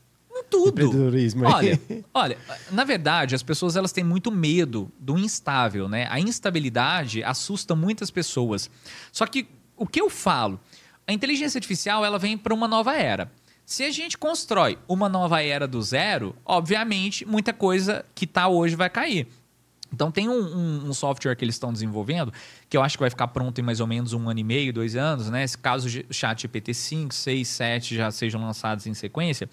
[0.54, 0.70] tudo.
[0.70, 1.46] Empreendedorismo.
[1.46, 1.80] Olha,
[2.14, 2.38] olha,
[2.72, 6.08] na verdade, as pessoas elas têm muito medo do instável, né?
[6.10, 8.70] A instabilidade assusta muitas pessoas.
[9.12, 10.60] Só que o que eu falo,
[11.08, 13.32] a inteligência artificial ela vem para uma nova era.
[13.66, 18.76] Se a gente constrói uma nova era do zero, obviamente muita coisa que está hoje
[18.76, 19.28] vai cair.
[19.94, 22.34] Então tem um, um, um, software que eles estão desenvolvendo,
[22.68, 24.74] que eu acho que vai ficar pronto em mais ou menos um ano e meio,
[24.74, 25.46] dois anos, né?
[25.46, 29.48] Se caso o chat GPT 5, 6, 7 já sejam lançados em sequência,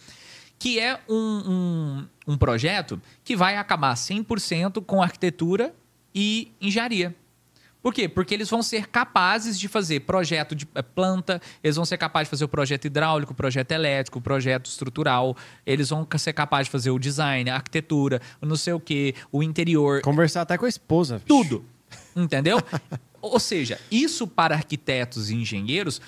[0.58, 5.74] que é um, um, um projeto que vai acabar 100% com arquitetura
[6.14, 7.14] e engenharia.
[7.82, 8.08] Por quê?
[8.08, 12.26] Porque eles vão ser capazes de fazer projeto de eh, planta, eles vão ser capazes
[12.26, 16.66] de fazer o projeto hidráulico, o projeto elétrico, o projeto estrutural, eles vão ser capazes
[16.66, 20.02] de fazer o design, a arquitetura, o não sei o quê, o interior.
[20.02, 21.22] Conversar até com a esposa.
[21.26, 21.64] Tudo.
[22.14, 22.58] Entendeu?
[23.22, 26.00] Ou seja, isso para arquitetos e engenheiros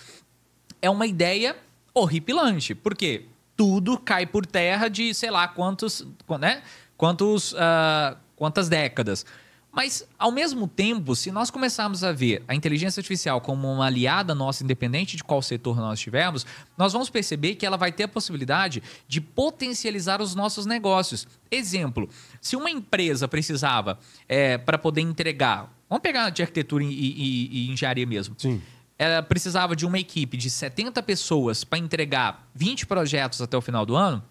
[0.80, 1.56] é uma ideia
[1.94, 2.74] horripilante.
[2.74, 3.26] Por quê?
[3.56, 6.06] Tudo cai por terra de sei lá quantos,
[6.40, 6.62] né?
[6.96, 9.26] quantos, uh, quantas décadas.
[9.72, 14.34] Mas, ao mesmo tempo, se nós começarmos a ver a inteligência artificial como uma aliada
[14.34, 16.44] nossa, independente de qual setor nós estivermos,
[16.76, 21.26] nós vamos perceber que ela vai ter a possibilidade de potencializar os nossos negócios.
[21.50, 22.06] Exemplo,
[22.38, 27.70] se uma empresa precisava, é, para poder entregar, vamos pegar de arquitetura e, e, e
[27.70, 28.34] engenharia mesmo.
[28.36, 28.60] Sim.
[28.98, 33.86] Ela precisava de uma equipe de 70 pessoas para entregar 20 projetos até o final
[33.86, 34.22] do ano.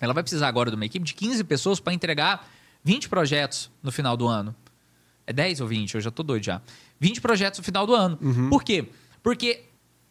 [0.00, 2.48] Ela vai precisar agora de uma equipe de 15 pessoas para entregar
[2.82, 4.54] 20 projetos no final do ano.
[5.28, 5.94] É 10 ou 20?
[5.96, 6.62] Eu já tô doido já.
[6.98, 8.18] 20 projetos no final do ano.
[8.22, 8.48] Uhum.
[8.48, 8.86] Por quê?
[9.22, 9.64] Porque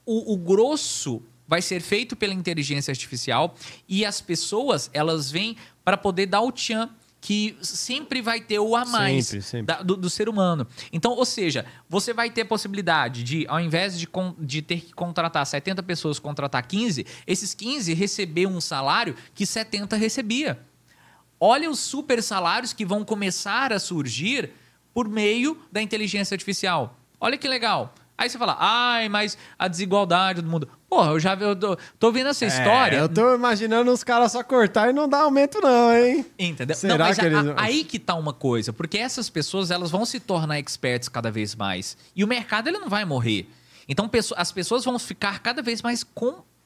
[0.05, 3.55] o, o grosso vai ser feito pela inteligência artificial
[3.89, 6.89] e as pessoas, elas vêm para poder dar o tchan
[7.19, 9.65] que sempre vai ter o a mais Sempre, sempre.
[9.65, 10.67] da- do, do ser humano.
[10.93, 14.81] Então, ou seja, você vai ter a possibilidade de, ao invés de, con- de ter
[14.81, 20.59] que contratar 70 pessoas, contratar 15, esses 15 receber um salário que 70 recebia.
[21.39, 24.51] Olha os super salários que vão começar a surgir
[24.97, 26.97] por meio da inteligência artificial.
[27.21, 27.93] Olha que legal.
[28.17, 30.67] Aí você fala, ai, mas a desigualdade do mundo.
[30.89, 32.97] Porra, eu já vi- eu tô, tô vendo essa história.
[32.97, 36.25] É, eu tô imaginando os caras só cortar e não dar aumento, não, hein?
[36.39, 36.75] Entendeu?
[36.75, 39.91] Será não, mas que eles- a- aí que tá uma coisa, porque essas pessoas elas
[39.91, 41.95] vão se tornar experts cada vez mais.
[42.15, 43.47] E o mercado ele não vai morrer.
[43.87, 46.03] Então as pessoas vão ficar cada vez mais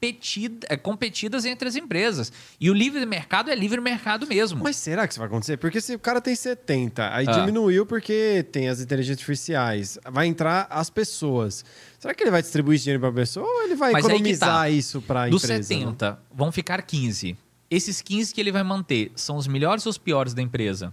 [0.02, 2.32] competida- eh, competidas entre as empresas.
[2.60, 4.62] E o livre mercado é livre mercado mesmo.
[4.62, 5.56] Mas será que isso vai acontecer?
[5.56, 7.32] Porque se o cara tem 70, aí Ah.
[7.40, 11.64] diminuiu porque tem as inteligências artificiais, vai entrar as pessoas.
[11.98, 14.48] Será que ele vai distribuir esse dinheiro para a pessoa ou ele vai Mas economizar
[14.48, 14.70] tá.
[14.70, 15.62] isso para a Dos empresa?
[15.62, 17.36] 70, vão ficar 15.
[17.70, 20.92] Esses 15 que ele vai manter são os melhores ou os piores da empresa?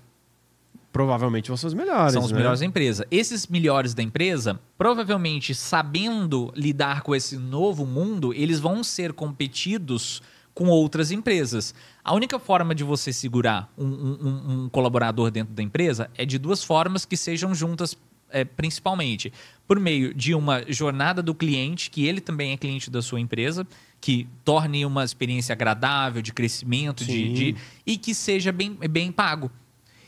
[0.91, 2.13] Provavelmente vão ser os melhores.
[2.13, 2.37] São os né?
[2.37, 3.05] melhores da empresa.
[3.11, 10.21] Esses melhores da empresa, provavelmente sabendo lidar com esse novo mundo, eles vão ser competidos
[10.53, 11.73] com outras empresas.
[12.03, 16.37] A única forma de você segurar um, um- um- colaborador dentro da empresa é de
[16.37, 17.95] duas formas que sejam juntas,
[18.31, 19.31] é, principalmente.
[19.67, 23.65] Por meio de uma jornada do cliente, que ele também é cliente da sua empresa,
[24.01, 27.55] que torne uma experiência agradável, de crescimento, de, de-
[27.85, 29.51] e que seja bem, bem pago.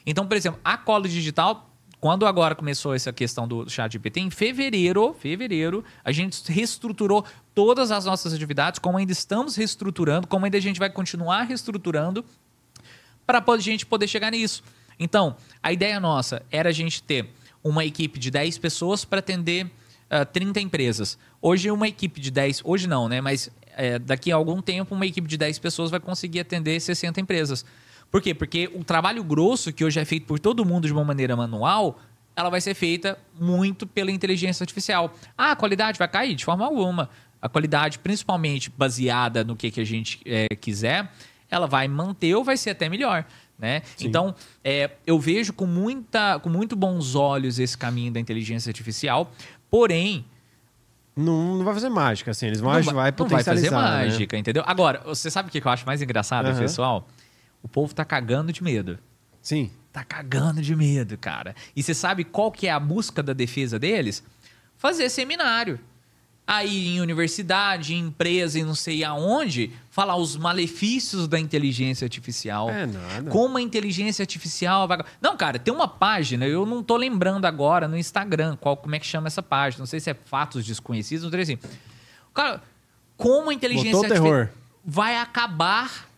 [0.05, 1.69] Então, por exemplo, a Cola Digital,
[1.99, 7.23] quando agora começou essa questão do chat GPT, em fevereiro, fevereiro, a gente reestruturou
[7.53, 12.25] todas as nossas atividades, como ainda estamos reestruturando, como ainda a gente vai continuar reestruturando
[13.25, 14.63] para a gente poder chegar nisso.
[14.99, 17.29] Então, a ideia nossa era a gente ter
[17.63, 19.69] uma equipe de 10 pessoas para atender
[20.09, 21.17] ah, 30 empresas.
[21.41, 23.21] Hoje, uma equipe de 10, hoje não, né?
[23.21, 27.21] Mas é, daqui a algum tempo, uma equipe de 10 pessoas vai conseguir atender 60
[27.21, 27.65] empresas.
[28.11, 28.33] Por quê?
[28.33, 31.97] Porque o trabalho grosso, que hoje é feito por todo mundo de uma maneira manual,
[32.35, 35.13] ela vai ser feita muito pela inteligência artificial.
[35.37, 36.35] Ah, a qualidade vai cair?
[36.35, 37.09] De forma alguma.
[37.41, 41.09] A qualidade, principalmente baseada no que, que a gente é, quiser,
[41.49, 43.25] ela vai manter ou vai ser até melhor.
[43.57, 43.83] Né?
[43.99, 44.33] Então,
[44.63, 49.31] é, eu vejo com, muita, com muito bons olhos esse caminho da inteligência artificial,
[49.69, 50.25] porém,
[51.15, 52.47] Não, não vai fazer mágica, assim.
[52.47, 54.05] Eles vão, não vai, vai não vai fazer potencializar, né?
[54.05, 54.63] mágica, entendeu?
[54.65, 56.59] Agora, você sabe o que eu acho mais engraçado, Aham.
[56.59, 57.07] pessoal?
[57.63, 58.97] O povo tá cagando de medo.
[59.41, 59.71] Sim.
[59.91, 61.55] Tá cagando de medo, cara.
[61.75, 64.23] E você sabe qual que é a busca da defesa deles?
[64.77, 65.79] Fazer seminário.
[66.47, 72.69] Aí em universidade, em empresa e não sei aonde, falar os malefícios da inteligência artificial.
[72.69, 73.29] É nada.
[73.29, 74.99] Como a inteligência artificial vai.
[75.21, 78.99] Não, cara, tem uma página, eu não tô lembrando agora no Instagram qual, como é
[78.99, 79.79] que chama essa página.
[79.79, 81.59] Não sei se é Fatos Desconhecidos, não sei assim.
[82.33, 82.61] Cara,
[83.15, 84.39] como a inteligência Botou terror.
[84.39, 86.09] artificial vai acabar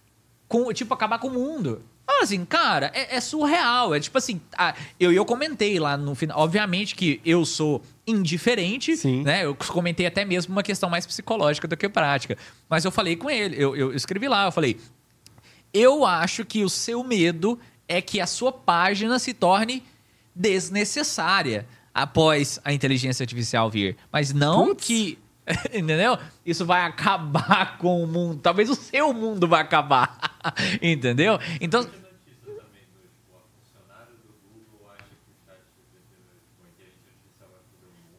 [0.54, 1.82] com, tipo, acabar com o mundo.
[2.06, 3.96] Fala assim, cara, é, é surreal.
[3.96, 6.38] É tipo assim, ah, eu, eu comentei lá no final.
[6.40, 9.24] Obviamente que eu sou indiferente, Sim.
[9.24, 9.46] né?
[9.46, 12.38] Eu comentei até mesmo uma questão mais psicológica do que prática.
[12.70, 14.78] Mas eu falei com ele, eu, eu escrevi lá, eu falei.
[15.74, 19.82] Eu acho que o seu medo é que a sua página se torne
[20.36, 23.98] desnecessária após a inteligência artificial vir.
[24.12, 24.86] Mas não Putz.
[24.86, 25.18] que.
[25.74, 26.18] Entendeu?
[26.46, 28.40] Isso vai acabar com o mundo.
[28.42, 30.18] Talvez o seu mundo vai acabar.
[30.82, 31.40] Entendeu?
[31.60, 31.86] Então.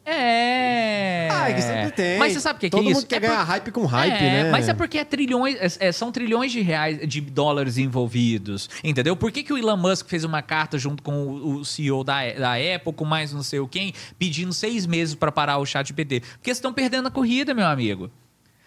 [0.06, 1.28] É.
[1.30, 2.18] Ah, é que sempre tem.
[2.18, 3.00] Mas você sabe o que, que Todo é isso?
[3.00, 4.50] mundo quer É por- ganhar hype com hype, é, né?
[4.50, 9.16] Mas é porque é trilhões, é- é- são trilhões de reais, de dólares envolvidos, entendeu?
[9.16, 12.20] Por que, que o Elon Musk fez uma carta junto com o, o CEO da,
[12.32, 15.92] da Apple, com mais não sei o quem, pedindo seis meses para parar o chat
[15.92, 16.20] PT?
[16.20, 18.10] Porque eles estão perdendo a corrida, meu amigo.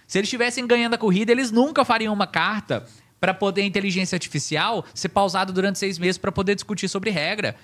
[0.07, 2.85] Se eles estivessem ganhando a corrida, eles nunca fariam uma carta
[3.19, 7.55] para poder a inteligência artificial ser pausada durante seis meses para poder discutir sobre regra.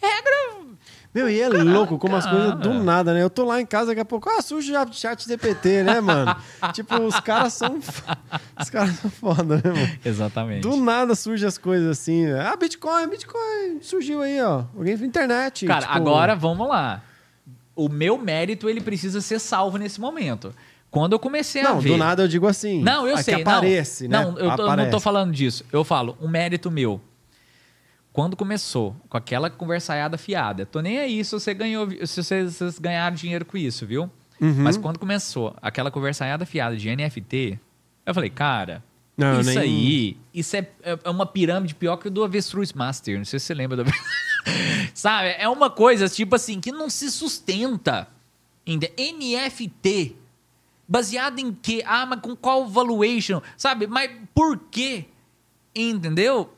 [0.00, 0.69] Regra
[1.12, 3.20] Meu, e é louco como as coisas do nada, né?
[3.20, 6.36] Eu tô lá em casa, daqui a pouco, ah, suja o chat DPT, né, mano?
[6.72, 7.80] tipo, os caras são.
[8.58, 9.98] Os caras são foda, né, mano?
[10.04, 10.62] Exatamente.
[10.62, 12.30] Do nada surgem as coisas assim.
[12.30, 14.64] Ah, Bitcoin, Bitcoin surgiu aí, ó.
[14.76, 15.66] Alguém na internet.
[15.66, 17.02] Cara, tipo, agora vamos lá.
[17.74, 20.54] O meu mérito, ele precisa ser salvo nesse momento.
[20.90, 21.90] Quando eu comecei a Não, ver...
[21.90, 22.82] do nada eu digo assim.
[22.82, 23.42] Não, eu é sei.
[23.42, 24.40] Aparece, não, né?
[24.40, 25.64] Não, eu tô- não tô falando disso.
[25.72, 27.00] Eu falo, um mérito meu.
[28.12, 32.78] Quando começou com aquela conversaiada fiada, tô nem aí se você ganhou, se vocês, vocês
[32.78, 34.10] ganharam dinheiro com isso, viu?
[34.40, 34.62] Uhum.
[34.62, 37.58] Mas quando começou aquela conversaiada fiada de NFT,
[38.04, 38.82] eu falei, cara,
[39.16, 43.18] Não, isso nem- aí, isso é, é uma pirâmide pior que o do Avestruz Master.
[43.18, 43.84] Não sei se você lembra do
[44.94, 45.34] Sabe?
[45.38, 48.08] É uma coisa, tipo assim, que não se sustenta.
[48.66, 48.88] Ainda.
[48.98, 50.16] NFT.
[50.88, 51.82] Baseado em quê?
[51.86, 53.40] Ah, mas com qual valuation?
[53.56, 53.86] Sabe?
[53.86, 55.04] Mas por quê?
[55.74, 56.52] Entendeu?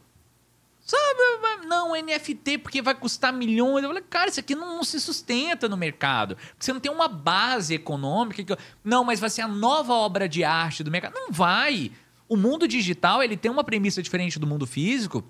[0.85, 1.67] Sabe?
[1.67, 3.83] Não, NFT porque vai custar milhões.
[3.83, 6.35] Eu falei, cara, isso aqui não, não se sustenta no mercado.
[6.37, 8.43] Porque você não tem uma base econômica.
[8.43, 11.15] que- Não, mas vai ser a nova obra de arte do mercado.
[11.15, 11.93] Não vai.
[12.29, 15.25] O mundo digital ele tem uma premissa diferente do mundo físico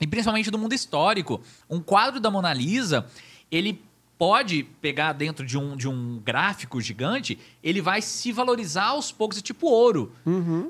[0.00, 1.40] e principalmente do mundo histórico.
[1.68, 3.06] Um quadro da Mona Lisa,
[3.50, 3.82] ele
[4.20, 9.38] pode pegar dentro de um, de um gráfico gigante, ele vai se valorizar aos poucos,
[9.38, 10.12] é tipo ouro.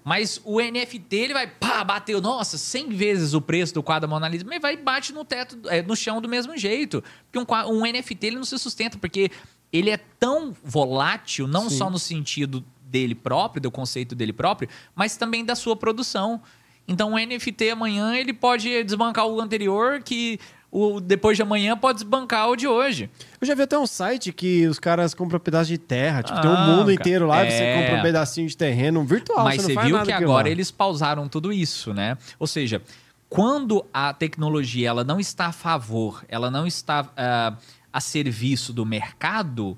[0.04, 4.14] Mas o NFT, ele vai, pá, bateu, nossa, 100 vezes o preço do quadro da
[4.14, 7.02] Mona Lisa, mas vai e bate no teto, é, no chão do mesmo jeito.
[7.28, 9.32] Porque um, um NFT, ele não se sustenta, porque
[9.72, 11.76] ele é tão volátil, não Sim.
[11.76, 16.40] só no sentido dele próprio, do conceito dele próprio, mas também da sua produção.
[16.86, 20.38] Então o NFT amanhã ele pode desbancar o anterior, que
[20.70, 23.10] o depois de amanhã pode desbancar o de hoje.
[23.40, 26.22] Eu já vi até um site que os caras compram pedaço de terra.
[26.22, 26.92] Tipo, tem um Ah, mundo cara.
[26.94, 27.80] inteiro lá e você É.
[27.82, 29.44] compra um pedacinho de terreno virtual.
[29.44, 30.50] Mas você, você viu que agora lá.
[30.50, 32.16] eles pausaram tudo isso, né?
[32.38, 32.80] Ou seja,
[33.28, 37.54] quando a tecnologia ela não está a favor, ela não está ah,
[37.92, 39.76] a serviço do mercado,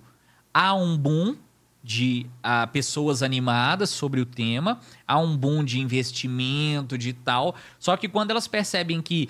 [0.53, 1.37] há um boom
[1.85, 4.79] de ah, pessoas animadas sobre o tema,
[5.09, 7.55] há um boom de investimento, de tal.
[7.79, 9.29] Só que quando elas percebem que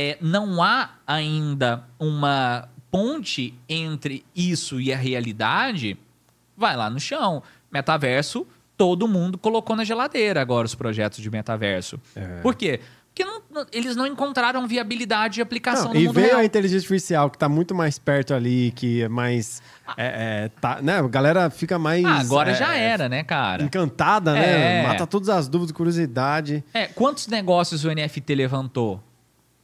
[0.00, 5.98] é, não há ainda uma ponte entre isso e a realidade,
[6.56, 7.42] vai lá no chão.
[7.72, 8.46] Metaverso,
[8.76, 12.00] todo mundo colocou na geladeira agora os projetos de metaverso.
[12.14, 12.40] É.
[12.42, 12.78] Por quê?
[13.12, 16.38] Porque não- eles não encontraram viabilidade de aplicação Não, no e mundo veio real.
[16.40, 19.60] a inteligência artificial, que tá muito mais perto ali, que é mais.
[19.96, 21.00] É, é, tá, né?
[21.00, 22.04] A galera fica mais.
[22.04, 23.64] Ah, agora é, já era, né, cara?
[23.64, 24.82] Encantada, né?
[24.82, 24.86] É.
[24.86, 26.62] Mata todas as dúvidas, curiosidade.
[26.72, 29.02] É, quantos negócios o NFT levantou?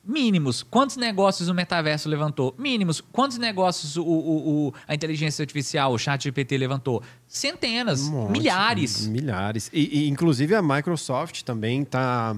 [0.07, 0.63] Mínimos.
[0.63, 2.55] Quantos negócios o metaverso levantou?
[2.59, 3.01] Mínimos.
[3.01, 7.03] Quantos negócios o, o- o- a inteligência artificial, o chat GPT levantou?
[7.27, 9.07] Centenas, Um milhares.
[9.07, 9.71] Milhares.
[9.73, 12.37] E, e, inclusive a Microsoft também tá,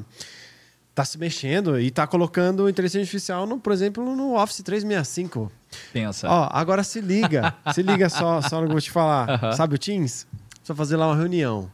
[0.95, 5.51] tá se mexendo e tá colocando inteligência artificial, no, por exemplo, no Office 365.
[5.93, 6.29] Pensa.
[6.31, 7.53] Ó, agora se liga.
[7.75, 9.53] se liga só, só no que eu vou te falar.
[9.57, 10.25] Sabe o Teams?
[10.63, 11.69] Só fazer lá uma reunião.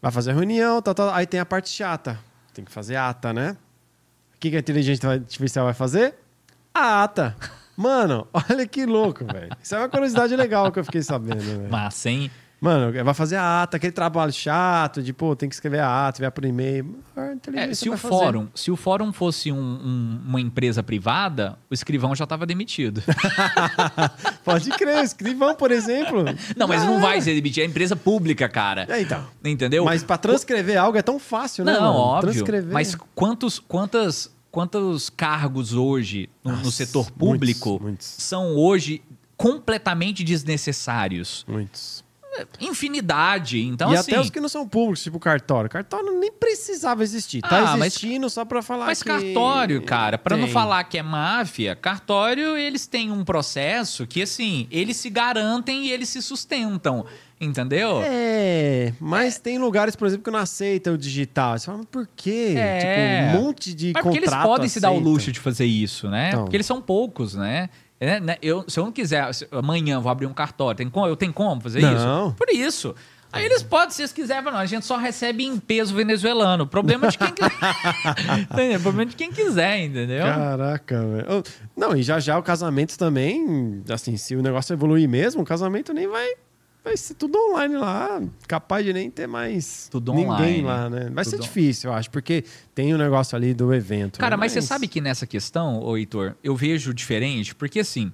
[0.00, 1.10] Vai fazer a reunião, tal, tal.
[1.12, 2.18] Aí tem a parte chata.
[2.52, 3.56] Tem que fazer ata, né?
[4.44, 6.14] O que, que a inteligência artificial vai fazer?
[6.74, 7.34] A ata.
[7.74, 9.48] Mano, olha que louco, velho.
[9.62, 11.70] Isso é uma curiosidade legal que eu fiquei sabendo, velho.
[11.70, 12.30] Massa, hein?
[12.60, 16.18] Mano, vai fazer a ata, aquele trabalho chato de, pô, tem que escrever a ata,
[16.18, 16.96] enviar por e-mail.
[17.54, 18.14] É, se, o fazer.
[18.14, 23.02] fórum, se o fórum fosse um- um- uma empresa privada, o escrivão já estava demitido.
[24.44, 26.24] Pode crer, escrivão, por exemplo.
[26.56, 27.64] Não, mas Já não vai ser demitido.
[27.64, 28.86] É empresa pública, cara.
[28.88, 29.26] É, então.
[29.44, 29.84] Entendeu?
[29.84, 31.72] Mas pra transcrever algo é tão fácil, né?
[31.74, 31.94] Não, mano?
[31.98, 32.32] óbvio.
[32.32, 32.72] Transcrever.
[32.72, 38.06] Mas quantos, quantas, quantos cargos hoje no, no Nossa, setor público muitos, muitos.
[38.06, 39.02] são hoje
[39.36, 41.44] completamente desnecessários?
[41.48, 42.04] Muitos.
[42.60, 43.60] Infinidade.
[43.60, 44.12] Então, e assim.
[44.12, 45.68] até os que não são públicos, tipo cartório.
[45.70, 47.40] Cartório nem precisava existir.
[47.42, 49.08] Tá Ah, mas- existindo só pra falar Mas que...
[49.08, 54.66] cartório, cara, pra não falar que é máfia, cartório eles têm um processo que assim,
[54.70, 57.04] eles se garantem e eles se sustentam,
[57.40, 58.00] entendeu?
[58.04, 61.58] É, mas tem lugares, por exemplo, que não aceitam o digital.
[61.58, 62.54] Você fala, mas por quê?
[62.56, 62.78] É.
[62.78, 65.64] Tipo, um monte de Mas porque eles contrato podem se dar o luxo de fazer
[65.66, 66.28] isso, né?
[66.28, 66.42] Então.
[66.44, 67.68] Porque eles são poucos, né?
[68.00, 68.36] É, né?
[68.42, 71.32] Eu, se eu não quiser, se- amanhã vou abrir um cartório, tem como, eu tenho
[71.32, 72.28] como fazer Não.
[72.28, 72.34] isso?
[72.36, 72.94] Por isso.
[73.32, 76.68] Aí eles podem, se eles quiserem, não, a gente só recebe em peso venezuelano.
[76.68, 78.78] Problema de quem quiser.
[78.80, 80.22] Problema de quem quiser, entendeu?
[80.24, 81.42] Caraca, velho.
[81.76, 85.92] Não, e já já o casamento também, assim, se o negócio evoluir mesmo, o casamento
[85.92, 86.28] nem vai.
[86.84, 88.22] Vai ser tudo online lá.
[88.46, 90.62] Capaz de nem ter mais Tudo ninguém online.
[90.62, 91.10] lá, né?
[91.10, 92.44] Vai ser difícil, eu acho, porque
[92.74, 94.18] tem o negócio ali do evento.
[94.18, 94.40] Cara, né?
[94.40, 98.12] mas você sabe que nessa questão, ô Heitor, eu vejo diferente, porque assim,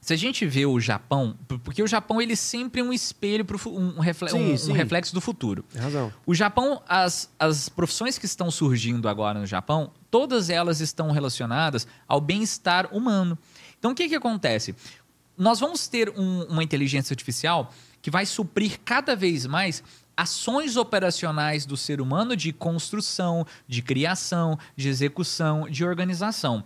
[0.00, 3.60] se a gente vê o Japão, porque o Japão ele sempre é um espelho, pro,
[3.68, 4.70] um, reflexo, Sim, um, sim.
[4.72, 5.62] um reflexo do futuro.
[5.70, 6.12] Tem razão.
[6.26, 11.86] O Japão, as, as profissões que estão surgindo agora no Japão, todas elas estão relacionadas
[12.08, 13.38] ao bem-estar humano.
[13.78, 14.74] Então, o que, que acontece?
[15.40, 17.72] Nós vamos ter um- uma inteligência artificial
[18.02, 19.82] que vai suprir cada vez mais
[20.14, 26.62] ações operacionais do ser humano de construção, de criação, de execução, de organização.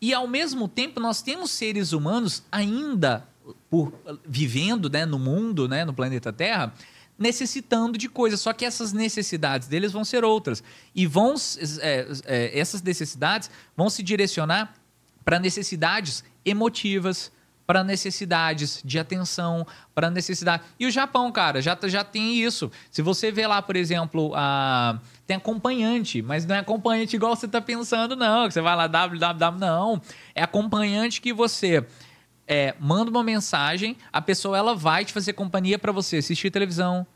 [0.00, 3.26] E ao mesmo tempo nós temos seres humanos ainda
[3.68, 3.92] por
[4.24, 6.72] vivendo, né, no mundo, né, no planeta Terra,
[7.18, 8.40] necessitando de coisas.
[8.40, 10.62] Só que essas necessidades deles vão ser outras
[10.94, 11.34] e vão
[11.80, 14.74] é, é, essas necessidades vão se direcionar
[15.24, 17.32] para necessidades emotivas,
[17.72, 20.62] para necessidades de atenção, para necessidade.
[20.78, 22.70] E o Japão, cara, já, já tem isso.
[22.90, 24.98] Se você vê lá, por exemplo, a...
[25.26, 28.46] tem acompanhante, mas não é acompanhante igual você está pensando, não.
[28.46, 30.02] Que você vai lá, www, não.
[30.34, 31.82] É acompanhante que você
[32.46, 37.06] é, manda uma mensagem, a pessoa ela vai te fazer companhia para você assistir televisão,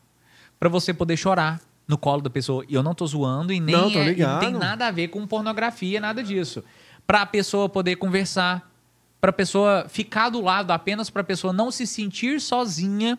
[0.59, 2.65] para você poder chorar no colo da pessoa.
[2.67, 4.91] E eu não tô zoando e nem Não, tô é- e não tem nada a
[4.91, 6.65] ver com pornografia, nada disso.
[7.07, 8.67] Para a pessoa poder conversar,
[9.27, 13.19] para a pessoa ficar do lado apenas para a pessoa não se sentir sozinha.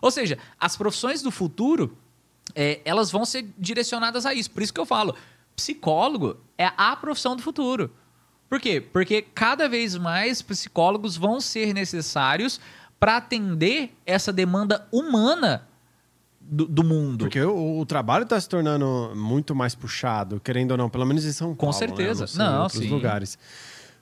[0.00, 1.98] Ou seja, as profissões do futuro,
[2.54, 4.48] é, elas vão ser direcionadas a isso.
[4.52, 5.12] Por isso que eu falo,
[5.56, 7.90] psicólogo é a profissão do futuro.
[8.48, 8.80] Por quê?
[8.80, 12.60] Porque cada vez mais psicólogos vão ser necessários
[13.00, 15.66] para atender essa demanda humana
[16.40, 17.24] do, do mundo.
[17.24, 21.24] Porque o, o trabalho está se tornando muito mais puxado, querendo ou não, pelo menos
[21.24, 21.72] em São Com Paulo.
[21.72, 21.78] né?
[21.88, 22.22] certeza.
[22.24, 22.88] Eu sei, em Não, outros sim.
[22.88, 23.36] lugares.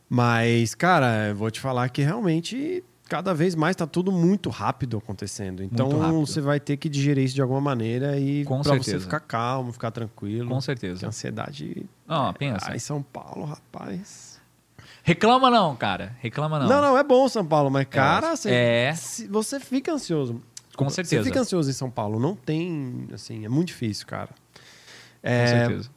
[0.08, 4.96] Mas, cara, eu vou te falar que realmente cada vez mais está tudo muito rápido
[4.98, 5.62] acontecendo.
[5.62, 6.20] Então rápido.
[6.26, 9.72] você vai ter que digerir isso de alguma maneira e Com para você ficar calmo,
[9.72, 10.48] ficar tranquilo.
[10.48, 11.06] Com certeza.
[11.06, 11.86] a ansiedade.
[12.08, 12.70] Ó, pensa.
[12.70, 14.38] Ah, em São Paulo, rapaz.
[15.02, 16.14] Reclama não, cara.
[16.20, 16.68] Reclama não.
[16.68, 18.94] Não, não, é bom São Paulo, mas, cara, você, É.
[19.30, 20.42] você fica ansioso.
[20.76, 21.24] Com Você certeza.
[21.24, 22.20] fica ansioso em São Paulo.
[22.20, 24.28] Não tem, assim, é muito difícil, cara.
[24.28, 25.90] Com É, certeza.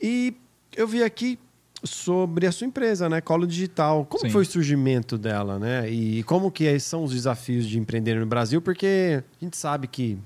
[0.00, 0.34] E
[0.74, 1.38] eu vi aqui
[1.84, 3.20] sobre a sua empresa, né?
[3.20, 4.04] Colo Digital.
[4.06, 4.30] Como Sim.
[4.30, 5.88] foi o surgimento dela, né?
[5.88, 8.60] E como que são os desafios de empreender no Brasil?
[8.60, 10.18] Porque a gente sabe que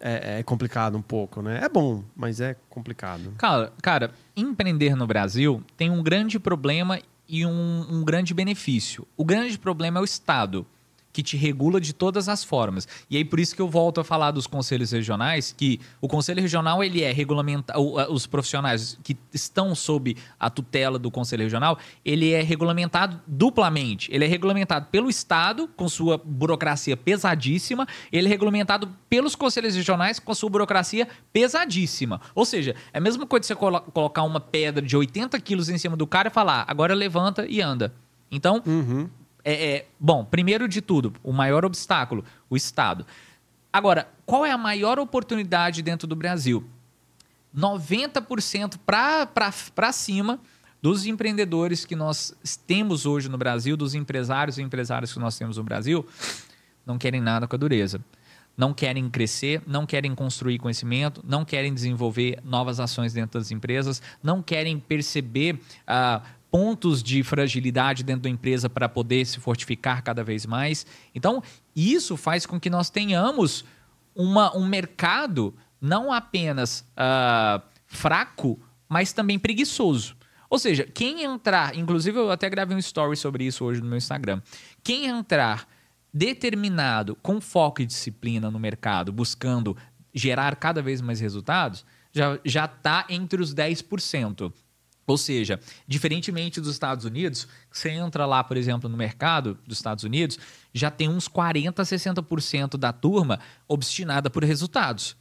[0.00, 1.60] é, é complicado um pouco, né?
[1.62, 3.32] É bom, mas é complicado.
[3.38, 9.06] Cara, cara, empreender no Brasil tem um grande problema e um, um grande benefício.
[9.16, 10.66] O grande problema é o Estado,
[11.16, 12.86] que te regula de todas as formas.
[13.08, 16.42] E aí por isso que eu volto a falar dos conselhos regionais, que o conselho
[16.42, 22.32] regional ele é regulamentar os profissionais que estão sob a tutela do conselho regional, ele
[22.32, 24.10] é regulamentado duplamente.
[24.12, 30.18] Ele é regulamentado pelo Estado com sua burocracia pesadíssima, ele é regulamentado pelos conselhos regionais
[30.18, 32.20] com sua burocracia pesadíssima.
[32.34, 35.70] Ou seja, é a mesma coisa de você colo- colocar uma pedra de 80 quilos
[35.70, 37.94] em cima do cara e falar, agora levanta e anda.
[38.30, 39.08] Então, Uhum.
[39.48, 43.06] É, é, bom, primeiro de tudo, o maior obstáculo, o Estado.
[43.72, 46.64] Agora, qual é a maior oportunidade dentro do Brasil?
[47.56, 50.40] 90% para cima
[50.82, 52.36] dos empreendedores que nós
[52.66, 56.04] temos hoje no Brasil, dos empresários e empresários que nós temos no Brasil,
[56.84, 58.00] não querem nada com a dureza.
[58.56, 64.00] Não querem crescer, não querem construir conhecimento, não querem desenvolver novas ações dentro das empresas,
[64.22, 66.22] não querem perceber ah,
[66.56, 70.86] pontos de fragilidade dentro da empresa para poder se fortificar cada vez mais.
[71.14, 71.42] Então,
[71.74, 73.62] isso faz com que nós tenhamos
[74.14, 78.58] uma, um mercado não apenas ah, fraco,
[78.88, 80.16] mas também preguiçoso.
[80.48, 83.98] Ou seja, quem entrar, inclusive eu até gravei um story sobre isso hoje no meu
[83.98, 84.40] Instagram.
[84.82, 85.68] Quem entrar
[86.10, 89.76] determinado, com foco e disciplina no mercado, buscando
[90.14, 91.84] gerar cada vez mais resultados,
[92.42, 94.50] já está entre os 10%.
[95.06, 100.02] Ou seja, diferentemente dos Estados Unidos, você entra lá, por exemplo, no mercado dos Estados
[100.02, 100.38] Unidos,
[100.74, 103.38] já tem uns 40, 60% da turma
[103.68, 105.16] obstinada por resultados.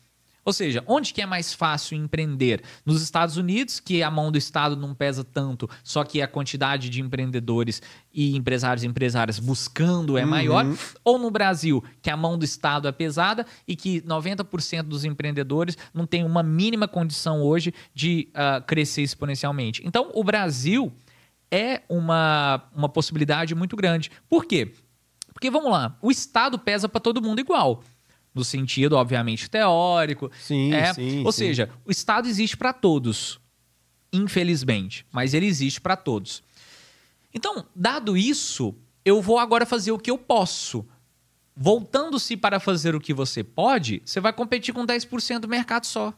[0.46, 2.62] Ou seja, onde que é mais fácil empreender?
[2.86, 6.88] Nos Estados Unidos, que a mão do Estado não pesa tanto, só que a quantidade
[6.88, 7.82] de empreendedores
[8.14, 10.64] e empresários e empresárias buscando é maior,
[11.04, 15.76] ou no Brasil, que a mão do Estado é pesada e que 90% dos empreendedores
[15.92, 19.82] não tem uma mínima condição hoje de ah, crescer exponencialmente.
[19.84, 20.94] Então, o Brasil
[21.50, 24.12] é uma, uma possibilidade muito grande.
[24.30, 24.74] Por quê?
[25.34, 27.84] Porque, vamos lá, o Estado pesa para todo mundo igual.
[28.36, 30.30] No sentido, obviamente, teórico.
[30.42, 31.46] Sim, é, sim, Ou sim.
[31.46, 33.40] seja, o Estado existe para todos,
[34.12, 36.44] infelizmente, mas ele existe para todos.
[37.34, 38.76] Então, dado isso,
[39.06, 40.86] eu vou agora fazer o que eu posso.
[41.56, 46.14] Voltando-se para fazer o que você pode, você vai competir com 10% do mercado só.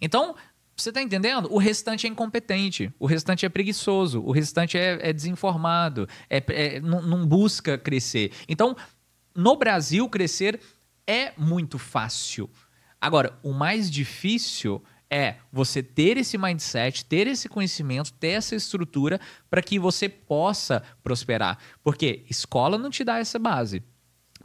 [0.00, 0.34] Então,
[0.78, 1.48] Você tá entendendo?
[1.50, 6.80] O restante é incompetente, o restante é preguiçoso, o restante é, é desinformado, é, é,
[6.80, 8.30] não, não busca crescer.
[8.46, 8.76] Então,
[9.34, 10.60] no Brasil, crescer
[11.06, 12.50] é muito fácil.
[13.00, 19.20] Agora, o mais difícil é você ter esse mindset, ter esse conhecimento, ter essa estrutura
[19.48, 21.58] para que você possa prosperar.
[21.82, 23.82] Porque escola não te dá essa base.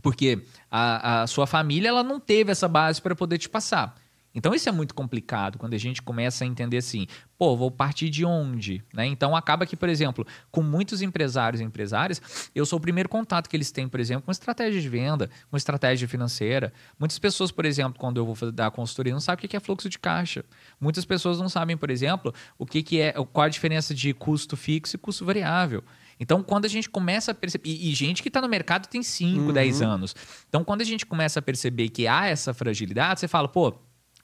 [0.01, 3.95] Porque a, a sua família ela não teve essa base para poder te passar.
[4.33, 8.09] Então isso é muito complicado quando a gente começa a entender assim, pô, vou partir
[8.09, 8.83] de onde?
[8.93, 9.05] Né?
[9.07, 13.49] Então acaba que, por exemplo, com muitos empresários e empresárias, eu sou o primeiro contato
[13.49, 16.71] que eles têm, por exemplo, com estratégia de venda, com estratégia financeira.
[16.99, 19.89] Muitas pessoas, por exemplo, quando eu vou dar consultoria, não sabem o que é fluxo
[19.89, 20.45] de caixa.
[20.79, 24.55] Muitas pessoas não sabem, por exemplo, o que, que é, qual a diferença de custo
[24.55, 25.83] fixo e custo variável.
[26.19, 27.67] Então, quando a gente começa a perceber.
[27.67, 29.53] E, e gente que está no mercado tem 5, uhum.
[29.53, 30.15] 10 anos.
[30.47, 33.73] Então, quando a gente começa a perceber que há essa fragilidade, você fala, pô,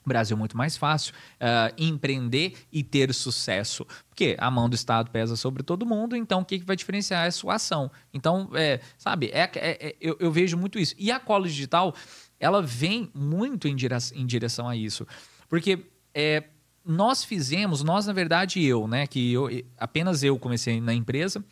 [0.06, 3.86] Brasil muito mais fácil uh, empreender e ter sucesso.
[4.08, 7.24] Porque a mão do Estado pesa sobre todo mundo, então o que, que vai diferenciar
[7.24, 7.90] é a sua ação.
[8.12, 10.94] Então, é, sabe, é, é, é eu, eu, vejo muito isso.
[10.98, 11.94] E a cola digital,
[12.38, 15.06] ela vem muito em, direção, em direção a isso.
[15.48, 16.44] Porque é,
[16.84, 19.06] nós fizemos, nós, na verdade, eu, né?
[19.06, 21.44] Que eu, apenas eu comecei na empresa.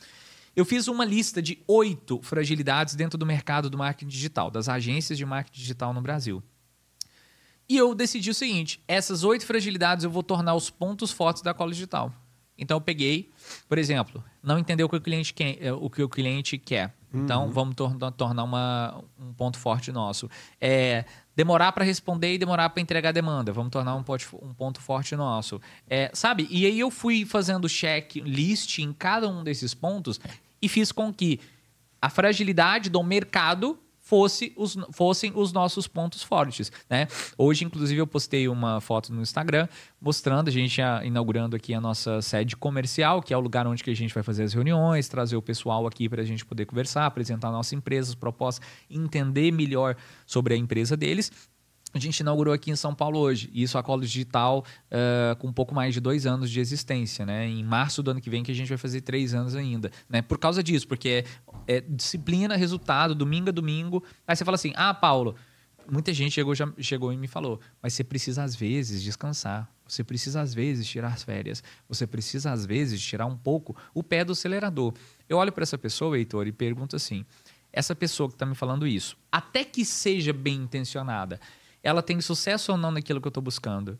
[0.56, 5.18] Eu fiz uma lista de oito fragilidades dentro do mercado do marketing digital, das agências
[5.18, 6.43] de marketing digital no Brasil.
[7.69, 11.53] E eu decidi o seguinte: essas oito fragilidades eu vou tornar os pontos fortes da
[11.53, 12.13] cola digital.
[12.59, 13.31] Então eu peguei,
[13.69, 16.95] por exemplo, não entendeu o que o cliente quer, eh, o que o cliente quer.
[17.13, 17.51] Então uhum.
[17.51, 20.29] vamos tor tornar uma, um ponto forte nosso.
[20.61, 23.53] É, demorar para responder e demorar para entregar a demanda.
[23.53, 24.05] Vamos tornar um,
[24.43, 25.61] um ponto forte nosso.
[25.89, 26.47] É, sabe?
[26.51, 30.21] E aí eu fui fazendo check list em cada um desses pontos
[30.61, 31.41] e fiz com que
[32.01, 37.09] a fragilidade do mercado fosse os, fossem os nossos pontos fortes, né?
[37.37, 39.66] Hoje, inclusive, eu postei uma foto no Instagram
[40.01, 43.91] mostrando, a gente inaugurando aqui a nossa sede comercial, que é o lugar onde que
[43.91, 47.05] a gente vai fazer as reuniões, trazer o pessoal aqui para a gente poder conversar,
[47.05, 51.33] apresentar a nossa empresa, as propostas, entender melhor sobre a empresa deles
[51.97, 53.51] a gente inaugurou aqui em São Paulo hoje.
[53.55, 57.49] Isso a Colo Digital uh, com um pouco mais de dois anos de existência, né?
[57.49, 60.20] Em março do ano que vem que a gente vai fazer três anos ainda, né?
[60.20, 61.24] Por causa disso, porque
[61.67, 64.03] é, disciplina, resultado, domingo a domingo.
[64.27, 65.35] Aí você fala assim, ah, Paulo,
[65.91, 69.71] muita gente chegou, já, chegou e me falou, mas você precisa às vezes descansar.
[69.89, 71.63] Você precisa às vezes tirar as férias.
[71.89, 74.93] Você precisa às vezes tirar um pouco o pé do acelerador.
[75.29, 77.25] Eu olho para essa pessoa, Heitor, e pergunto assim:
[77.73, 81.41] essa pessoa que está me falando isso, até que seja bem intencionada,
[81.83, 83.99] ela tem sucesso ou não naquilo que eu estou buscando?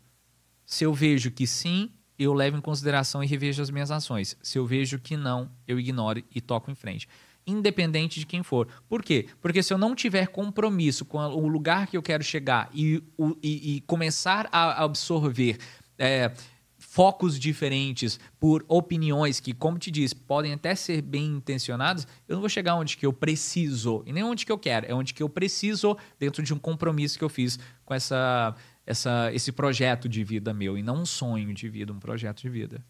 [0.65, 1.89] Se eu vejo que sim,
[2.19, 4.35] eu levo em consideração e revejo as minhas ações.
[4.41, 7.07] Se eu vejo que não, eu ignoro e toco em frente.
[7.47, 8.67] Independente de quem for.
[8.89, 9.27] Por quê?
[9.41, 13.01] Porque se eu não tiver compromisso com o lugar que eu quero chegar e,
[13.41, 15.57] e, e começar a absorver.
[15.97, 16.31] É,
[16.77, 22.39] focos diferentes, por opiniões que, como te disse, podem até ser bem intencionadas, eu não
[22.39, 25.21] vou chegar onde que eu preciso, e nem onde que eu quero, é onde que
[25.21, 28.55] eu preciso dentro de um compromisso que eu fiz com essa,
[28.85, 32.49] essa, esse projeto de vida meu, e não um sonho de vida, um projeto de
[32.49, 32.83] vida.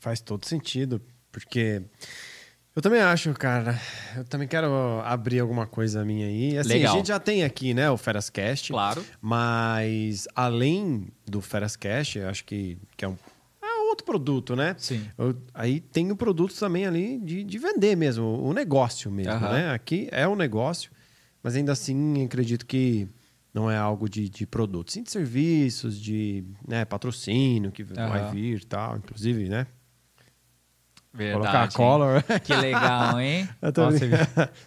[0.00, 1.00] Faz todo sentido,
[1.30, 1.82] porque
[2.74, 3.78] eu também acho, cara.
[4.16, 6.56] Eu também quero abrir alguma coisa minha aí.
[6.56, 6.94] Assim, Legal.
[6.94, 8.72] a gente já tem aqui, né, o Ferascast.
[8.72, 9.04] Claro.
[9.20, 13.16] Mas além do Ferascast, acho que, que é um
[13.62, 14.74] é outro produto, né?
[14.78, 15.04] Sim.
[15.18, 19.52] Eu, aí tem o produto também ali de, de vender mesmo, o negócio mesmo, uhum.
[19.52, 19.72] né?
[19.72, 20.90] Aqui é um negócio,
[21.42, 23.08] mas ainda assim acredito que
[23.52, 27.88] não é algo de, de produto, sim de serviços, de né, patrocínio que uhum.
[27.94, 29.66] vai vir tal, inclusive, né?
[31.12, 31.42] Verdade.
[31.42, 32.22] Colocar color.
[32.40, 33.48] Que legal, hein?
[33.60, 34.18] Nossa, você, viu?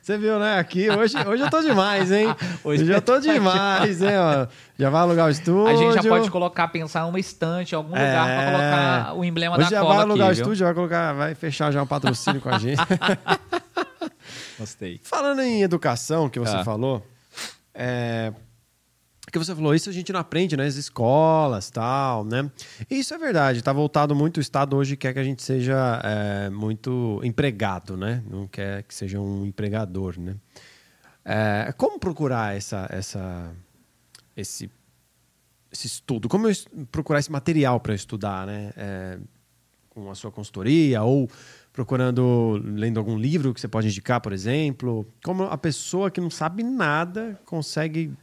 [0.02, 0.60] você viu, né?
[0.60, 2.36] Aqui, hoje, hoje eu tô demais, hein?
[2.64, 4.18] hoje, eu tô demais, hein?
[4.18, 4.48] Ó,
[4.78, 5.68] já vai alugar o estúdio.
[5.68, 8.08] A gente já pode colocar, pensar uma estante, algum é...
[8.08, 10.74] lugar pra colocar o emblema hoje da cola já vai alugar aqui, o estúdio, vai
[10.74, 12.82] colocar, vai fechar já um patrocínio com a gente.
[14.60, 15.00] Gostei.
[15.02, 16.64] Falando em educação, que você ah.
[16.66, 17.06] falou,
[17.74, 18.34] é,
[19.34, 22.50] que você falou, isso a gente não aprende nas escolas, tal, né?
[22.88, 26.00] E isso é verdade, está voltado muito, o Estado hoje quer que a gente seja
[26.04, 28.24] é, muito empregado, né?
[28.30, 30.36] Não quer que seja um empregador, né?
[31.26, 33.52] É, como procurar essa, essa,
[34.38, 34.70] esse,
[35.72, 36.30] esse estudo?
[36.30, 36.48] Como
[36.92, 38.72] procurar esse material para estudar, né?
[38.78, 39.18] É,
[39.90, 41.30] com a sua consultoria ou
[41.72, 45.08] procurando, lendo algum livro que você pode indicar, por exemplo?
[45.24, 48.14] Como a pessoa que não sabe nada consegue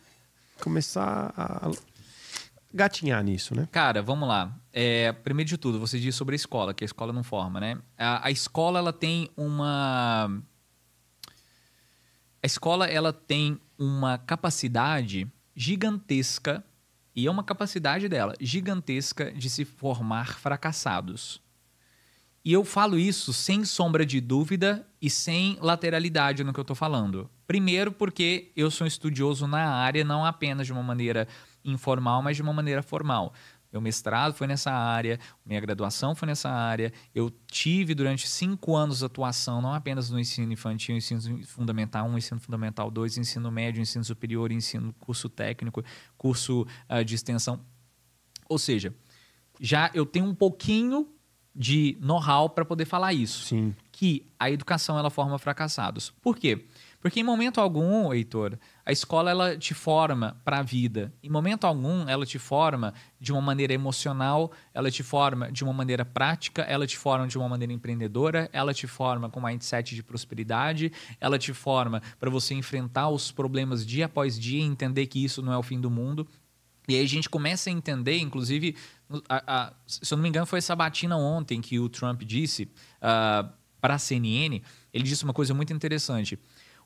[0.60, 1.70] começar a
[2.72, 3.68] gatinhar nisso, né?
[3.72, 4.56] Cara, vamos lá.
[4.72, 7.78] É, primeiro de tudo, você diz sobre a escola, que a escola não forma, né?
[7.98, 10.30] A, a escola, ela tem uma...
[12.42, 16.64] A escola, ela tem uma capacidade gigantesca
[17.14, 21.42] e é uma capacidade dela gigantesca de se formar fracassados.
[22.42, 26.76] E eu falo isso sem sombra de dúvida e sem lateralidade no que eu estou
[26.76, 27.28] falando.
[27.50, 31.26] Primeiro, porque eu sou um estudioso na área, não apenas de uma maneira
[31.64, 33.34] informal, mas de uma maneira formal.
[33.72, 36.92] Meu mestrado foi nessa área, minha graduação foi nessa área.
[37.12, 42.40] Eu tive durante cinco anos atuação, não apenas no ensino infantil, ensino fundamental 1, ensino
[42.40, 45.82] fundamental 2, ensino médio, ensino superior, ensino curso técnico,
[46.16, 47.58] curso uh, de extensão.
[48.48, 48.94] Ou seja,
[49.60, 51.08] já eu tenho um pouquinho
[51.52, 53.44] de know-how para poder falar isso.
[53.46, 53.74] Sim.
[53.90, 56.10] Que a educação ela forma fracassados.
[56.22, 56.56] Por quê?
[56.56, 56.70] Porque
[57.16, 61.12] em momento algum, Heitor, a escola ela te forma para a vida.
[61.22, 65.72] Em momento algum, ela te forma de uma maneira emocional, ela te forma de uma
[65.72, 70.02] maneira prática, ela te forma de uma maneira empreendedora, ela te forma com mindset de
[70.02, 75.24] prosperidade, ela te forma para você enfrentar os problemas dia após dia e entender que
[75.24, 76.28] isso não é o fim do mundo.
[76.86, 78.76] E aí a gente começa a entender, inclusive,
[79.28, 82.64] a, a, se eu não me engano, foi essa batina ontem que o Trump disse
[82.64, 82.68] uh,
[83.02, 84.60] ah, para a CNN.
[84.92, 86.38] Ele disse uma coisa muito interessante.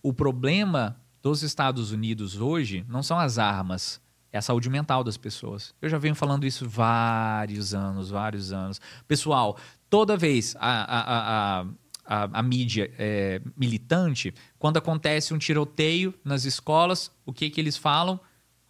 [0.05, 5.17] O problema dos Estados Unidos hoje não são as armas, é a saúde mental das
[5.17, 5.75] pessoas.
[5.81, 8.79] Eu já venho falando isso vários anos, vários anos.
[9.09, 9.57] Pessoal,
[9.89, 11.67] toda vez a, a, a
[12.07, 17.79] a, a, mídia é, militante, quando acontece um tiroteio nas escolas, o que, que eles
[17.79, 18.21] falam?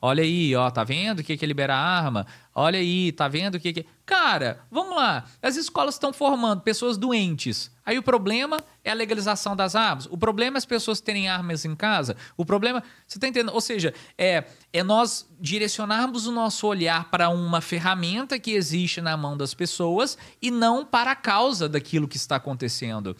[0.00, 2.28] Olha aí, ó, tá vendo o que que libera arma?
[2.54, 3.86] Olha aí, tá vendo o que que...
[4.06, 5.24] Cara, vamos lá.
[5.42, 7.68] As escolas estão formando pessoas doentes.
[7.84, 10.06] Aí o problema é a legalização das armas.
[10.06, 12.16] O problema é as pessoas terem armas em casa.
[12.36, 12.80] O problema...
[13.08, 13.52] Você tá entendendo?
[13.52, 19.16] Ou seja, é, é nós direcionarmos o nosso olhar para uma ferramenta que existe na
[19.16, 23.16] mão das pessoas e não para a causa daquilo que está acontecendo.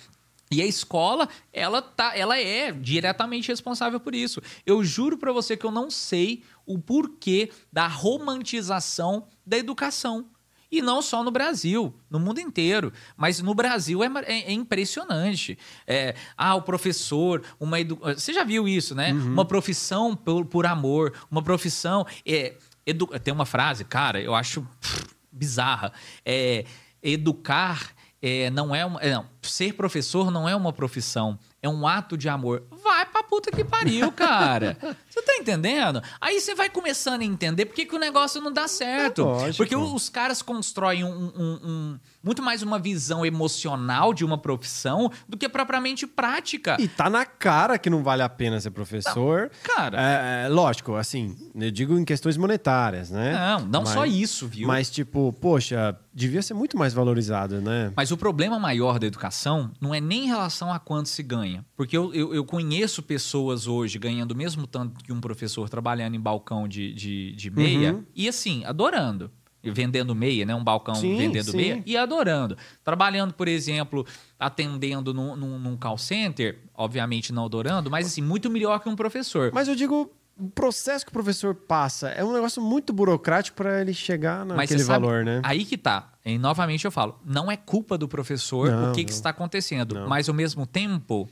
[0.55, 4.41] E a escola, ela, tá, ela é diretamente responsável por isso.
[4.65, 10.27] Eu juro para você que eu não sei o porquê da romantização da educação.
[10.71, 12.93] E não só no Brasil, no mundo inteiro.
[13.17, 15.59] Mas no Brasil é, é, é impressionante.
[15.89, 17.99] É, ah, o professor, uma edu...
[18.01, 19.13] Você já viu isso, né?
[19.13, 19.33] Uhum.
[19.33, 22.07] Uma profissão por, por amor, uma profissão.
[22.25, 22.55] É,
[22.87, 23.09] edu...
[23.19, 25.93] Tem uma frase, cara, eu acho pff, bizarra.
[26.25, 26.65] É,
[27.03, 27.93] educar
[28.27, 28.99] é, não é uma.
[29.01, 32.63] É, não, ser professor não é uma profissão, é um ato de amor.
[32.83, 34.79] Vai pra puta que pariu, cara.
[35.11, 36.03] Você tá entendendo?
[36.19, 39.29] Aí você vai começando a entender por que, que o negócio não dá certo.
[39.47, 39.53] É.
[39.53, 45.11] Porque os caras constroem um, um, um, muito mais uma visão emocional de uma profissão
[45.29, 46.77] do que propriamente prática.
[46.81, 49.51] E tá na cara que não vale a pena ser professor.
[49.53, 50.01] Não, cara.
[50.01, 53.33] É, é, lógico, assim, eu digo em questões monetárias, né?
[53.33, 54.67] Não, não mas, só isso, viu?
[54.67, 57.93] Mas, tipo, poxa, devia ser muito mais valorizado, né?
[57.95, 61.65] Mas o problema maior da educação não é nem em relação a quanto se ganha.
[61.77, 66.15] Porque eu, eu, eu conheço pessoas hoje ganhando o mesmo tanto que um professor trabalhando
[66.15, 68.05] em balcão de, de, de meia uhum.
[68.15, 69.31] e assim, adorando.
[69.73, 70.55] Vendendo meia, né?
[70.55, 71.57] Um balcão sim, vendendo sim.
[71.57, 72.57] meia e adorando.
[72.83, 74.07] Trabalhando, por exemplo,
[74.39, 78.97] atendendo num, num, num call center, obviamente não adorando, mas assim, muito melhor que um
[78.97, 79.51] professor.
[79.53, 83.81] Mas eu digo, o processo que o professor passa é um negócio muito burocrático para
[83.81, 85.41] ele chegar naquele sabe, valor, né?
[85.45, 86.13] Aí que tá.
[86.25, 89.95] E novamente eu falo, não é culpa do professor não, o que, que está acontecendo,
[89.95, 90.09] não.
[90.09, 91.29] mas ao mesmo tempo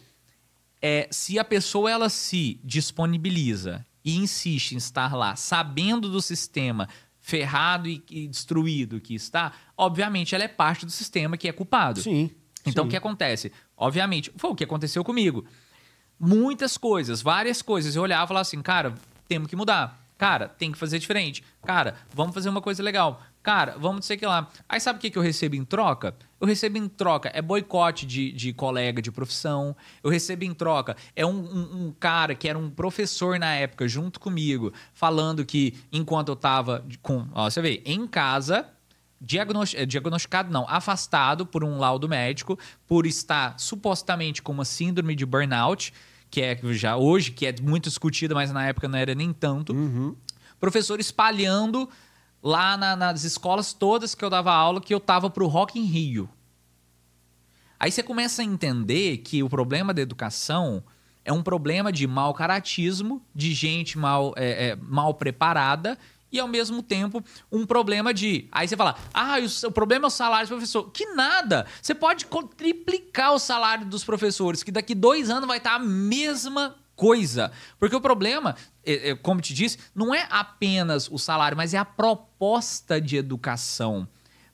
[0.81, 6.89] é, se a pessoa ela se disponibiliza e insiste em estar lá, sabendo do sistema
[7.23, 12.03] ferrado e, e destruído que está, obviamente ela é parte do sistema que é culpado.
[12.03, 12.31] Sim.
[12.67, 12.89] Então sim.
[12.89, 13.53] o que acontece?
[13.77, 15.47] Obviamente, foi o que aconteceu comigo.
[16.19, 17.97] Muitas coisas, várias coisas.
[17.97, 18.95] Eu olhava e falava assim, cara,
[19.27, 20.01] temos que mudar.
[20.19, 21.43] Cara, tem que fazer diferente.
[21.65, 23.21] Cara, vamos fazer uma coisa legal.
[23.43, 24.49] Cara, vamos dizer que lá.
[24.69, 26.15] Aí sabe o que, que eu recebo em troca?
[26.43, 29.77] Eu recebo em troca é boicote de, de colega de profissão.
[30.03, 33.87] Eu recebo em troca é um, um, um, cara que era um professor na época,
[33.87, 37.29] junto comigo, falando que enquanto eu tava com.
[37.33, 38.67] Ó, você vê, em casa,
[39.23, 42.59] eh, diagnosticado não, afastado por um laudo médico,
[42.89, 45.95] por estar supostamente com uma síndrome de burnout,
[46.29, 49.73] que é já hoje, que é muito discutida, mas na época não era nem tanto.
[49.73, 50.17] Uhum.
[50.59, 51.89] Professor espalhando
[52.43, 55.85] lá na, nas escolas todas que eu dava aula que eu tava pro Rock in
[55.85, 56.29] Rio.
[57.79, 60.83] Aí você começa a entender que o problema da educação
[61.25, 65.99] é um problema de mau caratismo, de gente mal, é, é, mal preparada
[66.31, 68.49] e ao mesmo tempo um problema de.
[68.51, 70.91] Aí você fala, ah, o, o problema é o salário do professor.
[70.91, 71.67] Que nada!
[71.81, 76.77] Você pode triplicar o salário dos professores, que daqui dois anos vai estar a mesma
[76.97, 77.53] coisa.
[77.79, 81.79] Porque o problema, é, é, como te disse, não é apenas o salário, mas é
[81.79, 82.32] a proposta
[83.01, 84.09] de educação.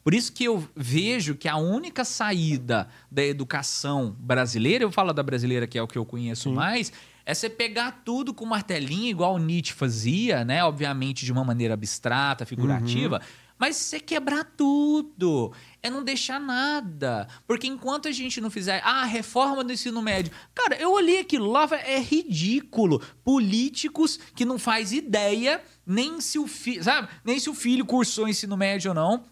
[0.04, 5.22] Por isso que eu vejo que a única saída da educação brasileira, eu falo da
[5.22, 6.54] brasileira que é o que eu conheço Sim.
[6.54, 6.92] mais,
[7.26, 10.64] É você pegar tudo com martelinho, igual Nietzsche fazia, né?
[10.64, 13.16] Obviamente de uma maneira abstrata, figurativa.
[13.16, 13.47] Uhum.
[13.58, 15.52] Mas você quebrar tudo.
[15.82, 17.26] É não deixar nada.
[17.46, 18.80] Porque enquanto a gente não fizer.
[18.84, 20.32] Ah, reforma do ensino médio.
[20.54, 23.02] Cara, eu olhei aquilo lá, é ridículo.
[23.24, 26.84] Políticos que não faz ideia nem se o filho.
[26.84, 27.08] Sabe?
[27.24, 29.24] Nem se o filho cursou ensino médio ou não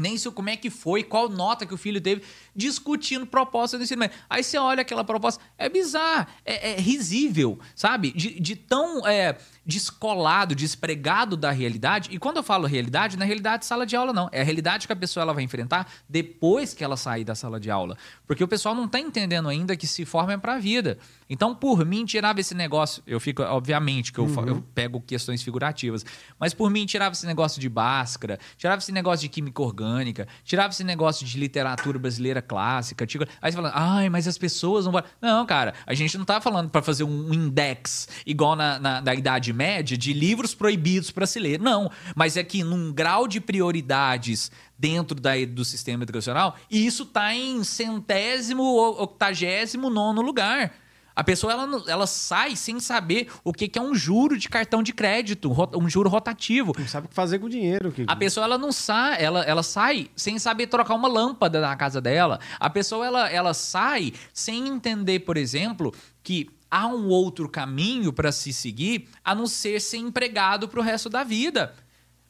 [0.00, 2.22] nem se como é que foi, qual nota que o filho teve,
[2.54, 4.16] discutindo proposta do ensino médio.
[4.28, 8.12] Aí você olha aquela proposta, é bizarro, é, é risível, sabe?
[8.12, 12.10] De, de tão é, descolado, despregado da realidade.
[12.12, 14.28] E quando eu falo realidade, não é realidade de sala de aula, não.
[14.32, 17.60] É a realidade que a pessoa ela vai enfrentar depois que ela sair da sala
[17.60, 17.96] de aula.
[18.26, 20.98] Porque o pessoal não está entendendo ainda que se forma é para a vida.
[21.28, 23.02] Então, por mim, tirava esse negócio.
[23.06, 24.48] Eu fico, obviamente, que eu, uhum.
[24.48, 26.04] eu pego questões figurativas,
[26.38, 30.72] mas por mim, tirava esse negócio de Bhaskara, tirava esse negócio de química orgânica, tirava
[30.72, 33.06] esse negócio de literatura brasileira clássica.
[33.06, 34.92] Tipo, aí você fala, ai, mas as pessoas não.
[35.20, 39.14] Não, cara, a gente não tá falando para fazer um index igual na, na, na
[39.14, 41.60] Idade Média de livros proibidos para se ler.
[41.60, 47.02] Não, mas é que num grau de prioridades dentro da, do sistema educacional, e isso
[47.02, 48.62] está em centésimo,
[48.98, 50.72] octagésimo nono lugar.
[51.20, 54.82] A pessoa ela, ela sai sem saber o que, que é um juro de cartão
[54.82, 56.72] de crédito, um juro rotativo.
[56.78, 57.92] Não sabe o que fazer com o dinheiro.
[57.92, 58.06] Que...
[58.06, 62.00] A pessoa ela não sai, ela, ela sai sem saber trocar uma lâmpada na casa
[62.00, 62.40] dela.
[62.58, 65.92] A pessoa ela, ela sai sem entender, por exemplo,
[66.22, 70.82] que há um outro caminho para se seguir a não ser ser empregado para o
[70.82, 71.74] resto da vida.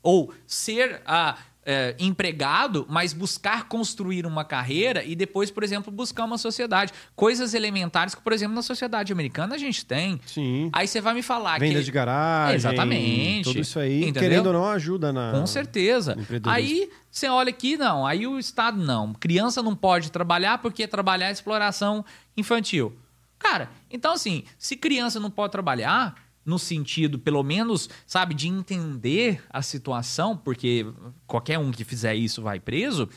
[0.03, 1.31] Ou ser a.
[1.31, 6.93] Ah, é, empregado, mas buscar construir uma carreira e depois, por exemplo, buscar uma sociedade.
[7.15, 10.21] Coisas elementares que, por exemplo, na sociedade americana a gente tem.
[10.27, 10.71] Sim.
[10.73, 11.85] Aí você vai me falar Venda que...
[11.85, 12.57] de garagem.
[12.57, 13.45] Exatamente.
[13.45, 14.23] Tudo isso aí, entendeu?
[14.23, 15.33] querendo ou não, ajuda na.
[15.33, 16.17] Com certeza.
[16.45, 18.07] Aí você olha aqui, não.
[18.07, 19.13] Aí o Estado não.
[19.13, 22.05] Criança não pode trabalhar porque trabalhar é exploração
[22.37, 22.97] infantil.
[23.39, 29.43] Cara, então assim, se criança não pode trabalhar, no sentido, pelo menos, sabe, de entender
[29.51, 30.87] a situação, porque
[31.27, 33.09] qualquer um que fizer isso vai preso.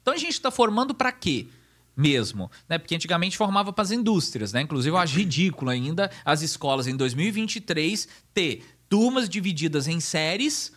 [0.00, 1.48] Então a gente está formando para quê?
[1.96, 2.76] Mesmo, né?
[2.78, 4.60] Porque antigamente formava para as indústrias, né?
[4.60, 10.72] Inclusive eu acho ridículo ainda as escolas em 2023 ter turmas divididas em séries,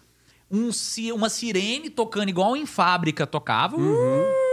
[0.49, 0.69] um,
[1.13, 3.75] uma sirene tocando igual em fábrica tocava.
[3.75, 4.21] Uhum.
[4.21, 4.48] Uh!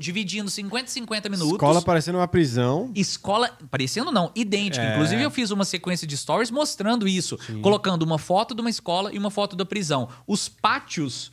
[0.00, 1.52] Dividindo 50 e 50 minutos.
[1.52, 2.90] Escola parecendo uma prisão.
[2.94, 4.82] Escola, parecendo não, idêntica.
[4.84, 4.94] É.
[4.94, 7.60] Inclusive, eu fiz uma sequência de stories mostrando isso, Sim.
[7.60, 10.08] colocando uma foto de uma escola e uma foto da prisão.
[10.26, 11.30] Os pátios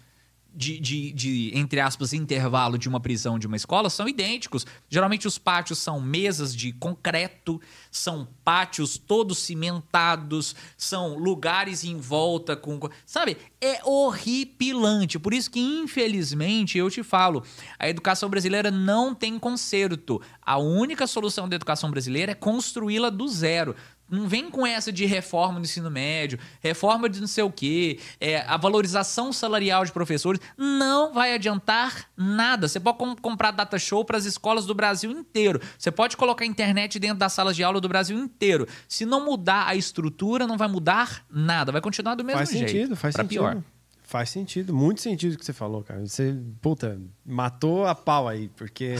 [0.57, 4.65] de, de, de, entre aspas, intervalo de uma prisão de uma escola são idênticos.
[4.89, 7.61] Geralmente os pátios são mesas de concreto,
[7.91, 12.79] são pátios todos cimentados, são lugares em volta com.
[13.05, 13.37] Sabe?
[13.61, 15.19] É horripilante.
[15.19, 17.43] Por isso que, infelizmente, eu te falo,
[17.77, 20.19] a educação brasileira não tem conserto.
[20.41, 23.75] A única solução da educação brasileira é construí-la do zero.
[24.09, 27.99] Não vem com essa de reforma do ensino médio, reforma de não sei o quê,
[28.19, 30.39] é, a valorização salarial de professores.
[30.57, 32.67] Não vai adiantar nada.
[32.67, 35.61] Você pode com, comprar data show para as escolas do Brasil inteiro.
[35.77, 38.67] Você pode colocar internet dentro das salas de aula do Brasil inteiro.
[38.87, 41.71] Se não mudar a estrutura, não vai mudar nada.
[41.71, 42.69] Vai continuar do mesmo faz jeito.
[42.69, 43.63] Sentido, faz sentido, pior.
[44.03, 46.05] Faz sentido, muito sentido o que você falou, cara.
[46.05, 48.95] Você, puta, matou a pau aí, porque.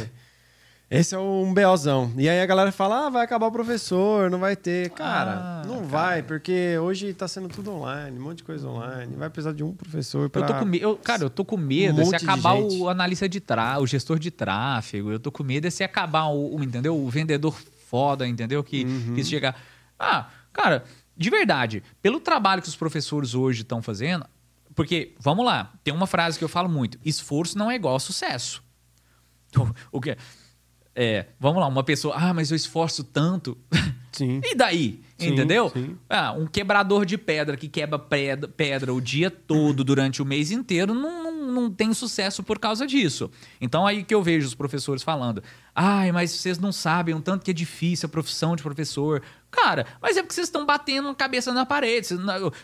[0.89, 2.13] Esse é um BOzão.
[2.17, 4.89] E aí a galera fala: ah, vai acabar o professor, não vai ter.
[4.91, 5.87] Cara, ah, não cara.
[5.87, 9.13] vai, porque hoje tá sendo tudo online, um monte de coisa online.
[9.17, 10.43] Vai precisar de um professor para.
[10.43, 13.41] Eu tô com medo, cara, eu tô com medo um se acabar o analista de
[13.41, 15.11] tráfego, o gestor de tráfego.
[15.11, 16.97] Eu tô com medo se acabar o, o entendeu?
[16.97, 17.53] O vendedor
[17.89, 18.63] foda, entendeu?
[18.63, 19.13] Que, uhum.
[19.13, 19.61] que chegar.
[19.99, 20.85] Ah, cara,
[21.17, 24.25] de verdade, pelo trabalho que os professores hoje estão fazendo,
[24.73, 27.99] porque, vamos lá, tem uma frase que eu falo muito: esforço não é igual a
[27.99, 28.63] sucesso.
[29.91, 30.15] O que?
[30.99, 33.55] É, vamos lá, uma pessoa, ah, mas eu esforço tanto.
[34.11, 34.41] Sim.
[34.43, 34.99] e daí?
[35.15, 35.69] Sim, Entendeu?
[35.69, 35.95] Sim.
[36.09, 40.49] Ah, um quebrador de pedra que quebra pedra, pedra o dia todo, durante o mês
[40.49, 43.29] inteiro, não, não, não tem sucesso por causa disso.
[43.61, 45.43] Então aí que eu vejo os professores falando:
[45.75, 49.21] ai, mas vocês não sabem o tanto que é difícil a profissão de professor.
[49.49, 52.09] Cara, mas é porque vocês estão batendo a cabeça na parede.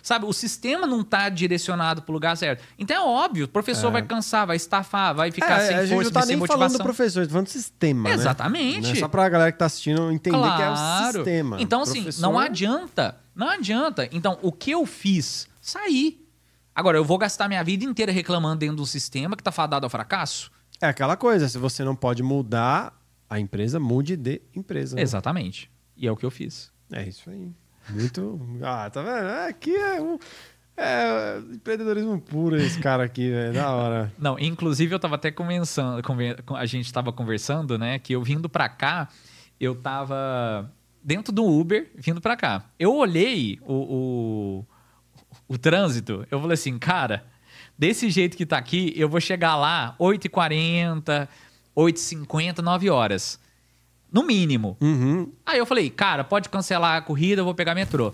[0.02, 2.64] Sabe, o sistema não está direcionado para o lugar certo.
[2.78, 3.92] Então é óbvio, o professor é.
[3.92, 6.60] vai cansar, vai estafar, vai ficar é, sem a força, não tá nem motivação.
[6.60, 8.16] falando do professor, falando do sistema, né?
[8.16, 8.94] Exatamente.
[8.94, 9.00] Né?
[9.00, 10.58] Só para a galera que está assistindo entender claro.
[10.58, 11.58] que é o sistema.
[11.62, 12.22] Então, assim, professor...
[12.22, 13.18] não adianta.
[13.34, 14.08] Não adianta.
[14.12, 15.48] Então, o que eu fiz?
[15.62, 16.28] Sair.
[16.76, 19.90] Agora, eu vou gastar minha vida inteira reclamando dentro do sistema que está fadado ao
[19.90, 20.52] fracasso?
[20.82, 22.94] É aquela coisa, se você não pode mudar
[23.30, 24.96] a empresa, mude de empresa.
[24.96, 25.02] Né?
[25.02, 25.72] Exatamente.
[25.96, 26.73] E é o que eu fiz.
[26.94, 27.52] É isso aí.
[27.90, 28.40] Muito.
[28.62, 29.28] Ah, tá vendo?
[29.28, 30.18] É, aqui é um.
[30.76, 33.54] É empreendedorismo puro esse cara aqui, velho.
[33.54, 34.14] Da hora.
[34.18, 36.02] Não, inclusive eu tava até conversando,
[36.56, 38.00] a gente tava conversando, né?
[38.00, 39.08] Que eu vindo pra cá,
[39.60, 40.72] eu tava
[41.04, 42.66] dentro do Uber vindo para cá.
[42.80, 44.66] Eu olhei o, o,
[45.48, 47.24] o, trânsito, eu falei assim, cara,
[47.78, 51.28] desse jeito que tá aqui, eu vou chegar lá 8h40,
[51.76, 53.40] 8h50, 9 horas.
[54.14, 54.78] No mínimo.
[54.80, 55.32] Uhum.
[55.44, 58.14] Aí eu falei, cara, pode cancelar a corrida, eu vou pegar metrô.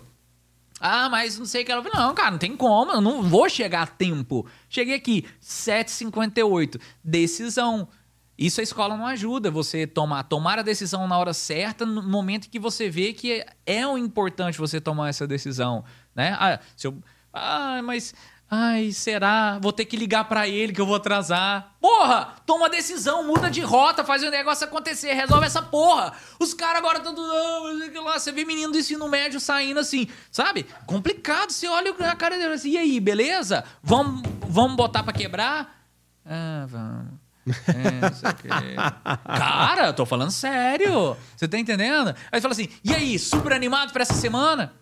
[0.79, 1.97] Ah, mas não sei o que ela falou.
[1.97, 4.47] Não, cara, não tem como, eu não vou chegar a tempo.
[4.69, 6.79] Cheguei aqui, 7h58.
[7.03, 7.89] Decisão.
[8.37, 9.51] Isso a escola não ajuda.
[9.51, 13.45] Você tomar, tomar a decisão na hora certa, no momento em que você vê que
[13.65, 15.83] é o importante você tomar essa decisão.
[16.15, 16.33] Né?
[16.39, 16.97] Ah, se eu,
[17.33, 18.13] ah mas
[18.51, 19.59] Ai, será?
[19.59, 21.75] Vou ter que ligar para ele que eu vou atrasar.
[21.79, 22.33] Porra!
[22.47, 26.13] Toma decisão, muda de rota, faz o negócio acontecer, resolve essa porra.
[26.39, 27.31] Os caras agora estão tudo.
[27.31, 30.65] Ah, lá, você vê menino do ensino médio saindo assim, sabe?
[30.87, 31.51] Complicado.
[31.51, 33.63] Você olha a cara dele assim, e aí, beleza?
[33.83, 35.85] Vamos, vamos botar para quebrar?
[36.25, 37.19] Ah, vamos.
[37.67, 38.75] É.
[39.37, 41.15] Cara, tô falando sério.
[41.35, 42.15] Você tá entendendo?
[42.31, 44.73] Aí fala assim: e aí, super animado pra essa semana?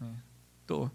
[0.00, 0.04] É,
[0.66, 0.90] tô.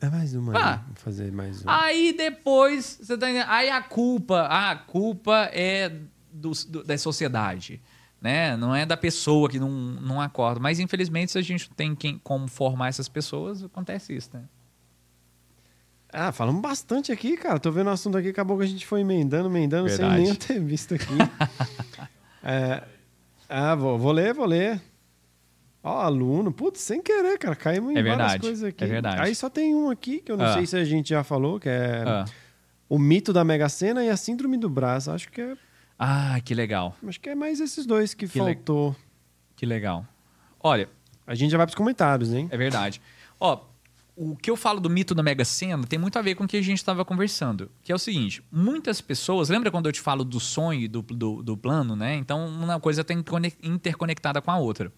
[0.00, 0.56] É mais uma.
[0.56, 0.76] Ah.
[0.86, 1.84] Vou fazer mais uma.
[1.84, 3.48] Aí depois, você tá entendendo?
[3.48, 5.88] Aí a culpa, a culpa é
[6.32, 7.80] do, do, da sociedade.
[8.20, 8.56] Né?
[8.56, 10.60] Não é da pessoa que não, não acorda.
[10.60, 14.44] Mas infelizmente, se a gente tem quem, como formar essas pessoas, acontece isso, né?
[16.12, 17.58] Ah, falamos bastante aqui, cara.
[17.60, 20.14] Tô vendo o assunto aqui, acabou que a gente foi emendando, emendando, Verdade.
[20.16, 21.04] sem nem ter visto aqui.
[22.42, 22.82] é,
[23.48, 24.80] ah, vou, vou ler, vou ler.
[25.82, 26.52] Ó, aluno.
[26.52, 27.54] Putz, sem querer, cara.
[27.56, 28.84] Caímos em É várias verdade, coisas aqui.
[28.84, 29.20] é verdade.
[29.22, 30.54] Aí só tem um aqui que eu não Ah.
[30.54, 32.24] sei se a gente já falou, que é Ah.
[32.88, 35.10] o mito da Mega Sena e a síndrome do braço.
[35.10, 35.56] Acho que é,
[35.98, 36.94] Ah, que legal.
[37.06, 38.94] acho que é mais esses dois que, Que le- faltou.
[39.56, 40.04] Que legal.
[40.60, 40.88] Olha,
[41.30, 42.48] A gente já vai pros comentários, hein?
[42.50, 43.02] É verdade.
[43.38, 43.60] Ó,
[44.16, 46.48] o que eu falo do mito da Mega Sena tem muito a ver com o
[46.48, 47.70] que a gente estava conversando.
[47.82, 49.50] Que é o seguinte: muitas pessoas.
[49.50, 52.14] Lembra quando eu te falo do sonho e do, do, do plano, né?
[52.16, 53.12] Então, uma coisa está
[53.62, 54.90] interconectada com a outra.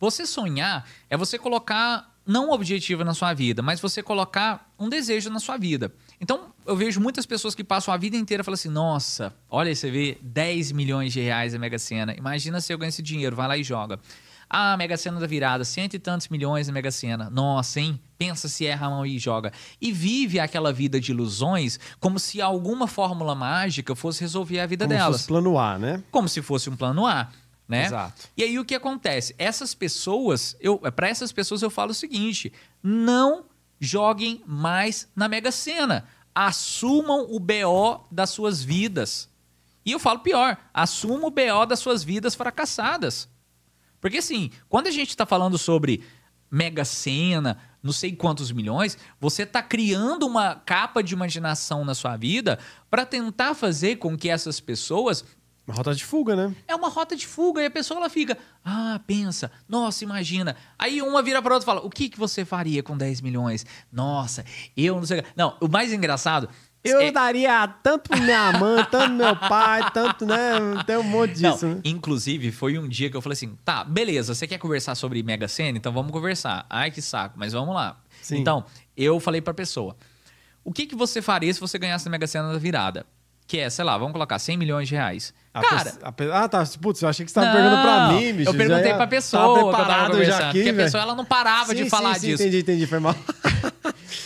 [0.00, 4.88] Você sonhar é você colocar não um objetivo na sua vida, mas você colocar um
[4.88, 5.92] desejo na sua vida.
[6.20, 9.68] Então, eu vejo muitas pessoas que passam a vida inteira e falam assim: nossa, olha,
[9.68, 12.14] aí, você vê 10 milhões de reais na Mega Sena.
[12.16, 13.98] Imagina se eu ganho esse dinheiro, vai lá e joga.
[14.48, 17.28] Ah, Mega Sena da virada, cento e tantos milhões na Mega Sena.
[17.30, 17.98] Nossa, hein?
[18.16, 19.52] Pensa se erra a mão e joga.
[19.80, 24.84] E vive aquela vida de ilusões como se alguma fórmula mágica fosse resolver a vida
[24.84, 25.16] Como se delas.
[25.16, 26.02] fosse plano A, né?
[26.10, 27.28] Como se fosse um plano A.
[27.66, 27.86] Né?
[27.86, 28.28] Exato.
[28.36, 29.34] E aí o que acontece?
[29.38, 33.46] Essas pessoas, eu, para essas pessoas eu falo o seguinte: não
[33.80, 36.06] joguem mais na Mega Sena.
[36.34, 39.28] Assumam o BO das suas vidas.
[39.84, 43.28] E eu falo pior: assumam o BO das suas vidas fracassadas.
[44.00, 46.04] Porque assim, quando a gente está falando sobre
[46.50, 52.16] Mega Sena, não sei quantos milhões, você está criando uma capa de imaginação na sua
[52.16, 52.58] vida
[52.90, 55.24] para tentar fazer com que essas pessoas
[55.66, 56.54] Uma rota de fuga, né?
[56.68, 60.54] é uma rota de fuga e a pessoa ela fica, ah, pensa, nossa, imagina.
[60.78, 63.64] Aí uma vira para outra e fala, o que, que você faria com 10 milhões?
[63.90, 64.44] Nossa,
[64.76, 65.20] eu não sei.
[65.20, 66.48] o quê." Não, o mais engraçado.
[66.84, 70.36] Eu é- daria tanto minha mãe, tanto meu pai, tanto, né?
[70.86, 71.80] Tem um monte Não, disso, né?
[71.82, 75.48] inclusive, foi um dia que eu falei assim: tá, beleza, você quer conversar sobre Mega
[75.48, 75.78] Sena?
[75.78, 76.66] Então vamos conversar.
[76.68, 77.98] Ai, que saco, mas vamos lá.
[78.20, 78.36] Sim.
[78.36, 79.96] Então, eu falei pra pessoa:
[80.62, 83.06] o que, que você faria se você ganhasse na Mega Sena da virada?
[83.46, 85.34] Que é, sei lá, vamos colocar 100 milhões de reais.
[85.52, 86.64] A Cara, pe- a Ah, tá.
[86.80, 88.48] Putz, eu achei que você tava Não, perguntando pra mim, bicho.
[88.48, 90.24] Eu Já perguntei ia- pra tava pessoa que eu tava conversando.
[90.26, 90.76] já aqui, porque a velho.
[90.86, 92.42] pessoa ela não parava de Sim, falar sim, disso.
[92.42, 92.86] Entendi, entendi.
[92.86, 93.14] Foi mal.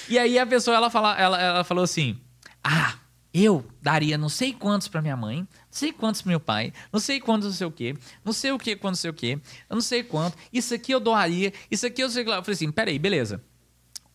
[0.08, 2.18] E aí a pessoa ela, fala, ela, ela falou assim:
[2.64, 2.94] Ah,
[3.34, 6.98] eu daria não sei quantos pra minha mãe, não sei quantos pro meu pai, não
[7.00, 9.38] sei quantos não sei o quê, não sei o que, quanto não sei o quê,
[9.68, 12.36] eu não sei quanto, isso aqui eu doaria, isso aqui eu sei lá.
[12.36, 13.42] Eu falei assim: peraí, beleza.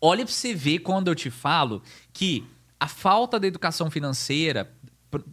[0.02, 1.82] Olha pra você ver quando eu te falo
[2.12, 2.44] que
[2.80, 4.70] a falta da educação financeira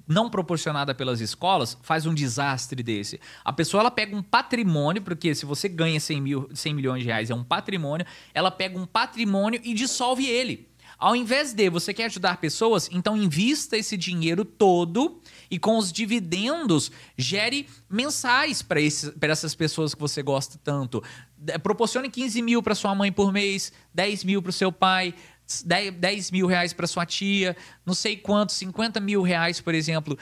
[0.06, 3.20] não proporcionada pelas escolas faz um desastre desse.
[3.44, 7.06] A pessoa ela pega um patrimônio, porque se você ganha 100, mil, 100 milhões de
[7.06, 10.70] reais é um patrimônio, ela pega um patrimônio e dissolve ele.
[11.00, 15.18] Ao invés de você quer ajudar pessoas, então invista esse dinheiro todo
[15.50, 18.78] e com os dividendos gere mensais para
[19.30, 21.02] essas pessoas que você gosta tanto.
[21.62, 25.14] Proporcione 15 mil para sua mãe por mês, 10 mil para o seu pai,
[25.64, 30.18] 10, 10 mil reais para sua tia, não sei quanto, 50 mil reais, por exemplo,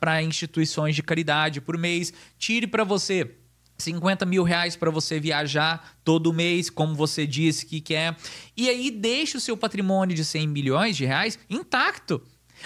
[0.00, 2.12] para instituições de caridade por mês.
[2.38, 3.36] Tire para você
[3.78, 8.16] 50 mil reais para você viajar todo mês, como você disse que quer.
[8.56, 12.22] E aí deixa o seu patrimônio de 100 milhões de reais intacto.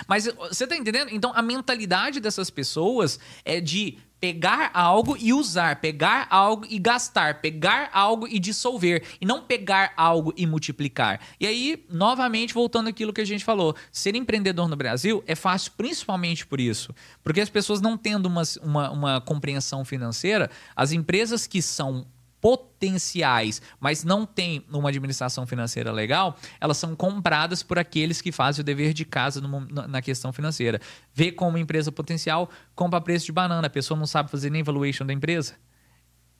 [0.06, 1.08] Mas você tá entendendo?
[1.12, 7.40] Então a mentalidade dessas pessoas é de pegar algo e usar, pegar algo e gastar,
[7.40, 11.20] pegar algo e dissolver, e não pegar algo e multiplicar.
[11.40, 15.72] E aí, novamente, voltando àquilo que a gente falou, ser empreendedor no Brasil é fácil
[15.76, 16.94] principalmente por isso.
[17.24, 22.06] Porque as pessoas não tendo uma, uma, uma compreensão financeira, as empresas que são
[22.40, 28.62] potenciais, mas não tem uma administração financeira legal, elas são compradas por aqueles que fazem
[28.62, 30.80] o dever de casa no, na questão financeira.
[31.12, 33.66] Vê como empresa potencial, compra preço de banana.
[33.66, 35.54] A pessoa não sabe fazer nem valuation da empresa.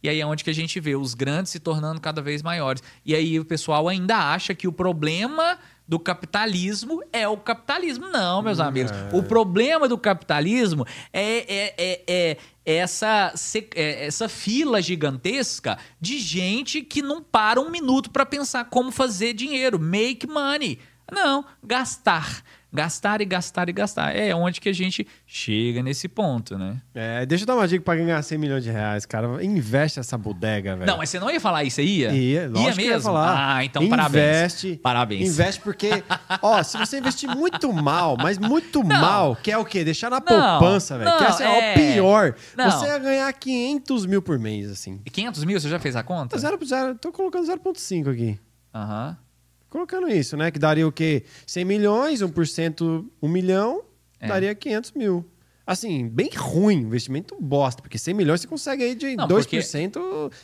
[0.02, 2.82] E aí é onde que a gente vê os grandes se tornando cada vez maiores.
[3.04, 8.08] E aí o pessoal ainda acha que o problema do capitalismo é o capitalismo.
[8.08, 8.92] Não, meus amigos.
[8.92, 9.10] É.
[9.12, 13.32] O problema do capitalismo é, é, é, é essa,
[13.74, 19.32] é, essa fila gigantesca de gente que não para um minuto para pensar como fazer
[19.32, 20.78] dinheiro, make money.
[21.10, 22.44] Não, gastar.
[22.72, 24.14] Gastar e gastar e gastar.
[24.14, 26.80] É onde que a gente chega nesse ponto, né?
[26.94, 29.44] É, deixa eu dar uma dica pra ganhar 100 milhões de reais, cara.
[29.44, 30.86] Investe essa bodega, velho.
[30.86, 32.12] Não, mas você não ia falar isso, ia?
[32.12, 32.80] Ia, ia mesmo?
[32.80, 33.56] Ia falar.
[33.56, 34.80] Ah, então investe, parabéns.
[34.82, 35.28] Parabéns.
[35.28, 35.90] Investe porque,
[36.40, 39.00] ó, se você investir muito mal, mas muito não.
[39.00, 39.82] mal, quer o quê?
[39.82, 41.18] Deixar na poupança, velho.
[41.18, 41.72] Quer ser é...
[41.72, 42.34] o pior.
[42.56, 42.70] Não.
[42.70, 45.00] Você ia ganhar 500 mil por mês, assim.
[45.04, 46.38] E 500 mil, você já fez a conta?
[46.38, 48.38] Zero, zero, tô colocando 0,5 aqui.
[48.72, 49.08] Aham.
[49.08, 49.29] Uhum
[49.70, 50.50] colocando isso, né?
[50.50, 51.24] Que daria o quê?
[51.46, 53.82] 100 milhões, 1%, 1 milhão,
[54.18, 54.26] é.
[54.26, 55.24] daria 500 mil.
[55.66, 59.92] Assim, bem ruim, investimento bosta, porque 100 milhões você consegue aí de Não, 2%.
[59.92, 60.36] Porque...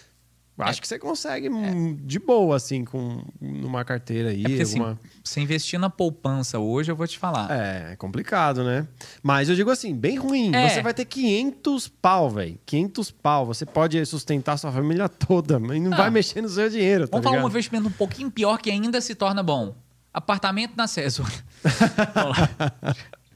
[0.58, 0.80] Acho é.
[0.80, 1.94] que você consegue é.
[2.00, 4.40] de boa, assim, com numa carteira aí.
[4.40, 4.92] É porque, assim, alguma...
[4.92, 7.50] assim, você investir na poupança hoje, eu vou te falar.
[7.50, 8.88] É, é complicado, né?
[9.22, 10.54] Mas eu digo assim, bem ruim.
[10.54, 10.70] É.
[10.70, 12.58] Você vai ter 500 pau, velho.
[12.64, 13.44] 500 pau.
[13.46, 15.98] Você pode sustentar sua família toda, mas não, não.
[15.98, 17.06] vai mexer no seu dinheiro.
[17.06, 17.34] Tá Vamos ligado?
[17.34, 19.74] falar um investimento um pouquinho pior que ainda se torna bom.
[20.12, 21.26] Apartamento na César.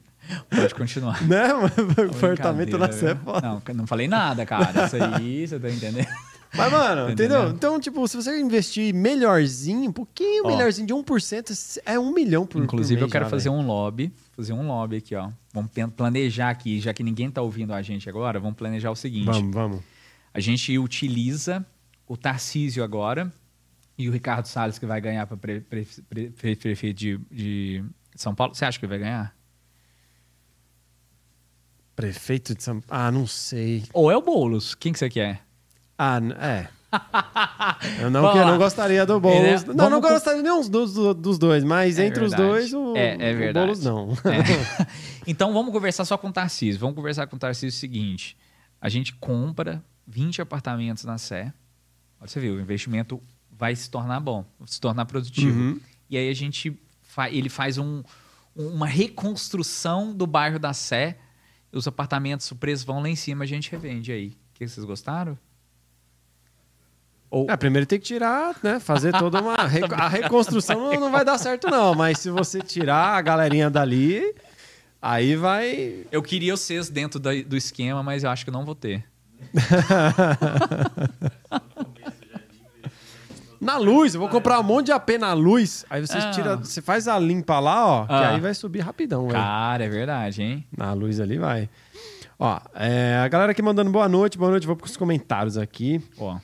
[0.49, 1.21] Pode continuar.
[1.27, 1.65] Não,
[2.17, 3.15] apartamento na Sé.
[3.43, 4.85] Não, não falei nada, cara.
[4.85, 6.07] Isso aí, você tá entendendo?
[6.53, 7.49] Mas, mano, tá entendeu?
[7.49, 12.45] Então, tipo, se você investir melhorzinho, um pouquinho ó, melhorzinho, de 1%, é um milhão
[12.45, 13.61] por Inclusive, por eu quero já, fazer véio.
[13.61, 14.11] um lobby.
[14.35, 15.31] Fazer um lobby aqui, ó.
[15.53, 19.25] Vamos planejar aqui, já que ninguém tá ouvindo a gente agora, vamos planejar o seguinte.
[19.25, 19.81] Vamos, vamos.
[20.33, 21.65] A gente utiliza
[22.07, 23.31] o Tarcísio agora
[23.97, 27.83] e o Ricardo Salles, que vai ganhar para pre, pre, pre, prefeito de, de
[28.15, 28.53] São Paulo.
[28.53, 29.33] Você acha que vai ganhar?
[31.95, 33.05] Prefeito de São Paulo?
[33.05, 33.83] Ah, não sei.
[33.93, 34.75] Ou é o Boulos?
[34.75, 35.45] Quem que você quer?
[36.03, 36.67] Ah, é.
[38.01, 39.63] Eu não, que, eu não gostaria do Boulos.
[39.65, 42.41] Não, não gostaria nenhum dos, dos dois, mas é entre verdade.
[42.41, 43.67] os dois, o, é, é verdade.
[43.67, 44.11] Boulos não.
[44.25, 44.87] É.
[45.27, 46.79] Então vamos conversar só com o Tarcísio.
[46.79, 48.35] Vamos conversar com o Tarcísio o seguinte:
[48.81, 51.53] a gente compra 20 apartamentos na Sé.
[52.19, 53.21] Você viu, o investimento
[53.51, 55.57] vai se tornar bom, se tornar produtivo.
[55.57, 55.79] Uhum.
[56.09, 58.03] E aí a gente fa ele faz um,
[58.55, 61.17] uma reconstrução do bairro da Sé.
[61.71, 64.29] Os apartamentos, o preço vão lá em cima, a gente revende aí.
[64.29, 65.37] O que vocês gostaram?
[67.31, 67.49] Ou...
[67.49, 68.77] É, primeiro tem que tirar, né?
[68.81, 69.55] Fazer toda uma.
[69.97, 71.95] a reconstrução não vai dar certo, não.
[71.95, 74.35] Mas se você tirar a galerinha dali,
[75.01, 76.05] aí vai.
[76.11, 79.05] Eu queria vocês dentro do esquema, mas eu acho que não vou ter.
[83.61, 85.85] na luz, eu vou comprar um monte de AP na luz.
[85.89, 86.31] Aí você ah.
[86.31, 88.07] tira, você faz a limpa lá, ó, ah.
[88.07, 89.29] que aí vai subir rapidão.
[89.29, 89.87] Cara, véio.
[89.87, 90.67] é verdade, hein?
[90.77, 91.69] Na luz ali vai.
[92.37, 94.67] Ó, é, a galera aqui mandando boa noite, boa noite.
[94.67, 96.03] Vou para os comentários aqui.
[96.17, 96.37] Ó.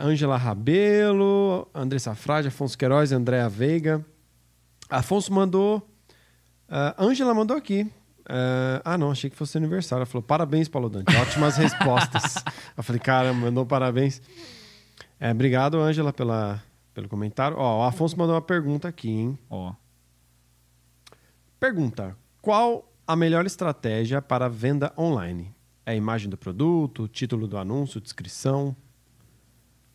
[0.00, 4.04] Ângela é, Rabelo, Andressa Frade, Afonso Queiroz, Andréa Veiga.
[4.90, 5.88] Afonso mandou.
[6.68, 7.82] É, Ângela uh, mandou aqui.
[8.28, 10.00] Uh, ah, não, achei que fosse aniversário.
[10.00, 11.14] Ela falou: parabéns, Paulo Dante.
[11.16, 12.42] Ótimas respostas.
[12.76, 14.20] Eu falei: caramba, mandou parabéns.
[15.18, 16.62] É, obrigado, Ângela, pela,
[16.92, 17.56] pelo comentário.
[17.56, 19.38] Ó, o Afonso mandou uma pergunta aqui, hein?
[19.48, 19.72] Ó.
[21.60, 25.54] Pergunta: Qual a melhor estratégia para venda online?
[25.84, 28.74] É a imagem do produto, título do anúncio, descrição?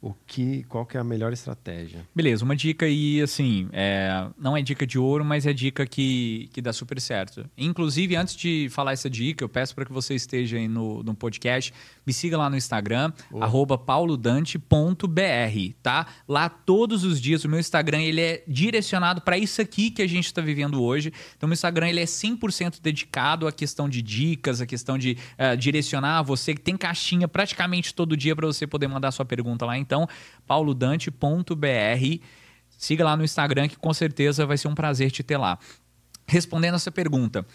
[0.01, 2.03] O que, qual que é a melhor estratégia?
[2.15, 6.49] Beleza, uma dica aí, assim, é, não é dica de ouro, mas é dica que,
[6.51, 7.47] que dá super certo.
[7.55, 11.13] Inclusive, antes de falar essa dica, eu peço para que você esteja aí no, no
[11.13, 11.71] podcast,
[12.03, 13.77] me siga lá no Instagram, oh.
[13.77, 14.57] paulodante.br,
[15.83, 16.07] tá?
[16.27, 20.07] Lá todos os dias, o meu Instagram, ele é direcionado para isso aqui que a
[20.07, 21.13] gente está vivendo hoje.
[21.37, 25.15] Então, o meu Instagram, ele é 100% dedicado à questão de dicas, à questão de
[25.37, 29.63] uh, direcionar você, que tem caixinha praticamente todo dia para você poder mandar sua pergunta
[29.63, 29.77] lá.
[29.77, 30.07] Então, então,
[30.47, 32.23] paulodante.br.
[32.69, 35.59] Siga lá no Instagram que com certeza vai ser um prazer te ter lá.
[36.25, 37.45] Respondendo essa pergunta,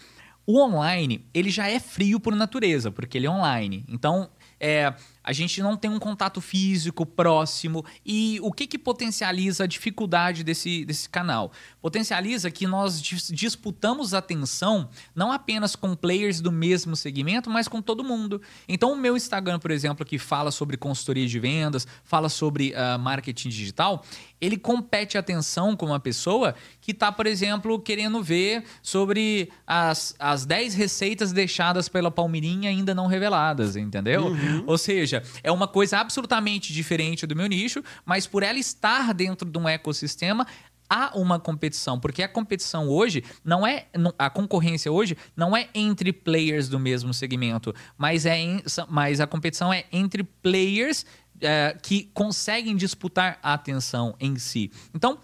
[0.45, 3.83] o online ele já é frio por natureza, porque ele é online.
[3.89, 4.93] Então, é,
[5.27, 7.83] a gente não tem um contato físico próximo.
[8.05, 11.51] E o que, que potencializa a dificuldade desse, desse canal?
[11.81, 18.05] Potencializa que nós disputamos atenção não apenas com players do mesmo segmento, mas com todo
[18.05, 18.41] mundo.
[18.69, 22.97] Então, o meu Instagram, por exemplo, que fala sobre consultoria de vendas, fala sobre uh,
[22.97, 24.05] marketing digital,
[24.39, 30.45] ele compete atenção com uma pessoa que está, por exemplo, querendo ver sobre as, as
[30.45, 34.27] 10 receitas deixadas pela Palmirinha ainda não reveladas, entendeu?
[34.27, 34.63] Uhum.
[34.67, 39.13] Ou seja, seja, é uma coisa absolutamente diferente do meu nicho, mas por ela estar
[39.13, 40.45] dentro de um ecossistema,
[40.89, 43.87] há uma competição, porque a competição hoje não é
[44.17, 49.27] a concorrência hoje não é entre players do mesmo segmento, mas é em, mas a
[49.27, 51.05] competição é entre players
[51.41, 54.71] é, que conseguem disputar a atenção em si.
[54.93, 55.19] Então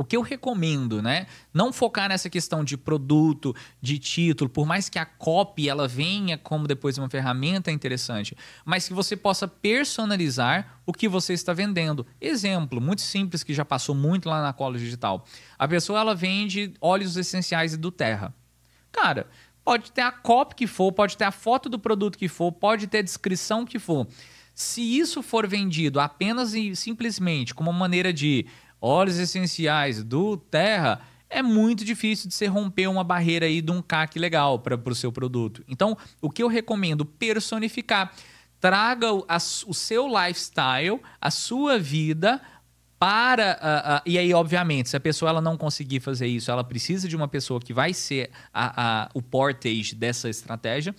[0.00, 1.26] o que eu recomendo, né?
[1.52, 6.38] Não focar nessa questão de produto, de título, por mais que a copy ela venha
[6.38, 8.34] como depois uma ferramenta interessante,
[8.64, 12.06] mas que você possa personalizar o que você está vendendo.
[12.18, 15.22] Exemplo, muito simples que já passou muito lá na Cola Digital.
[15.58, 18.34] A pessoa ela vende óleos essenciais do Terra.
[18.90, 19.26] Cara,
[19.62, 22.86] pode ter a copy que for, pode ter a foto do produto que for, pode
[22.86, 24.06] ter a descrição que for.
[24.60, 28.44] Se isso for vendido apenas e simplesmente como uma maneira de
[28.78, 31.00] óleos essenciais do Terra,
[31.30, 34.94] é muito difícil de você romper uma barreira aí de um CAC legal para o
[34.94, 35.64] seu produto.
[35.66, 38.12] Então, o que eu recomendo personificar,
[38.60, 42.38] traga o, a, o seu lifestyle, a sua vida
[42.98, 46.62] para uh, uh, e aí obviamente se a pessoa ela não conseguir fazer isso ela
[46.62, 50.94] precisa de uma pessoa que vai ser a, a, o portage dessa estratégia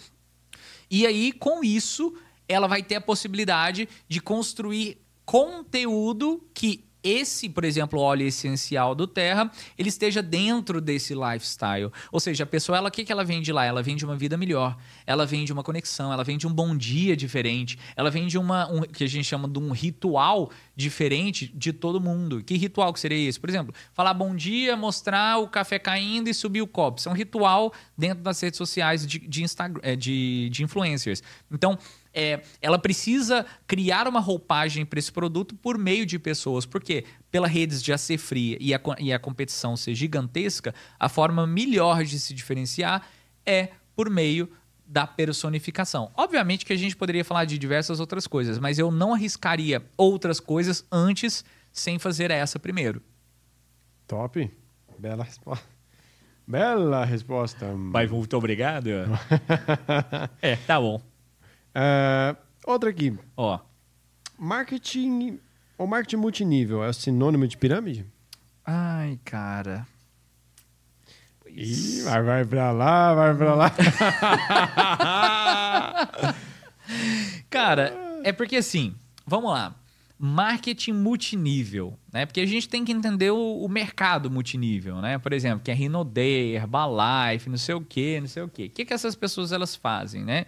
[0.90, 2.12] e aí com isso
[2.52, 9.08] ela vai ter a possibilidade de construir conteúdo que esse, por exemplo, óleo essencial do
[9.08, 11.92] Terra, ele esteja dentro desse lifestyle.
[12.12, 13.66] Ou seja, a pessoa, ela, o que, que ela vende lá?
[13.66, 17.78] Ela vende uma vida melhor, ela vende uma conexão, ela vende um bom dia diferente,
[17.96, 22.44] ela vende uma, um, que a gente chama de um ritual diferente de todo mundo.
[22.44, 23.40] Que ritual que seria esse?
[23.40, 27.00] Por exemplo, falar bom dia, mostrar o café caindo e subir o copo.
[27.00, 31.24] Isso é um ritual dentro das redes sociais de, de, Instagram, é, de, de influencers.
[31.52, 31.78] Então,
[32.14, 36.66] é, ela precisa criar uma roupagem para esse produto por meio de pessoas.
[36.66, 41.48] Porque pela redes já ser fria e a, e a competição ser gigantesca, a forma
[41.48, 43.08] melhor de se diferenciar
[43.46, 44.50] é por meio
[44.86, 46.12] da personificação.
[46.16, 50.40] Obviamente que a gente poderia falar de diversas outras coisas, mas eu não arriscaria outras
[50.40, 53.02] coisas antes sem fazer essa primeiro.
[54.06, 54.52] Top.
[55.00, 55.66] Bela resposta.
[56.46, 57.74] Bela resposta.
[57.74, 58.90] Mas muito obrigado.
[60.42, 61.02] é, tá bom.
[61.76, 63.14] Uh, outra aqui.
[63.36, 63.60] Ó.
[64.38, 65.40] Marketing
[65.78, 68.06] ou marketing multinível é sinônimo de pirâmide?
[68.66, 69.88] Ai, cara.
[71.48, 73.72] Ih, vai, vai pra lá, vai pra lá.
[77.50, 77.94] cara,
[78.24, 78.96] é porque assim,
[79.26, 79.76] vamos lá.
[80.18, 82.28] Marketing multinível, né?
[82.28, 85.18] Porque a gente tem que entender o, o mercado multinível, né?
[85.18, 88.66] Por exemplo, que é Rinode, Herbalife, não sei o quê, não sei o quê.
[88.66, 90.46] O que, que essas pessoas elas fazem, né?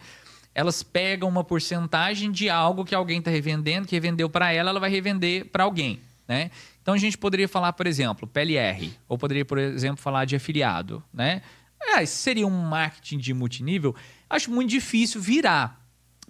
[0.56, 4.80] Elas pegam uma porcentagem de algo que alguém está revendendo, que revendeu para ela, ela
[4.80, 6.00] vai revender para alguém.
[6.28, 6.52] Né?
[6.82, 11.04] Então a gente poderia falar, por exemplo, PLR, ou poderia, por exemplo, falar de afiliado.
[11.14, 11.42] Né?
[11.82, 13.96] É, seria um marketing de multinível.
[14.30, 15.82] Acho muito difícil virar.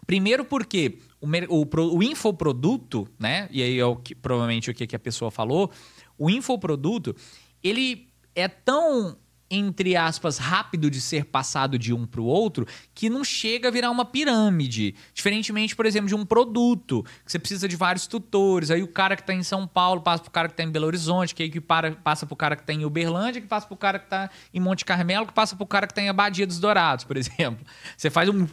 [0.06, 1.28] Primeiro porque o,
[1.62, 3.48] o, o infoproduto, né?
[3.52, 5.72] E aí é o que, provavelmente o que, que a pessoa falou,
[6.18, 7.16] o infoproduto,
[7.64, 9.18] ele é tão
[9.50, 13.72] entre aspas, rápido de ser passado de um para o outro, que não chega a
[13.72, 14.96] virar uma pirâmide.
[15.14, 18.72] Diferentemente, por exemplo, de um produto, que você precisa de vários tutores.
[18.72, 20.72] Aí o cara que está em São Paulo passa para o cara que está em
[20.72, 23.48] Belo Horizonte, que aí que para, passa para o cara que está em Uberlândia, que
[23.48, 25.92] passa para o cara que está em Monte Carmelo, que passa para o cara que
[25.92, 27.66] está em Abadia dos Dourados, por exemplo.
[27.98, 28.48] Você faz um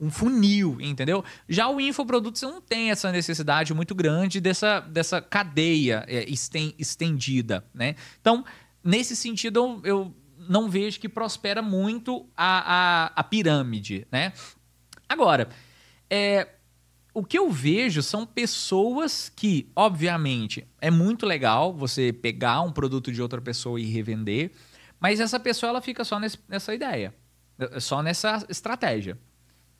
[0.00, 1.24] um funil, entendeu?
[1.48, 7.64] Já o infoproduto você não tem essa necessidade muito grande dessa, dessa cadeia é, estendida,
[7.72, 7.94] né?
[8.20, 8.44] Então,
[8.82, 10.14] nesse sentido, eu,
[10.48, 14.32] não vejo que prospera muito a, a, a pirâmide, né?
[15.08, 15.48] Agora,
[16.08, 16.48] é,
[17.12, 23.12] o que eu vejo são pessoas que, obviamente, é muito legal você pegar um produto
[23.12, 24.50] de outra pessoa e revender,
[24.98, 27.14] mas essa pessoa ela fica só nesse, nessa ideia,
[27.78, 29.18] só nessa estratégia.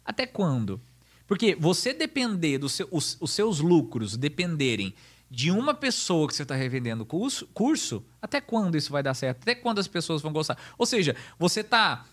[0.04, 0.80] Até quando?
[1.26, 4.94] Porque você depender dos seu, os, os seus lucros dependerem
[5.34, 9.42] de uma pessoa que você está revendendo curso, curso, até quando isso vai dar certo?
[9.42, 10.56] Até quando as pessoas vão gostar?
[10.78, 12.04] Ou seja, você está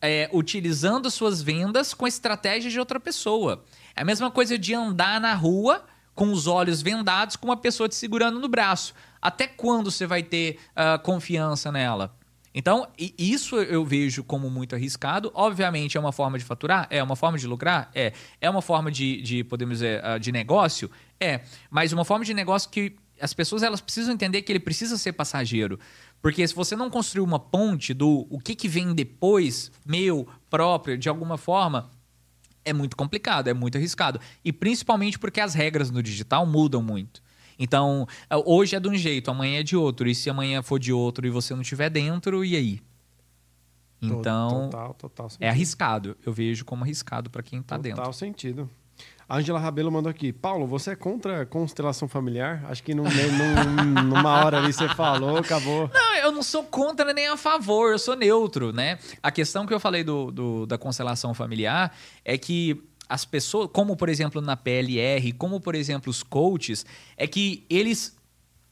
[0.00, 3.62] é, utilizando suas vendas com a estratégia de outra pessoa.
[3.94, 5.84] É a mesma coisa de andar na rua
[6.14, 8.94] com os olhos vendados com uma pessoa te segurando no braço.
[9.20, 12.16] Até quando você vai ter uh, confiança nela?
[12.52, 15.30] Então, isso eu vejo como muito arriscado.
[15.34, 16.86] Obviamente, é uma forma de faturar?
[16.90, 17.00] É.
[17.00, 17.90] Uma forma de lucrar?
[17.94, 18.12] É.
[18.40, 20.90] É uma forma de, de podemos dizer, ah, de negócio?
[21.20, 21.42] É.
[21.70, 25.12] Mas uma forma de negócio que as pessoas elas precisam entender que ele precisa ser
[25.12, 25.78] passageiro.
[26.22, 30.96] Porque se você não construir uma ponte do o que, que vem depois, meu, próprio,
[30.96, 31.90] de alguma forma,
[32.64, 34.20] é muito complicado, é muito arriscado.
[34.44, 37.22] E principalmente porque as regras no digital mudam muito.
[37.58, 40.08] Então, é, hoje é de um jeito, amanhã é de outro.
[40.08, 42.80] E se amanhã for de outro e você não estiver dentro, e aí?
[44.02, 46.16] Então, total, total é arriscado.
[46.24, 47.98] Eu vejo como arriscado para quem está dentro.
[47.98, 48.70] Total sentido.
[49.30, 50.32] Angela Rabelo mandou aqui.
[50.32, 52.64] Paulo, você é contra constelação familiar?
[52.68, 55.88] Acho que num, num, numa hora ali você falou, acabou.
[55.94, 58.98] Não, eu não sou contra nem a favor, eu sou neutro, né?
[59.22, 63.96] A questão que eu falei do, do da constelação familiar é que as pessoas, como
[63.96, 66.84] por exemplo na PLR, como por exemplo os coaches,
[67.16, 68.16] é que eles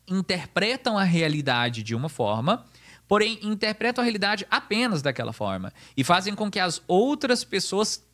[0.09, 2.65] interpretam a realidade de uma forma,
[3.07, 8.08] porém interpretam a realidade apenas daquela forma e fazem com que as outras pessoas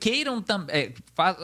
[0.00, 0.94] queiram também.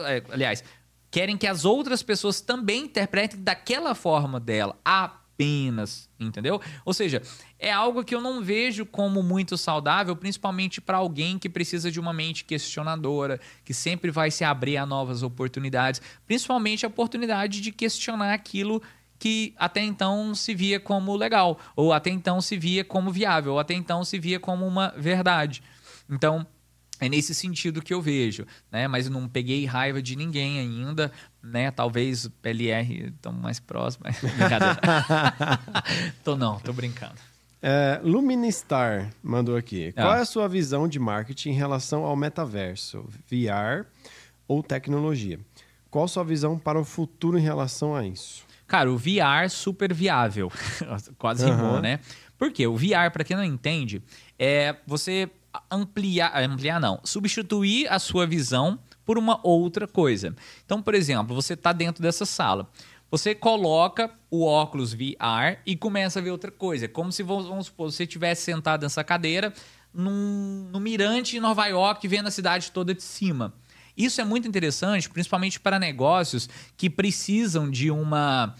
[0.05, 0.63] É, aliás,
[1.11, 6.59] querem que as outras pessoas também interpretem daquela forma dela, apenas, entendeu?
[6.83, 7.21] Ou seja,
[7.59, 11.99] é algo que eu não vejo como muito saudável, principalmente para alguém que precisa de
[11.99, 17.71] uma mente questionadora, que sempre vai se abrir a novas oportunidades, principalmente a oportunidade de
[17.71, 18.81] questionar aquilo
[19.19, 23.59] que até então se via como legal, ou até então se via como viável, ou
[23.59, 25.61] até então se via como uma verdade.
[26.09, 26.45] Então,
[27.05, 28.87] é nesse sentido que eu vejo, né?
[28.87, 31.11] Mas não peguei raiva de ninguém ainda,
[31.41, 31.71] né?
[31.71, 34.05] Talvez PLR estão mais próximo.
[34.21, 34.79] Brincadeira.
[36.23, 37.15] tô não, tô brincando.
[37.61, 39.91] É, Luministar mandou aqui.
[39.93, 40.17] Qual ah.
[40.17, 43.85] é a sua visão de marketing em relação ao metaverso, VR
[44.47, 45.39] ou tecnologia?
[45.89, 48.45] Qual a sua visão para o futuro em relação a isso?
[48.67, 50.51] Cara, o VR super viável.
[51.17, 51.55] Quase uhum.
[51.55, 51.99] rimou, né?
[52.37, 52.67] Por quê?
[52.67, 54.01] O VR, para quem não entende,
[54.37, 55.29] é você
[55.69, 60.35] ampliar, ampliar não, substituir a sua visão por uma outra coisa.
[60.65, 62.69] Então, por exemplo, você está dentro dessa sala.
[63.11, 66.87] Você coloca o óculos VR e começa a ver outra coisa.
[66.87, 69.53] Como se, vamos supor, você estivesse sentado nessa cadeira
[69.93, 73.53] num, no mirante em Nova York, vendo a cidade toda de cima.
[73.95, 78.55] Isso é muito interessante, principalmente para negócios que precisam de uma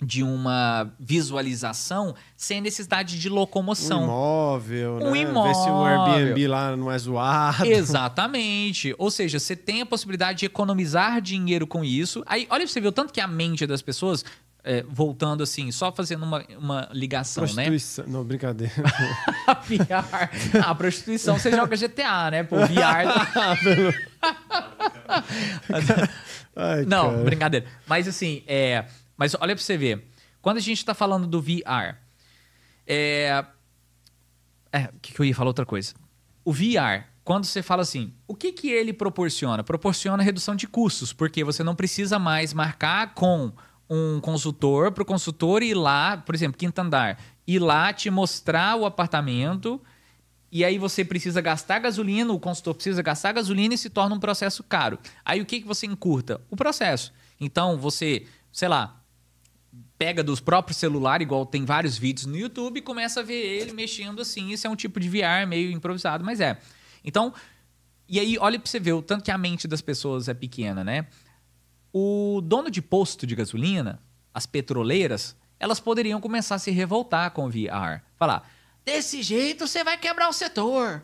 [0.00, 4.00] de uma visualização sem necessidade de locomoção.
[4.00, 5.18] Um imóvel, um né?
[5.20, 5.54] imóvel.
[5.54, 7.64] Ver se o Airbnb lá não é zoado.
[7.66, 8.94] Exatamente.
[8.98, 12.22] Ou seja, você tem a possibilidade de economizar dinheiro com isso.
[12.26, 14.24] Aí, olha você o tanto que a mente das pessoas
[14.62, 17.66] é, voltando assim, só fazendo uma, uma ligação, né?
[17.66, 18.04] prostituição.
[18.04, 18.12] né?
[18.12, 18.74] Não, brincadeira.
[19.64, 20.60] VR.
[20.62, 22.42] Ah, prostituição você joga GTA, né?
[22.42, 23.06] Pô, VR.
[26.56, 27.66] Ai, não, brincadeira.
[27.86, 28.84] Mas assim, é
[29.16, 30.08] mas olha para você ver.
[30.40, 31.96] Quando a gente está falando do VR,
[32.86, 33.44] é.
[34.72, 35.94] É, o que, que eu ia falar outra coisa?
[36.44, 39.64] O VR, quando você fala assim, o que, que ele proporciona?
[39.64, 43.52] Proporciona redução de custos, porque você não precisa mais marcar com
[43.88, 48.76] um consultor para o consultor ir lá, por exemplo, quinto andar, ir lá te mostrar
[48.76, 49.80] o apartamento
[50.50, 54.20] e aí você precisa gastar gasolina, o consultor precisa gastar gasolina e se torna um
[54.20, 54.98] processo caro.
[55.24, 56.40] Aí o que, que você encurta?
[56.50, 57.12] O processo.
[57.40, 59.02] Então você, sei lá,
[59.98, 63.72] pega dos próprios celulares, igual tem vários vídeos no YouTube, e começa a ver ele
[63.72, 64.50] mexendo assim.
[64.50, 66.58] Isso é um tipo de VR meio improvisado, mas é.
[67.04, 67.32] Então,
[68.08, 70.84] e aí olha para você ver o tanto que a mente das pessoas é pequena,
[70.84, 71.06] né?
[71.92, 74.00] O dono de posto de gasolina,
[74.32, 78.02] as petroleiras, elas poderiam começar a se revoltar com o VR.
[78.16, 78.48] Falar,
[78.84, 81.02] desse jeito você vai quebrar o setor.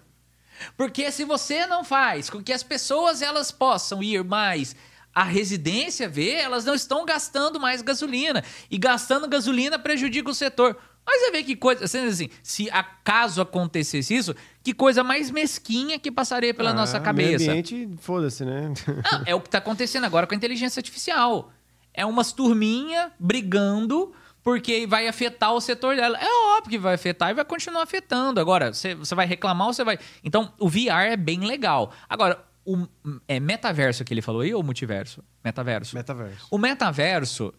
[0.77, 4.77] Porque se você não faz com que as pessoas elas possam ir mais
[5.15, 8.43] a residência vê, elas não estão gastando mais gasolina.
[8.71, 10.77] E gastando gasolina prejudica o setor.
[11.05, 16.13] Mas você vê que coisa, assim, se acaso acontecesse isso, que coisa mais mesquinha que
[16.13, 17.39] passaria pela ah, nossa cabeça.
[17.39, 18.73] Meio ambiente, foda-se, né?
[19.11, 21.53] Não, é o que está acontecendo agora com a inteligência artificial.
[21.93, 24.13] É umas turminha brigando
[24.43, 26.19] porque vai afetar o setor dela.
[26.19, 28.41] É óbvio que vai afetar e vai continuar afetando.
[28.41, 29.99] Agora, você, você vai reclamar ou você vai.
[30.25, 31.93] Então, o VR é bem legal.
[32.09, 32.87] Agora, o
[33.27, 35.23] é metaverso que ele falou aí ou multiverso?
[35.45, 35.97] Metaverso.
[35.97, 36.47] Metaverso.
[36.51, 37.53] O metaverso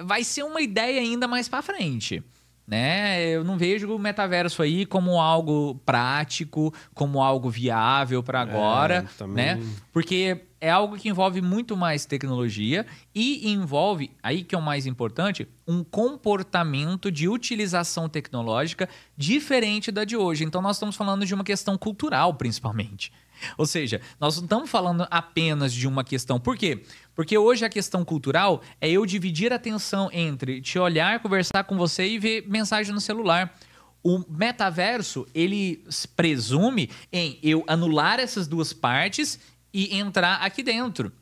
[0.00, 2.22] vai ser uma ideia ainda mais para frente.
[2.66, 3.28] Né?
[3.28, 9.26] Eu não vejo o metaverso aí como algo prático, como algo viável para agora, é,
[9.26, 9.62] né?
[9.92, 14.86] Porque é algo que envolve muito mais tecnologia e envolve, aí que é o mais
[14.86, 20.42] importante, um comportamento de utilização tecnológica diferente da de hoje.
[20.42, 23.12] Então nós estamos falando de uma questão cultural, principalmente.
[23.56, 26.38] Ou seja, nós não estamos falando apenas de uma questão.
[26.40, 26.82] Por quê?
[27.14, 31.76] Porque hoje a questão cultural é eu dividir a atenção entre te olhar, conversar com
[31.76, 33.54] você e ver mensagem no celular.
[34.02, 35.84] O metaverso, ele
[36.14, 39.38] presume em eu anular essas duas partes
[39.72, 41.12] e entrar aqui dentro.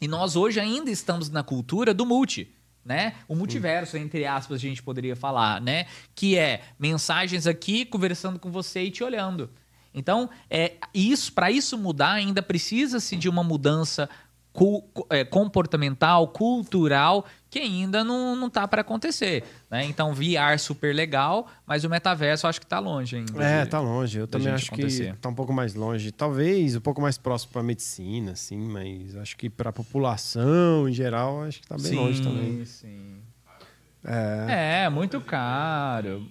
[0.00, 2.54] E nós hoje ainda estamos na cultura do multi.
[2.84, 3.16] Né?
[3.26, 5.86] O multiverso, entre aspas, a gente poderia falar, né?
[6.14, 9.50] Que é mensagens aqui conversando com você e te olhando.
[9.94, 14.08] Então, é, isso para isso mudar ainda precisa-se de uma mudança
[15.10, 19.44] é, comportamental, cultural, que ainda não, não tá para acontecer.
[19.70, 19.84] Né?
[19.84, 23.42] Então, VR super legal, mas o metaverso acho que tá longe ainda.
[23.42, 24.18] É, de- tá longe.
[24.18, 25.14] Eu também acho acontecer.
[25.14, 26.10] que tá um pouco mais longe.
[26.10, 31.42] Talvez um pouco mais próximo pra medicina, assim, mas acho que pra população em geral,
[31.44, 32.64] acho que tá bem sim, longe também.
[32.64, 33.16] Sim.
[34.04, 34.84] É.
[34.84, 36.26] É, muito caro.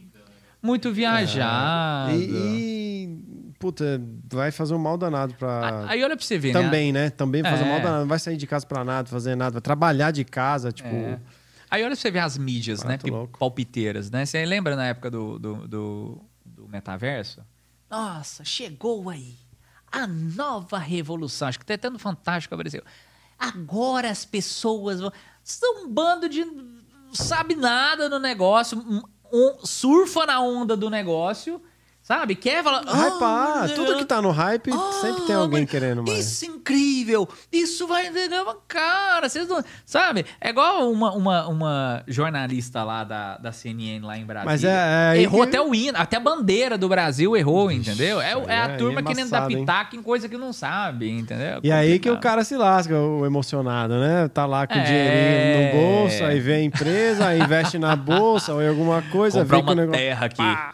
[0.62, 2.12] Muito viajado.
[2.14, 4.02] E, e, puta,
[4.32, 5.86] vai fazer um mal danado pra.
[5.90, 6.62] Aí olha pra você ver, né?
[6.62, 7.10] Também, né?
[7.10, 7.72] Também vai fazer um É.
[7.72, 8.00] mal danado.
[8.02, 9.52] Não vai sair de casa pra nada, fazer nada.
[9.54, 10.88] Vai trabalhar de casa, tipo.
[10.90, 11.20] É.
[11.70, 12.98] Aí olha pra você ver as mídias, né?
[12.98, 13.38] Pi- louco.
[13.40, 14.26] Palpiteiras, né?
[14.26, 17.42] Você lembra na época do, do, do, do metaverso?
[17.90, 19.36] Nossa, chegou aí.
[19.92, 21.48] A nova revolução.
[21.48, 22.84] Acho que até no Fantástico apareceu.
[23.38, 25.12] Agora as pessoas vão.
[25.44, 26.46] São um bando de.
[27.14, 28.78] sabe nada do negócio.
[29.32, 31.62] um- surfa na onda do negócio.
[32.08, 32.36] Sabe?
[32.36, 32.84] Quer falar.
[32.84, 33.64] Hypar.
[33.66, 34.72] "Ah, Tudo que tá no hype,
[35.02, 36.20] sempre tem ah, alguém mas querendo mais.
[36.20, 37.28] Isso é incrível!
[37.52, 38.10] Isso vai.
[38.66, 39.62] Cara, vocês não.
[39.86, 40.26] Sabe?
[40.40, 44.46] É igual uma, uma, uma jornalista lá da, da CNN lá em Brasília.
[44.50, 48.22] Mas é- é errou que- até o hino, até a bandeira do Brasil errou, entendeu?
[48.22, 51.60] É, é a é turma querendo dar pitaco em coisa que não sabe, entendeu?
[51.62, 54.30] E aí que o cara se lasca, o emocionado, né?
[54.30, 54.84] Tá lá com o É.
[54.84, 59.42] dinheirinho no bolso, aí vem a empresa, aí investe na bolsa ou em alguma coisa,
[59.42, 60.00] Comprar vem com o uma negócio.
[60.02, 60.38] terra aqui.
[60.38, 60.74] Pá!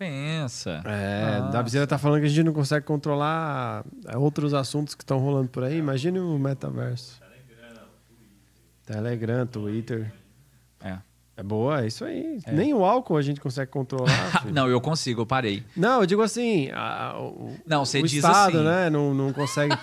[0.00, 0.80] pensa.
[0.86, 1.52] É, Nossa.
[1.52, 5.18] da Viseira tá falando que a gente não consegue controlar é, outros assuntos que estão
[5.18, 5.76] rolando por aí.
[5.76, 7.20] Imagine o metaverso.
[8.86, 10.10] Telegram, Twitter.
[10.82, 10.96] É.
[11.36, 12.40] É boa, é isso aí.
[12.50, 14.44] Nem o álcool a gente consegue controlar.
[14.52, 15.62] Não, eu consigo, eu parei.
[15.76, 18.66] Não, eu digo assim, a- o, Não, você o diz Estado, assim.
[18.66, 19.74] né, não, não consegue...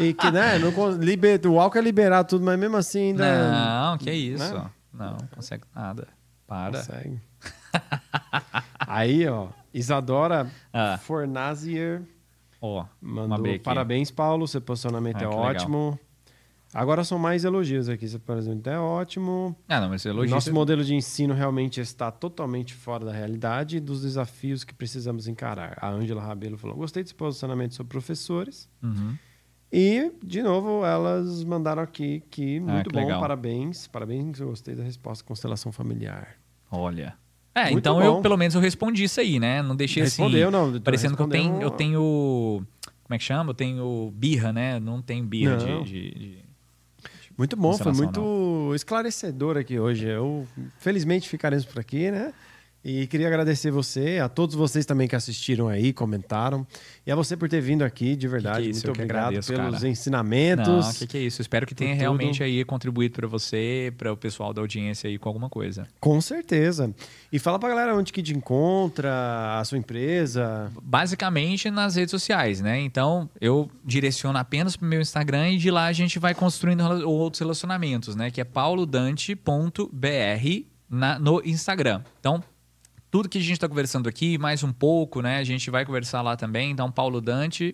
[0.00, 3.50] e que, né, não, liber, o álcool é liberado tudo, mas mesmo assim ainda...
[3.50, 4.52] Não, que isso.
[4.54, 4.70] né?
[4.92, 6.08] Não, não consegue nada.
[6.46, 6.78] Para.
[6.78, 7.20] Consegue.
[8.80, 10.98] Aí, ó, Isadora Ah.
[10.98, 12.02] Fornazier
[12.60, 15.44] uma mandou parabéns, Paulo, seu posicionamento Ah, é que legal.
[15.44, 16.00] ótimo.
[16.74, 19.56] Agora são mais elogios aqui, seu posicionamento é ótimo.
[19.66, 20.04] Ah, não, mas.
[20.04, 25.26] Nosso modelo de ensino realmente está totalmente fora da realidade e dos desafios que precisamos
[25.26, 25.78] encarar.
[25.80, 28.68] A Ângela Rabelo falou: gostei desse posicionamento sobre professores.
[28.82, 29.16] Uhum.
[29.72, 33.20] E, de novo, elas mandaram aqui que muito Ah, que bom, legal.
[33.20, 33.86] parabéns.
[33.86, 36.36] Parabéns, eu gostei da resposta constelação familiar.
[36.70, 37.16] Olha.
[37.58, 38.02] É, Muito então bom.
[38.04, 39.62] eu, pelo menos, eu respondi isso aí, né?
[39.62, 40.72] Não deixei Respondeu, assim.
[40.72, 42.62] não, Parecendo que eu tenho, eu tenho.
[43.04, 43.50] Como é que chama?
[43.50, 44.78] Eu tenho birra, né?
[44.78, 45.82] Não tenho birra de- Não.
[45.82, 46.38] de- de
[47.36, 50.06] Muito bom, foi muito esclarecedor aqui hoje.
[50.06, 50.46] Eu,
[50.78, 52.32] felizmente, ficaremos por aqui, né?
[52.84, 56.66] E queria agradecer você, a todos vocês também que assistiram aí, comentaram.
[57.04, 58.58] E a você por ter vindo aqui, de verdade.
[58.58, 59.88] Que que isso, muito obrigado agradeço, pelos cara.
[59.88, 60.68] ensinamentos.
[60.68, 61.42] Não, o que, que é isso?
[61.42, 62.00] Espero que tenha tudo.
[62.00, 65.88] realmente aí contribuído para você, para o pessoal da audiência aí com alguma coisa.
[65.98, 66.94] Com certeza.
[67.32, 70.70] E fala pra galera onde que te encontra, a sua empresa.
[70.80, 72.80] Basicamente nas redes sociais, né?
[72.80, 76.82] Então eu direciono apenas para o meu Instagram e de lá a gente vai construindo
[77.06, 78.30] outros relacionamentos, né?
[78.30, 79.38] Que é paulodante.br
[81.20, 82.02] no Instagram.
[82.20, 82.42] Então
[83.10, 85.38] tudo que a gente está conversando aqui, mais um pouco, né?
[85.38, 86.70] A gente vai conversar lá também.
[86.70, 87.72] Então, paulodante.br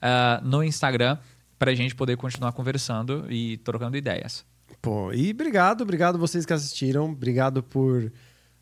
[0.00, 1.18] ah, no Instagram
[1.58, 4.44] para a gente poder continuar conversando e trocando ideias.
[4.80, 7.10] Pô, e obrigado, obrigado vocês que assistiram.
[7.10, 8.12] Obrigado por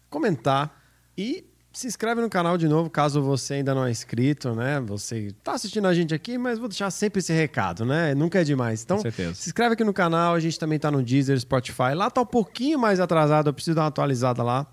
[0.09, 0.83] comentar.
[1.17, 4.81] E se inscreve no canal de novo, caso você ainda não é inscrito, né?
[4.81, 8.15] Você tá assistindo a gente aqui, mas vou deixar sempre esse recado, né?
[8.15, 8.83] Nunca é demais.
[8.83, 8.99] Então,
[9.35, 10.35] se inscreve aqui no canal.
[10.35, 11.93] A gente também tá no Deezer, Spotify.
[11.95, 14.67] Lá tá um pouquinho mais atrasado, eu preciso dar uma atualizada lá.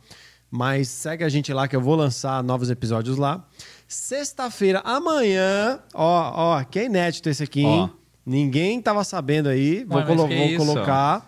[0.55, 3.43] Mas segue a gente lá que eu vou lançar novos episódios lá.
[3.87, 7.89] Sexta-feira, amanhã, ó, ó, que é inédito esse aqui, hein?
[7.91, 7.97] Ó.
[8.23, 9.83] Ninguém tava sabendo aí.
[9.83, 10.57] Vou, Ué, colo- vou isso?
[10.57, 11.27] colocar.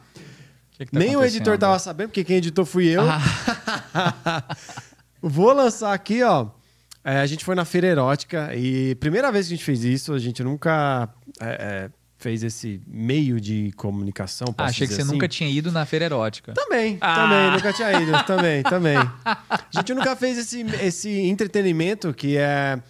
[0.77, 3.01] Que que tá Nem o editor tava sabendo, porque quem editou fui eu.
[3.01, 4.43] Ah.
[5.19, 6.49] Vou lançar aqui, ó.
[7.03, 10.13] É, a gente foi na feira erótica e primeira vez que a gente fez isso,
[10.13, 11.09] a gente nunca
[11.41, 11.89] é, é,
[12.25, 14.47] fez esse meio de comunicação.
[14.57, 15.11] Ah, achei que você assim.
[15.11, 16.53] nunca tinha ido na feira erótica.
[16.55, 17.15] Também, Ah.
[17.15, 18.97] também, nunca tinha ido, também, também.
[19.23, 22.81] A gente nunca fez esse, esse entretenimento que é,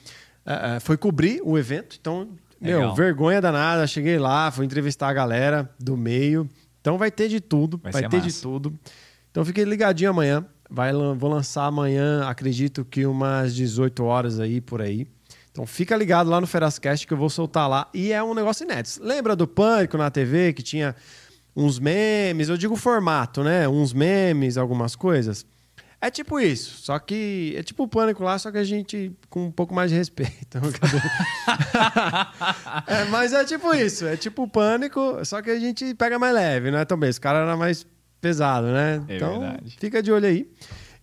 [0.45, 2.30] é, é, foi cobrir o evento, então,
[2.62, 2.95] meu, Legal.
[2.95, 6.49] vergonha danada, cheguei lá, fui entrevistar a galera do meio,
[6.80, 8.41] então vai ter de tudo, Vai vai, ter de massa.
[8.41, 8.74] tudo.
[9.32, 14.82] Então fiquei ligadinho amanhã, vai, vou lançar amanhã, acredito que umas 18 horas aí, por
[14.82, 15.06] aí.
[15.56, 17.88] Então fica ligado lá no Ferascast que eu vou soltar lá.
[17.94, 19.02] E é um negócio inédito.
[19.02, 20.94] Lembra do Pânico na TV que tinha
[21.56, 23.65] uns memes, eu digo formato, né?
[23.65, 25.45] Uns memes, algumas coisas.
[26.02, 29.45] É tipo isso, só que é tipo o pânico lá, só que a gente com
[29.45, 30.60] um pouco mais de respeito.
[32.86, 36.34] é, mas é tipo isso, é tipo o pânico, só que a gente pega mais
[36.34, 37.10] leve, não é tão bem.
[37.10, 37.88] Esse cara era mais
[38.19, 39.02] pesado, né?
[39.07, 39.77] É então, verdade.
[39.80, 40.52] fica de olho aí.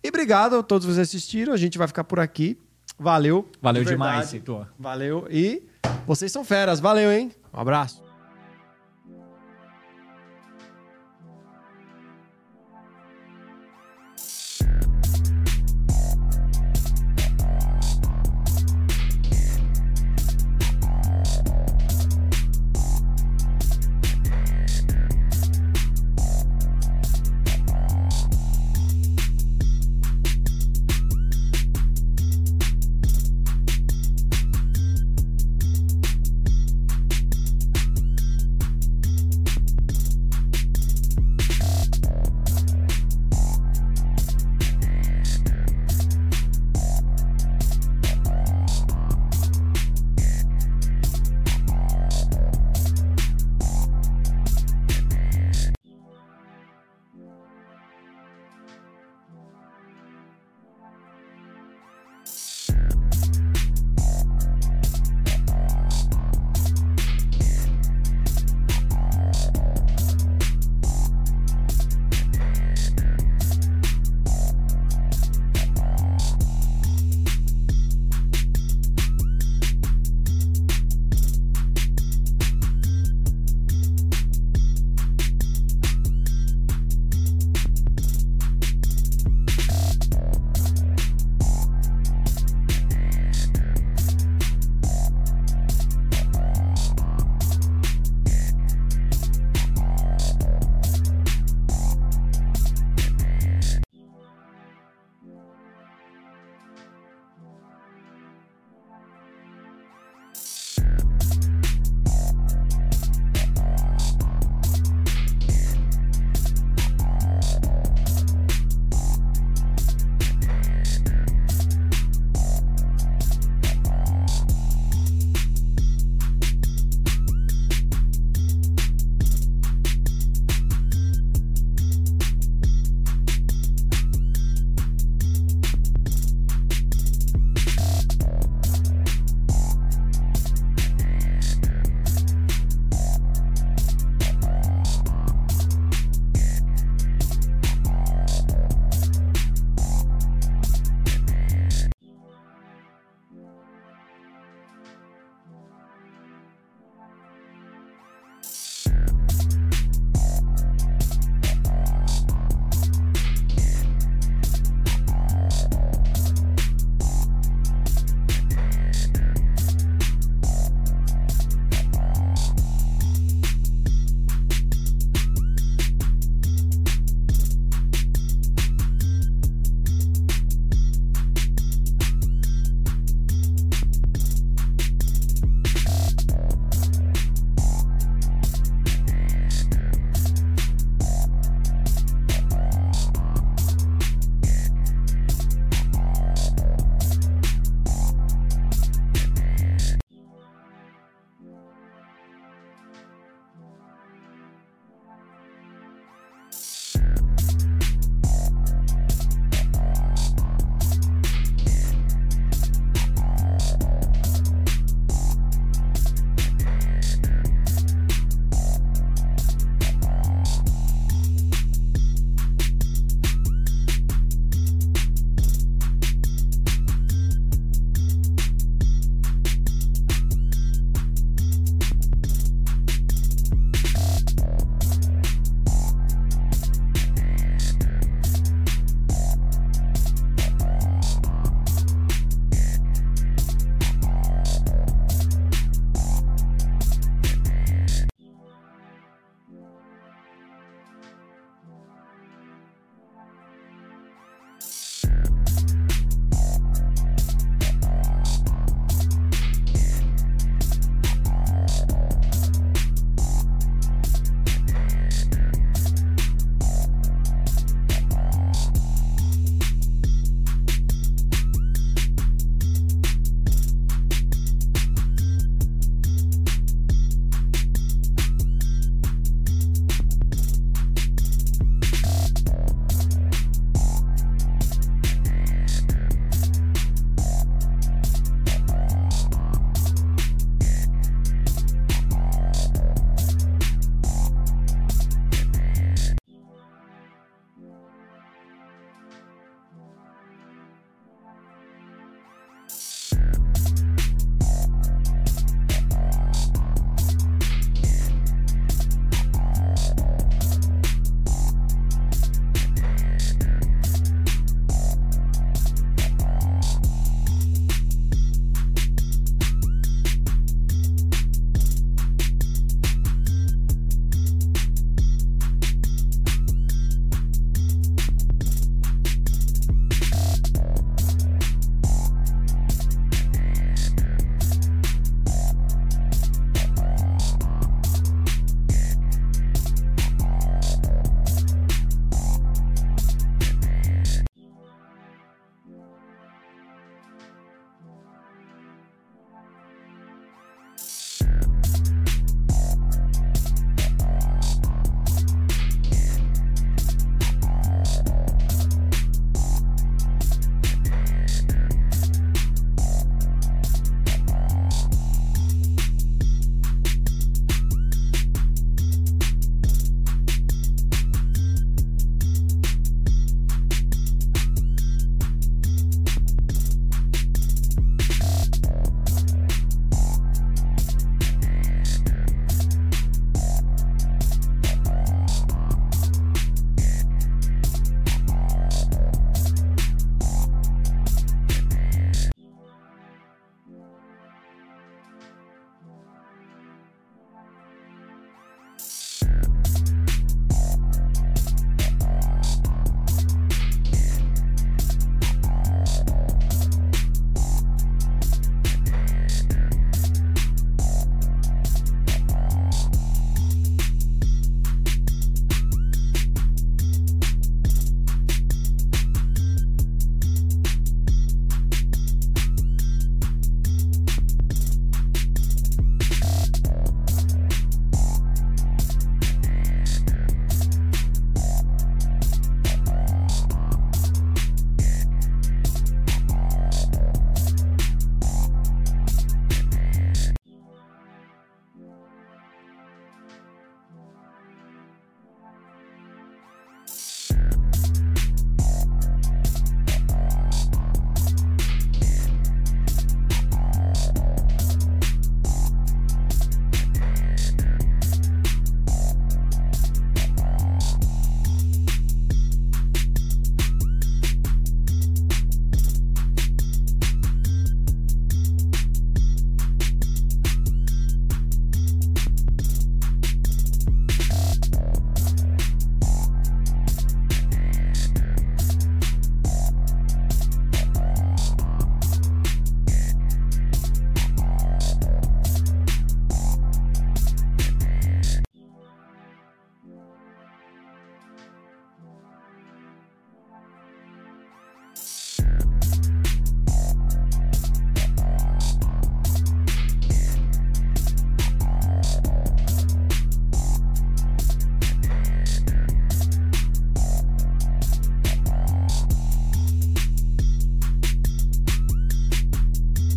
[0.03, 2.55] E obrigado a todos vocês que assistiram, a gente vai ficar por aqui.
[2.99, 3.47] Valeu.
[3.61, 4.33] Valeu de demais.
[4.33, 4.67] Heitor.
[4.77, 5.63] Valeu e
[6.05, 6.79] vocês são feras.
[6.79, 7.31] Valeu, hein?
[7.53, 8.02] Um abraço.